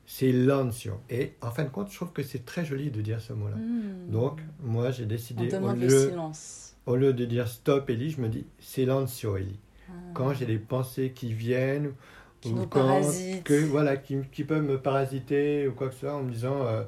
c'est 0.04 0.30
l'ancio. 0.30 1.00
Et 1.10 1.32
en 1.40 1.50
fin 1.50 1.64
de 1.64 1.68
compte, 1.70 1.90
je 1.90 1.96
trouve 1.96 2.12
que 2.12 2.22
c'est 2.22 2.44
très 2.44 2.64
joli 2.64 2.92
de 2.92 3.00
dire 3.00 3.20
ce 3.20 3.32
mot-là. 3.32 3.56
Hmm. 3.56 4.08
Donc, 4.08 4.40
moi, 4.62 4.92
j'ai 4.92 5.02
on 5.02 5.08
décidé, 5.08 5.48
au 5.48 5.50
demande 5.50 5.80
le 5.80 5.88
lieu, 5.88 6.08
silence. 6.10 6.76
au 6.86 6.94
lieu 6.94 7.12
de 7.12 7.24
dire 7.24 7.48
stop, 7.48 7.90
Ellie, 7.90 8.10
je 8.10 8.20
me 8.20 8.28
dis 8.28 8.46
c'est 8.60 8.84
l'ancio, 8.84 9.36
Ellie. 9.36 9.58
Ah. 9.88 9.92
Quand 10.14 10.32
j'ai 10.34 10.46
des 10.46 10.58
pensées 10.58 11.12
qui 11.14 11.32
viennent, 11.32 11.92
Qui 12.40 12.52
ou 12.52 12.66
quand- 12.66 13.00
que, 13.44 13.64
voilà, 13.64 13.96
qui, 13.96 14.18
qui 14.32 14.44
peuvent 14.44 14.62
me 14.62 14.78
parasiter 14.78 15.66
ou 15.68 15.72
quoi 15.72 15.88
que 15.88 15.94
ce 15.94 16.00
soit 16.00 16.14
en 16.14 16.22
me 16.22 16.30
disant 16.30 16.62
euh, 16.66 16.82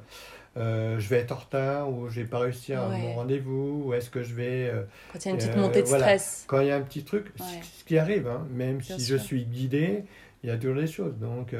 euh, 0.56 0.98
je 0.98 1.08
vais 1.08 1.18
être 1.18 1.32
en 1.32 1.36
retard 1.36 1.90
ou 1.90 2.08
j'ai 2.08 2.24
pas 2.24 2.38
réussi 2.40 2.72
à 2.74 2.88
Ouais. 2.88 2.98
mon 2.98 3.14
rendez-vous 3.14 3.84
ou 3.86 3.94
est-ce 3.94 4.10
que 4.10 4.22
je 4.22 4.34
vais 4.34 4.68
euh, 4.72 4.82
Quand 5.12 5.18
il 5.24 5.26
y 5.26 5.28
a 5.28 5.30
une 5.32 5.38
petite 5.38 5.56
montée 5.56 5.82
de 5.82 5.86
voilà. 5.88 6.04
stress. 6.04 6.44
quand 6.48 6.60
il 6.60 6.66
y 6.66 6.70
a 6.70 6.76
un 6.76 6.80
petit 6.82 7.04
truc 7.04 7.32
ce- 7.36 7.42
Ouais. 7.42 7.60
ce 7.78 7.84
qui 7.84 7.96
arrive 7.98 8.26
hein, 8.28 8.46
même 8.52 8.78
Bien 8.78 8.96
si 8.98 9.04
sûr. 9.04 9.18
je 9.18 9.22
suis 9.22 9.44
guidé 9.44 10.04
il 10.42 10.48
y 10.48 10.52
a 10.52 10.56
toujours 10.56 10.76
des 10.76 10.86
choses 10.86 11.16
donc 11.18 11.52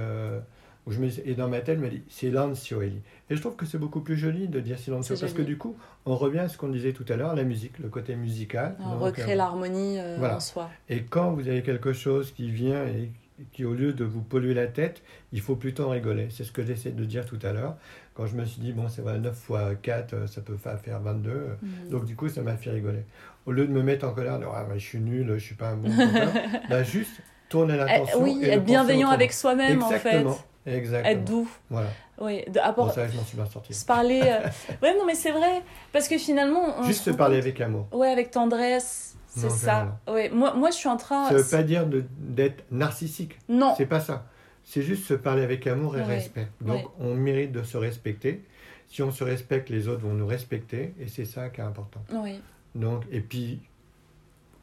où 0.89 0.91
je 0.91 0.99
me, 1.01 1.09
et 1.29 1.35
dans 1.35 1.49
ma 1.49 1.61
tête 1.61 1.79
je 1.79 1.85
me 1.85 1.91
dis 1.91 2.03
silenzio 2.09 2.83
Eli 2.83 3.01
et 3.31 3.37
je 3.37 3.41
trouve 3.41 3.55
que 3.57 3.67
c'est 3.67 3.79
beaucoup 3.79 4.01
plus 4.01 4.17
joli 4.17 4.49
de 4.49 4.59
dire 4.59 4.79
silenzio 4.79 5.15
C'est 5.15 5.21
parce 5.21 5.35
que 5.35 5.43
du 5.43 5.57
coup 5.59 5.77
on 6.07 6.17
revient 6.17 6.39
à 6.41 6.49
ce 6.49 6.57
qu'on 6.59 6.69
disait 6.69 6.93
tout 6.93 7.05
à 7.09 7.17
l'heure 7.17 7.35
la 7.37 7.45
musique 7.45 7.79
le 7.79 7.89
côté 7.89 8.17
musical 8.17 8.75
On 8.81 8.95
Donc, 8.95 9.03
recrée 9.03 9.33
euh, 9.35 9.37
l'harmonie 9.37 9.99
euh, 10.01 10.17
voilà. 10.19 10.37
en 10.37 10.41
soi. 10.41 10.71
et 10.89 11.03
quand 11.03 11.33
vous 11.33 11.47
avez 11.47 11.63
quelque 11.63 11.93
chose 11.93 12.33
qui 12.33 12.51
vient 12.51 12.85
et 12.87 13.11
qui, 13.53 13.65
au 13.65 13.73
lieu 13.73 13.93
de 13.93 14.03
vous 14.05 14.21
polluer 14.21 14.53
la 14.53 14.67
tête, 14.67 15.01
il 15.33 15.41
faut 15.41 15.55
plutôt 15.55 15.85
en 15.85 15.91
rigoler. 15.91 16.27
C'est 16.29 16.43
ce 16.43 16.51
que 16.51 16.65
j'essaie 16.65 16.91
de 16.91 17.05
dire 17.05 17.25
tout 17.25 17.39
à 17.45 17.53
l'heure. 17.53 17.77
Quand 18.15 18.27
je 18.27 18.35
me 18.35 18.45
suis 18.45 18.61
dit, 18.61 18.73
bon, 18.73 18.89
c'est 18.89 19.01
vrai, 19.01 19.17
9 19.21 19.33
fois 19.33 19.77
4, 19.77 20.13
euh, 20.13 20.27
ça 20.27 20.41
peut 20.41 20.57
fa- 20.57 20.77
faire 20.77 20.99
22. 21.01 21.31
Mhm. 21.63 21.71
Donc, 21.89 22.05
du 22.05 22.17
coup, 22.17 22.29
ça 22.29 22.43
m'a 22.43 22.57
fait 22.57 22.71
rigoler. 22.71 23.05
Au 23.47 23.53
lieu 23.53 23.65
de 23.69 23.71
me 23.73 23.81
mettre 23.81 24.09
en 24.09 24.13
colère, 24.13 24.41
de, 24.41 24.45
ah, 24.53 24.67
mais 24.69 24.81
je 24.81 24.85
suis 24.85 24.99
nul, 24.99 25.33
je 25.35 25.39
suis 25.45 25.55
pas 25.55 25.69
un 25.69 25.77
bon 25.77 25.89
conteur, 25.89 26.33
bah, 26.69 26.83
juste 26.83 27.13
tourner 27.49 27.75
Eh, 27.75 27.77
l'attention. 27.77 28.23
oui, 28.25 28.41
et 28.43 28.49
être 28.49 28.65
bienveillant 28.65 29.11
avec 29.11 29.33
soi-même 29.33 29.85
en 29.85 29.89
fait. 29.89 29.95
Exactement. 29.99 30.39
Exactement. 30.77 31.11
Être 31.13 31.25
doux. 31.25 31.49
Voilà. 31.71 31.89
Oui, 32.21 32.43
de, 32.47 32.53
Bon, 32.53 32.61
apport- 32.61 32.93
ça, 32.95 33.07
je 33.09 33.17
m'en 33.17 33.25
suis 33.25 33.37
bien 33.37 33.47
sorti. 33.47 33.73
se 33.75 33.85
parler. 33.85 34.21
euh, 34.25 34.49
Ouais, 34.83 34.95
non, 34.99 35.05
mais 35.07 35.15
c'est 35.15 35.31
vrai. 35.33 35.63
Parce 35.93 36.09
que 36.09 36.19
finalement. 36.19 36.63
On 36.79 36.83
Juste 36.85 37.05
se 37.05 37.11
parler 37.11 37.37
compte- 37.37 37.45
avec 37.47 37.61
amour. 37.61 37.87
Ouais, 37.93 38.09
avec 38.09 38.31
tendresse. 38.31 39.17
C'est 39.29 39.51
ça. 39.51 39.99
Ouais. 40.09 40.31
Moi, 40.31 40.55
moi, 40.55 40.71
je 40.71 40.77
suis 40.77 40.89
en 40.89 40.97
train. 40.97 41.29
Ça 41.29 41.35
veut 41.35 41.45
pas 41.49 41.63
dire 41.63 41.87
d'être 42.19 42.65
narcissique. 42.73 43.39
Non. 43.49 43.75
C'est 43.77 43.87
pas 43.87 44.01
ça. 44.01 44.27
C'est 44.65 44.83
juste 44.83 45.05
se 45.05 45.15
parler 45.15 45.43
avec 45.43 45.67
amour 45.67 45.97
et 45.97 46.01
Ouais, 46.01 46.07
respect. 46.07 46.49
Donc 46.61 46.77
ouais. 46.77 46.87
on 47.01 47.15
mérite 47.15 47.53
de 47.53 47.63
se 47.63 47.77
respecter. 47.77 48.45
Si 48.89 49.03
on 49.03 49.11
se 49.13 49.23
respecte, 49.23 49.71
les 49.71 49.87
autres 49.89 50.01
vont 50.01 50.13
nous 50.15 50.27
respecter 50.27 50.95
et 51.01 51.07
c'est 51.09 51.25
ça 51.25 51.51
qui 51.51 51.61
est 51.61 51.65
important. 51.65 52.03
Oui. 52.13 52.41
Donc 52.75 53.05
et 53.13 53.21
puis 53.21 53.61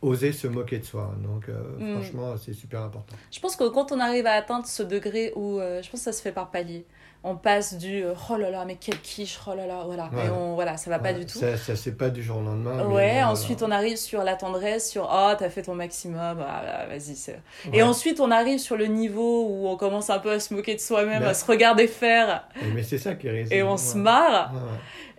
oser 0.06 0.32
se 0.32 0.48
moquer 0.48 0.80
de 0.80 0.86
soi. 0.86 1.14
Donc 1.24 1.50
euh, 1.50 1.54
Mm. 1.80 1.94
franchement, 2.02 2.36
c'est 2.44 2.54
super 2.54 2.82
important. 2.82 3.16
Je 3.32 3.40
pense 3.40 3.56
que 3.56 3.68
quand 3.70 3.92
on 3.92 4.00
arrive 4.00 4.26
à 4.28 4.32
atteindre 4.34 4.66
ce 4.66 4.84
degré 4.84 5.32
où. 5.36 5.60
euh, 5.60 5.82
je 5.82 5.90
pense 5.90 6.00
que 6.02 6.06
ça 6.06 6.14
se 6.14 6.22
fait 6.22 6.32
par 6.32 6.52
palier. 6.52 6.86
On 7.28 7.36
passe 7.36 7.76
du 7.80 8.04
euh, 8.04 8.14
oh 8.30 8.38
là 8.38 8.52
là, 8.52 8.66
mais 8.66 8.78
quel 8.80 9.00
quiche, 9.02 9.40
oh 9.48 9.56
là 9.56 9.66
là, 9.66 9.82
voilà. 9.84 10.12
Ouais. 10.14 10.28
Et 10.28 10.30
on, 10.30 10.54
voilà, 10.54 10.78
ça 10.78 10.92
va 10.92 11.00
pas 11.00 11.12
du 11.12 11.26
tout. 11.26 11.40
Ça, 11.40 11.58
ça 11.58 11.76
c'est 11.76 11.98
pas 11.98 12.10
du 12.12 12.22
jour 12.22 12.38
au 12.38 12.42
lendemain. 12.42 12.86
Ouais, 12.86 13.24
ensuite 13.24 13.64
on 13.64 13.72
arrive 13.72 13.98
sur 13.98 14.24
la 14.24 14.36
tendresse, 14.36 14.92
sur 14.92 15.10
oh 15.12 15.32
t'as 15.36 15.50
fait 15.50 15.64
ton 15.64 15.74
maximum, 15.74 16.38
ah, 16.48 16.86
vas-y. 16.88 17.16
Ouais. 17.32 17.40
Et 17.74 17.82
ensuite 17.82 18.20
on 18.20 18.30
arrive 18.30 18.60
sur 18.60 18.78
le 18.78 18.86
niveau 18.86 19.48
où 19.50 19.68
on 19.68 19.76
commence 19.76 20.12
un 20.12 20.20
peu 20.20 20.34
à 20.34 20.40
se 20.40 20.54
moquer 20.54 20.76
de 20.76 20.80
soi-même, 20.80 21.24
Ben. 21.24 21.30
à 21.30 21.34
se 21.34 21.46
regarder 21.46 21.88
faire, 21.88 22.48
Et- 22.62 22.72
Mais 22.76 22.84
c'est 22.84 23.00
ça 23.00 23.16
qui 23.16 23.28
est 23.28 23.52
et 23.52 23.64
on 23.64 23.78
se 23.78 23.98
marre. 23.98 24.52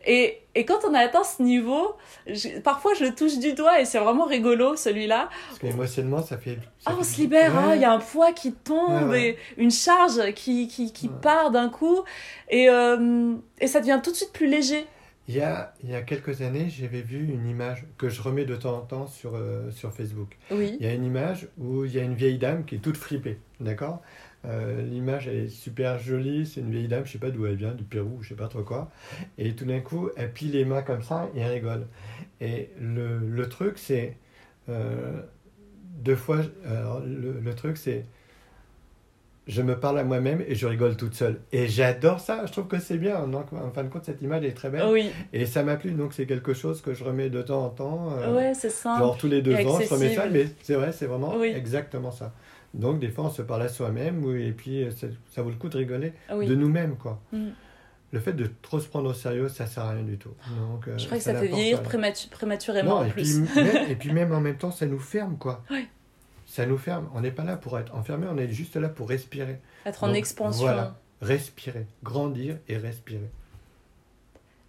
Et, 0.07 0.43
et 0.59 0.65
quand 0.65 0.81
on 0.89 0.95
a 0.95 0.99
atteint 1.01 1.23
ce 1.25 1.43
niveau, 1.43 1.95
je- 2.27 2.59
parfois 2.61 2.93
je 2.95 3.05
le 3.05 3.15
touche 3.15 3.39
du 3.39 3.53
doigt 3.53 3.81
et 3.81 3.85
c'est 3.85 3.99
vraiment 3.99 4.25
rigolo 4.25 4.75
celui-là. 4.75 5.29
Parce 5.49 5.59
qu'émotionnellement, 5.61 6.23
ça 6.23 6.39
fait. 6.39 6.57
ça 6.79 6.87
Ah, 6.87 6.95
on 6.95 6.99
fait- 6.99 7.05
se 7.05 7.21
libère, 7.21 7.57
hein, 7.57 7.67
il 7.67 7.71
Ouais. 7.73 7.79
y 7.81 7.85
a 7.85 7.93
un 7.93 7.99
poids 7.99 8.33
qui 8.33 8.53
tombe, 8.53 9.03
Ouais, 9.05 9.09
ouais. 9.09 9.29
et 9.29 9.37
une 9.59 9.71
charge 9.71 10.33
qui, 10.35 10.67
qui, 10.67 11.09
part 11.09 11.51
d'un 11.51 11.69
coup, 11.69 12.03
et, 12.49 12.69
euh, 12.69 13.35
et 13.61 13.67
ça 13.69 13.81
devient 13.81 14.01
tout 14.03 14.11
de 14.11 14.17
suite 14.17 14.33
plus 14.33 14.49
léger. 14.49 14.87
Il 15.29 15.35
y, 15.35 15.41
a, 15.41 15.75
il 15.83 15.91
y 15.91 15.95
a 15.97 16.03
quelques 16.03 16.41
années, 16.43 16.69
j'avais 16.71 17.01
vu 17.01 17.19
une 17.19 17.49
image 17.49 17.85
que 17.99 18.09
je 18.09 18.23
remets 18.23 18.45
de 18.45 18.55
temps 18.55 18.77
en 18.77 18.81
temps 18.83 19.07
sur, 19.09 19.35
euh, 19.35 19.71
sur 19.73 19.93
Facebook. 19.93 20.37
Oui. 20.53 20.77
Il 20.79 20.87
y 20.87 20.89
a 20.89 20.93
une 20.93 21.05
image 21.05 21.49
où 21.59 21.85
il 21.85 21.93
y 21.93 21.99
a 21.99 22.03
une 22.05 22.15
vieille 22.15 22.39
dame 22.39 22.65
qui 22.65 22.77
est 22.77 22.79
toute 22.79 22.97
fripée, 22.97 23.39
d'accord? 23.59 24.01
Euh, 24.47 24.83
L'image 24.83 25.27
elle 25.29 25.37
est 25.45 25.49
super 25.49 25.99
jolie, 25.99 26.47
c'est 26.47 26.61
une 26.61 26.71
vieille 26.71 26.89
dame, 26.89 27.05
je 27.05 27.13
sais 27.13 27.19
pas 27.19 27.31
d'où 27.31 27.47
elle 27.47 27.57
vient, 27.57 27.73
du 27.73 27.85
Pérou, 27.85 28.19
je 28.23 28.29
sais 28.31 28.35
pas 28.37 28.49
trop 28.49 28.63
quoi. 28.63 28.91
Et 29.39 29.55
tout 29.55 29.65
d'un 29.65 29.81
coup, 29.81 30.11
elle 30.17 30.33
plie 30.33 30.49
les 30.49 30.65
mains 30.65 30.83
comme 30.83 31.03
ça 31.03 31.29
et 31.35 31.41
elle 31.41 31.53
rigole. 31.53 31.87
Et 32.41 32.71
le, 32.81 33.19
le 33.19 33.49
truc, 33.49 33.79
c'est. 33.79 34.17
euh, 34.69 35.21
deux 36.01 36.17
fois, 36.17 36.39
alors, 36.67 37.01
le, 37.01 37.41
le 37.41 37.55
truc, 37.55 37.77
c'est. 37.79 38.05
Je 39.49 39.63
me 39.63 39.79
parle 39.79 40.01
à 40.01 40.03
moi-même 40.05 40.43
et 40.49 40.57
je 40.57 40.67
rigole 40.67 40.97
toute 40.97 41.15
seule. 41.15 41.41
Et 41.53 41.69
j'adore 41.69 42.19
ça, 42.19 42.47
je 42.47 42.53
trouve 42.53 42.67
que 42.67 42.81
c'est 42.81 42.99
bien. 42.99 43.29
Donc, 43.29 43.53
en 43.53 43.71
fin 43.71 43.85
de 43.85 43.89
compte, 43.89 44.05
cette 44.05 44.21
image 44.21 44.45
est 44.45 44.55
très 44.55 44.71
belle. 44.71 44.89
Oui, 44.91 45.09
Et 45.33 45.47
ça 45.47 45.63
m'a 45.63 45.77
plu, 45.77 45.93
donc 45.93 46.15
c'est 46.15 46.27
quelque 46.27 46.53
chose 46.53 46.81
que 46.83 46.95
je 46.95 47.05
remets 47.05 47.31
de 47.31 47.43
temps 47.43 47.65
en 47.65 47.69
temps. 47.71 48.09
euh, 48.19 48.35
ouais, 48.35 48.55
c'est 48.55 48.71
ça. 48.71 48.97
Genre 48.99 49.17
tous 49.17 49.29
les 49.29 49.43
deux 49.43 49.53
et 49.53 49.65
ans, 49.65 49.79
je 49.81 49.89
remets 49.89 50.15
ça, 50.17 50.23
accessible. 50.25 50.33
mais 50.33 50.47
c'est 50.63 50.75
vrai, 50.75 50.91
c'est 50.91 51.07
vraiment 51.07 51.37
Oui. 51.37 51.53
exactement 51.55 52.11
ça. 52.11 52.35
Donc 52.75 52.99
des 53.01 53.09
fois, 53.09 53.25
on 53.25 53.31
se 53.31 53.43
parle 53.43 53.63
à 53.63 53.69
soi-même, 53.69 54.25
oui, 54.25 54.43
et 54.45 54.53
puis 54.53 54.85
euh, 54.85 54.91
ça, 55.31 55.43
vaut 55.43 55.51
le 55.51 55.57
coup 55.57 55.69
de 55.69 55.77
rigoler 55.79 56.13
Oui. 56.33 56.47
de 56.47 56.55
nous-mêmes, 56.55 56.97
quoi. 56.97 57.21
Mm. 57.33 57.49
Le 58.13 58.21
fait 58.21 58.33
de 58.35 58.49
trop 58.63 58.79
se 58.81 58.87
prendre 58.89 59.11
au 59.11 59.15
sérieux, 59.15 59.49
ça 59.49 59.67
sert 59.67 59.83
à 59.85 59.91
rien 59.91 60.03
du 60.03 60.17
tout. 60.19 60.33
Donc, 60.59 60.87
euh, 60.89 60.97
Je 60.97 61.07
crois 61.07 61.19
que 61.19 61.25
ça 61.25 61.35
fait 61.35 61.49
vieillir 61.49 61.83
prématu- 61.83 62.29
prématurément 62.31 62.91
Non, 62.91 62.97
en 62.99 63.05
et 63.05 63.11
plus. 63.11 63.41
puis, 63.43 63.55
même, 63.65 63.91
et 63.91 63.97
puis 63.97 64.13
même 64.13 64.33
en 64.33 64.41
même 64.41 64.57
temps, 64.57 64.71
ça 64.71 64.87
nous 64.87 64.99
ferme, 65.01 65.37
quoi. 65.39 65.65
Oui. 65.71 65.87
Ça 66.47 66.65
nous 66.67 66.79
ferme. 66.79 67.09
On 67.15 67.21
n'est 67.23 67.33
pas 67.33 67.43
là 67.45 67.57
pour 67.57 67.77
être 67.79 67.95
enfermé, 67.95 68.27
on 68.31 68.39
est 68.39 68.49
juste 68.49 68.77
là 68.77 68.89
pour 68.89 69.09
respirer. 69.09 69.59
Être 69.85 70.05
en 70.05 70.09
Donc, 70.09 70.17
expansion. 70.17 70.63
Voilà, 70.67 70.97
respirer, 71.21 71.87
grandir 72.05 72.59
et 72.69 72.77
respirer. 72.77 73.29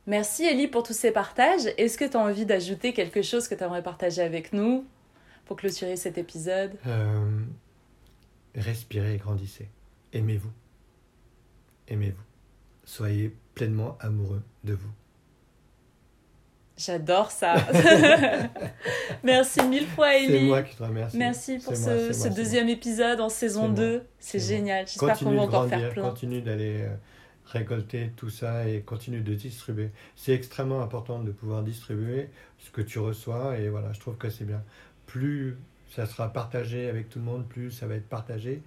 Merci 0.08 0.46
Ellie 0.46 0.68
pour 0.68 0.84
tous 0.84 0.94
ces 0.94 1.12
partages. 1.12 1.68
Est-ce 1.78 1.98
que 1.98 2.06
tu 2.06 2.16
as 2.18 2.20
envie 2.20 2.46
d'ajouter 2.46 2.94
quelque 2.94 3.22
chose 3.22 3.48
que 3.48 3.56
tu 3.56 3.64
aimerais 3.64 3.84
partager 3.84 4.22
avec 4.22 4.54
nous 4.54 4.86
pour 5.46 5.58
clôturer 5.58 5.98
cet 5.98 6.18
épisode? 6.18 6.72
Euh, 6.88 7.20
respirez 8.62 9.16
et 9.16 9.18
grandissez. 9.18 9.70
Aimez-vous. 10.14 10.52
Aimez-vous. 11.88 12.24
Soyez 12.84 13.36
pleinement 13.56 13.98
amoureux 14.00 14.42
de 14.64 14.74
vous. 14.74 14.92
J'adore 16.78 17.32
ça. 17.32 17.56
Merci 19.24 19.64
mille 19.64 19.88
fois 19.88 20.10
C'est 20.12 20.26
Ellie. 20.26 20.48
moi 20.48 20.62
qui 20.62 20.76
te 20.76 20.84
remercie. 20.84 21.18
Merci 21.18 21.58
pour 21.58 21.76
C'est 21.76 21.84
ce, 21.84 21.90
moi, 21.90 21.98
c'est 21.98 22.14
ce 22.14 22.20
moi, 22.20 22.30
c'est 22.30 22.36
deuxième 22.36 22.70
épisode 22.70 23.20
en 23.20 23.30
saison 23.30 23.62
C'est 23.62 23.68
moi. 23.68 23.76
2. 23.78 24.04
C'est 24.20 24.40
C'est 24.40 24.48
génial. 24.56 24.88
J'espère 24.88 25.18
qu'on 25.18 25.32
va 25.36 25.42
encore 25.42 25.68
grandir, 25.68 25.80
faire 25.80 25.90
plein. 25.94 26.04
continue 26.04 26.42
d'aller 26.42 26.82
euh, 26.84 26.96
récolter 27.46 28.12
tout 28.16 28.30
ça 28.30 28.68
et 28.68 28.82
continue 28.82 29.22
de 29.22 29.34
distribuer. 29.34 29.90
C'est 30.16 30.34
extrêmement 30.34 30.82
important 30.82 31.20
de 31.24 31.32
pouvoir 31.32 31.64
distribuer 31.64 32.30
ce 32.60 32.70
que 32.70 32.82
tu 32.82 33.00
reçois 33.00 33.58
et 33.58 33.70
voilà, 33.70 33.92
je 33.94 34.00
trouve 34.00 34.18
que 34.18 34.30
c'est 34.30 34.46
bien. 34.46 34.62
Plus 35.08 35.58
ça 35.90 36.06
sera 36.06 36.32
partagé 36.32 36.90
avec 36.90 37.10
tout 37.10 37.20
le 37.20 37.26
monde, 37.26 37.48
plus 37.48 37.72
ça 37.72 37.88
va 37.88 37.96
être 37.96 38.10
partagé, 38.10 38.62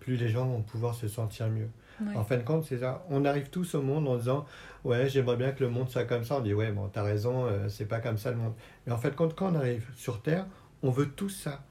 plus 0.00 0.16
les 0.16 0.28
gens 0.28 0.46
vont 0.46 0.62
pouvoir 0.62 0.94
se 0.94 1.08
sentir 1.08 1.48
mieux. 1.48 1.68
Ouais. 2.00 2.16
En 2.16 2.24
fin 2.24 2.36
de 2.36 2.42
compte, 2.42 2.64
c'est 2.64 2.78
ça. 2.78 3.04
On 3.08 3.24
arrive 3.24 3.50
tous 3.50 3.74
au 3.74 3.82
monde 3.82 4.08
en 4.08 4.16
disant 4.16 4.46
Ouais, 4.84 5.08
j'aimerais 5.08 5.36
bien 5.36 5.52
que 5.52 5.62
le 5.62 5.70
monde 5.70 5.88
soit 5.88 6.04
comme 6.04 6.24
ça. 6.24 6.36
On 6.38 6.40
dit 6.40 6.52
Ouais, 6.52 6.72
bon, 6.72 6.88
t'as 6.88 7.02
raison, 7.02 7.46
euh, 7.46 7.68
c'est 7.68 7.86
pas 7.86 8.00
comme 8.00 8.18
ça 8.18 8.30
le 8.30 8.36
monde. 8.36 8.54
Mais 8.86 8.92
en 8.92 8.98
fin 8.98 9.10
de 9.10 9.14
compte, 9.14 9.34
quand 9.34 9.52
on 9.52 9.54
arrive 9.54 9.86
sur 9.94 10.20
Terre, 10.20 10.46
on 10.82 10.90
veut 10.90 11.08
tout 11.08 11.28
ça. 11.28 11.62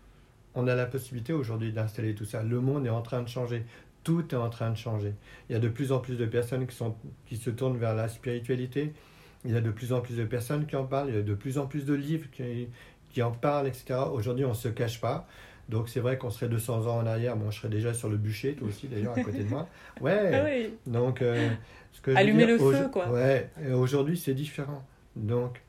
On 0.55 0.67
a 0.67 0.75
la 0.75 0.85
possibilité 0.85 1.33
aujourd'hui 1.33 1.73
d'installer 1.73 2.15
tout 2.15 2.25
ça. 2.25 2.43
Le 2.43 2.59
monde 2.61 2.85
est 2.85 2.91
en 2.91 3.01
train 3.01 3.21
de 3.21 3.27
changer. 3.27 3.65
Tout 4.03 4.33
est 4.33 4.37
en 4.37 4.49
train 4.49 4.69
de 4.69 4.77
changer. 4.77 5.13
Il 5.49 5.53
y 5.53 5.55
a 5.55 5.59
de 5.59 5.69
plus 5.69 5.91
en 5.91 5.99
plus 5.99 6.17
de 6.17 6.25
personnes 6.25 6.67
qui, 6.67 6.75
sont, 6.75 6.95
qui 7.25 7.37
se 7.37 7.49
tournent 7.49 7.77
vers 7.77 7.95
la 7.95 8.07
spiritualité. 8.07 8.93
Il 9.45 9.51
y 9.51 9.57
a 9.57 9.61
de 9.61 9.71
plus 9.71 9.91
en 9.91 9.99
plus 9.99 10.17
de 10.17 10.23
personnes 10.23 10.65
qui 10.65 10.75
en 10.75 10.85
parlent. 10.85 11.09
Il 11.09 11.15
y 11.15 11.19
a 11.19 11.23
de 11.23 11.33
plus 11.33 11.57
en 11.57 11.67
plus 11.67 11.85
de 11.85 11.93
livres 11.93 12.29
qui, 12.31 12.69
qui 13.13 13.21
en 13.21 13.31
parlent, 13.31 13.67
etc. 13.67 13.95
Aujourd'hui, 14.11 14.43
on 14.45 14.49
ne 14.49 14.53
se 14.53 14.67
cache 14.67 14.99
pas. 14.99 15.27
Donc 15.69 15.87
c'est 15.87 16.01
vrai 16.01 16.17
qu'on 16.17 16.29
serait 16.29 16.49
200 16.49 16.87
ans 16.87 16.97
en 16.97 17.05
arrière. 17.05 17.37
Bon, 17.37 17.49
je 17.51 17.57
serais 17.59 17.69
déjà 17.69 17.93
sur 17.93 18.09
le 18.09 18.17
bûcher, 18.17 18.53
toi 18.53 18.67
aussi 18.67 18.87
d'ailleurs, 18.87 19.17
à 19.17 19.21
côté 19.23 19.43
de 19.43 19.49
moi. 19.49 19.67
Ouais. 20.01 20.31
Ah 20.33 20.43
oui. 20.43 20.73
Donc, 20.87 21.21
euh, 21.21 21.49
ce 21.93 22.01
que 22.01 22.11
je 22.11 22.15
veux 22.15 22.21
Allumer 22.21 22.45
dire, 22.45 22.57
le 22.57 22.71
feu, 22.71 22.89
quoi. 22.91 23.09
Ouais, 23.09 23.49
et 23.65 23.71
aujourd'hui, 23.71 24.17
c'est 24.17 24.33
différent. 24.33 24.83
Donc, 25.15 25.61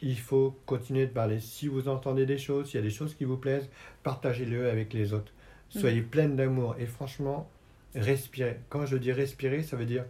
il 0.00 0.18
faut 0.18 0.56
continuer 0.66 1.06
de 1.06 1.10
parler. 1.10 1.40
Si 1.40 1.68
vous 1.68 1.88
entendez 1.88 2.24
des 2.24 2.38
choses, 2.38 2.66
s'il 2.68 2.76
y 2.76 2.82
a 2.82 2.86
des 2.86 2.90
choses 2.94 3.14
qui 3.14 3.24
vous 3.24 3.36
plaisent, 3.36 3.68
partagez-le 4.04 4.70
avec 4.70 4.92
les 4.94 5.12
autres. 5.12 5.32
Soyez 5.68 6.00
Mm. 6.00 6.06
pleine 6.06 6.36
d'amour. 6.36 6.76
Et 6.78 6.86
franchement, 6.86 7.48
respirez. 7.94 8.60
Quand 8.68 8.86
je 8.86 8.96
dis 8.96 9.12
respirer, 9.12 9.62
ça 9.62 9.76
veut 9.76 9.86
dire 9.86 10.04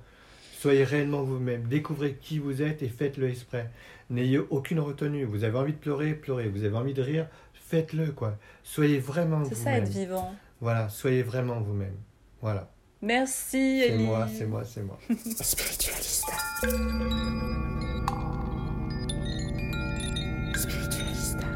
soyez 0.59 0.85
réellement 0.85 1.22
vous-même. 1.22 1.64
Découvrez 1.64 2.14
qui 2.20 2.39
vous 2.39 2.62
êtes 2.62 2.83
et 2.83 2.89
faites-le 2.89 3.29
exprès. 3.29 3.70
N'ayez 4.11 4.38
aucune 4.38 4.80
retenue. 4.80 5.24
Vous 5.24 5.44
avez 5.44 5.59
envie 5.59 5.72
de 5.72 5.78
pleurer, 5.78 6.14
pleurez. 6.14 6.48
Vous 6.48 6.64
avez 6.64 6.76
envie 6.76 6.94
de 6.94 7.02
rire, 7.02 7.28
faites-le, 7.54 8.12
quoi. 8.12 8.36
Soyez 8.62 8.98
vraiment 8.98 9.44
C'est 9.44 9.54
ça 9.57 9.70
vous-même. 9.70 9.82
être 9.84 9.88
vivant. 9.90 10.32
Voilà, 10.61 10.88
soyez 10.88 11.22
vraiment 11.22 11.61
vous-même. 11.61 11.96
Voilà. 12.40 12.70
Merci 13.02 13.82
C'est 13.86 13.98
moi, 13.98 14.26
c'est 14.32 14.46
moi, 14.46 14.64
c'est 14.64 14.82
moi. 14.82 14.98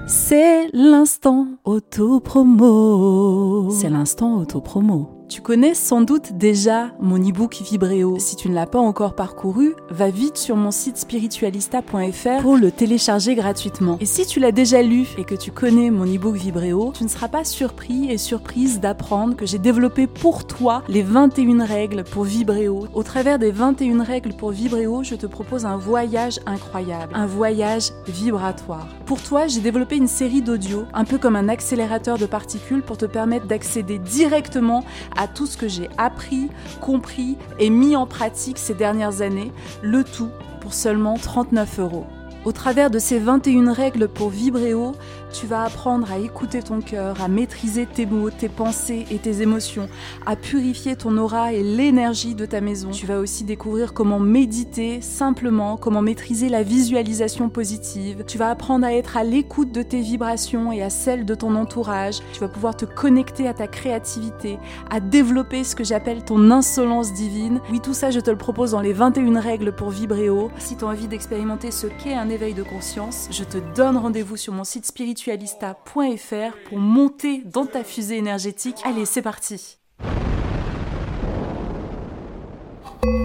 C'est 0.07 0.69
l'instant 0.73 1.47
auto-promo. 1.65 3.71
C'est 3.71 3.91
l'instant 3.91 4.39
auto-promo. 4.39 5.20
Tu 5.31 5.43
connais 5.43 5.75
sans 5.75 6.01
doute 6.01 6.33
déjà 6.33 6.91
mon 6.99 7.17
e-book 7.17 7.63
Vibréo. 7.63 8.19
Si 8.19 8.35
tu 8.35 8.49
ne 8.49 8.55
l'as 8.55 8.67
pas 8.67 8.81
encore 8.81 9.15
parcouru, 9.15 9.77
va 9.89 10.11
vite 10.11 10.37
sur 10.37 10.57
mon 10.57 10.73
site 10.73 10.97
spiritualista.fr 10.97 12.43
pour 12.43 12.57
le 12.57 12.73
télécharger 12.73 13.37
gratuitement. 13.37 13.97
Et 14.01 14.07
si 14.07 14.27
tu 14.27 14.41
l'as 14.41 14.51
déjà 14.51 14.83
lu 14.83 15.07
et 15.19 15.25
que 15.25 15.37
tu 15.37 15.53
connais 15.53 15.93
mon 15.93 16.05
e-book 16.05 16.35
Vibréo, 16.35 16.93
tu 16.97 17.05
ne 17.05 17.09
seras 17.09 17.29
pas 17.29 17.45
surpris 17.45 18.11
et 18.11 18.19
surprise 18.19 18.81
d'apprendre 18.81 19.37
que 19.37 19.47
j'ai 19.47 19.61
développé 19.61 20.09
pour 20.09 20.49
toi 20.49 20.83
les 20.89 21.03
21 21.03 21.65
règles 21.65 22.03
pour 22.03 22.25
Vibréo. 22.25 22.89
Au 22.93 23.05
travers 23.05 23.39
des 23.39 23.53
21 23.53 24.03
règles 24.03 24.33
pour 24.33 24.51
Vibréo, 24.51 25.05
je 25.05 25.15
te 25.15 25.27
propose 25.27 25.65
un 25.65 25.77
voyage 25.77 26.41
incroyable, 26.45 27.13
un 27.15 27.27
voyage 27.27 27.93
vibratoire. 28.09 28.89
Pour 29.07 29.23
toi, 29.23 29.47
j'ai 29.47 29.61
développé 29.61 29.97
une 29.97 30.09
série 30.09 30.43
d'audios, 30.43 30.87
un 30.93 31.05
peu 31.05 31.19
comme 31.19 31.37
un 31.37 31.49
accélérateur 31.49 32.19
de 32.19 32.27
particules 32.27 32.83
pour 32.83 32.99
te 32.99 33.07
permettre 33.07 33.47
d'accéder 33.47 34.01
directement 34.01 34.83
à 35.21 35.29
tout 35.29 35.45
ce 35.45 35.59
que 35.59 35.69
j'ai 35.69 35.91
appris, 35.99 36.49
compris 36.81 37.37
et 37.59 37.69
mis 37.69 37.95
en 37.95 38.07
pratique 38.07 38.57
ces 38.57 38.73
dernières 38.73 39.21
années, 39.21 39.53
le 39.83 40.03
tout 40.03 40.31
pour 40.63 40.73
seulement 40.73 41.19
39 41.19 41.79
euros. 41.79 42.07
Au 42.47 42.53
travers 42.53 42.91
de 42.91 42.99
ces 42.99 43.19
21 43.19 43.75
règles 43.75 44.09
pour 44.09 44.31
vibrer 44.31 44.73
haut, 44.73 44.95
tu 45.33 45.47
vas 45.47 45.65
apprendre 45.65 46.11
à 46.11 46.19
écouter 46.19 46.63
ton 46.63 46.81
cœur, 46.81 47.21
à 47.21 47.29
maîtriser 47.29 47.87
tes 47.87 48.07
mots, 48.07 48.31
tes 48.31 48.49
pensées 48.49 49.07
et 49.11 49.19
tes 49.19 49.43
émotions, 49.43 49.89
à 50.27 50.37
purifier 50.37 50.97
ton 50.97 51.17
aura 51.19 51.53
et 51.53 51.63
l'énergie 51.63 52.35
de 52.35 52.47
ta 52.47 52.61
maison. 52.61 52.91
Tu 52.91 53.07
vas 53.07 53.19
aussi 53.19 53.45
découvrir 53.45 53.93
comment 53.93 54.19
méditer 54.19 55.01
simplement, 55.01 55.77
comment 55.77 56.03
maîtriser 56.03 56.49
la 56.49 56.63
visualisation 56.63 57.49
positive. 57.49 58.25
Tu 58.27 58.39
vas 58.39 58.51
apprendre 58.51 58.87
à 58.87 58.93
être 58.93 59.17
à 59.17 59.25
l'écoute 59.25 59.73
de 59.73 59.83
tes 59.83 60.01
vibrations 60.01 60.73
et 60.73 60.83
à 60.83 60.91
celles 60.91 61.25
de 61.25 61.35
ton 61.35 61.55
entourage. 61.55 62.21
Tu 62.33 62.41
vas 62.41 62.49
pouvoir 62.49 62.77
te 62.77 62.85
connecter 62.85 63.47
à 63.47 63.55
ta 63.55 63.67
créativité, 63.67 64.59
à 64.91 65.01
développer 65.01 65.65
ce 65.65 65.77
que 65.77 65.85
j'appelle 65.85 66.25
ton 66.25 66.51
insolence 66.51 67.13
divine. 67.13 67.61
Oui, 67.71 67.81
tout 67.81 67.95
ça, 67.95 68.11
je 68.11 68.21
te 68.21 68.31
le 68.31 68.39
propose 68.39 68.73
dans 68.73 68.81
les 68.81 68.93
21 68.93 69.41
règles 69.41 69.73
pour 69.73 69.91
vibrer 69.91 70.29
haut. 70.29 70.51
Si 70.59 70.77
tu 70.77 70.85
as 70.85 70.89
envie 70.89 71.09
d'expérimenter 71.09 71.71
ce 71.71 71.87
qu'est 71.87 72.15
un 72.15 72.29
éveil 72.29 72.55
de 72.55 72.63
conscience, 72.63 73.29
je 73.31 73.45
te 73.45 73.59
donne 73.77 73.97
rendez-vous 73.97 74.37
sur 74.37 74.53
mon 74.53 74.65
site 74.65 74.87
spirituel 74.87 75.20
spiritualista.fr 75.21 76.57
pour 76.69 76.79
monter 76.79 77.43
dans 77.45 77.67
ta 77.67 77.85
fusée 77.85 78.17
énergétique. 78.17 78.77
Allez, 78.85 79.05
c'est 79.05 79.23
parti. 79.23 79.79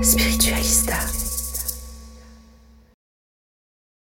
Spiritualista. 0.02 1.24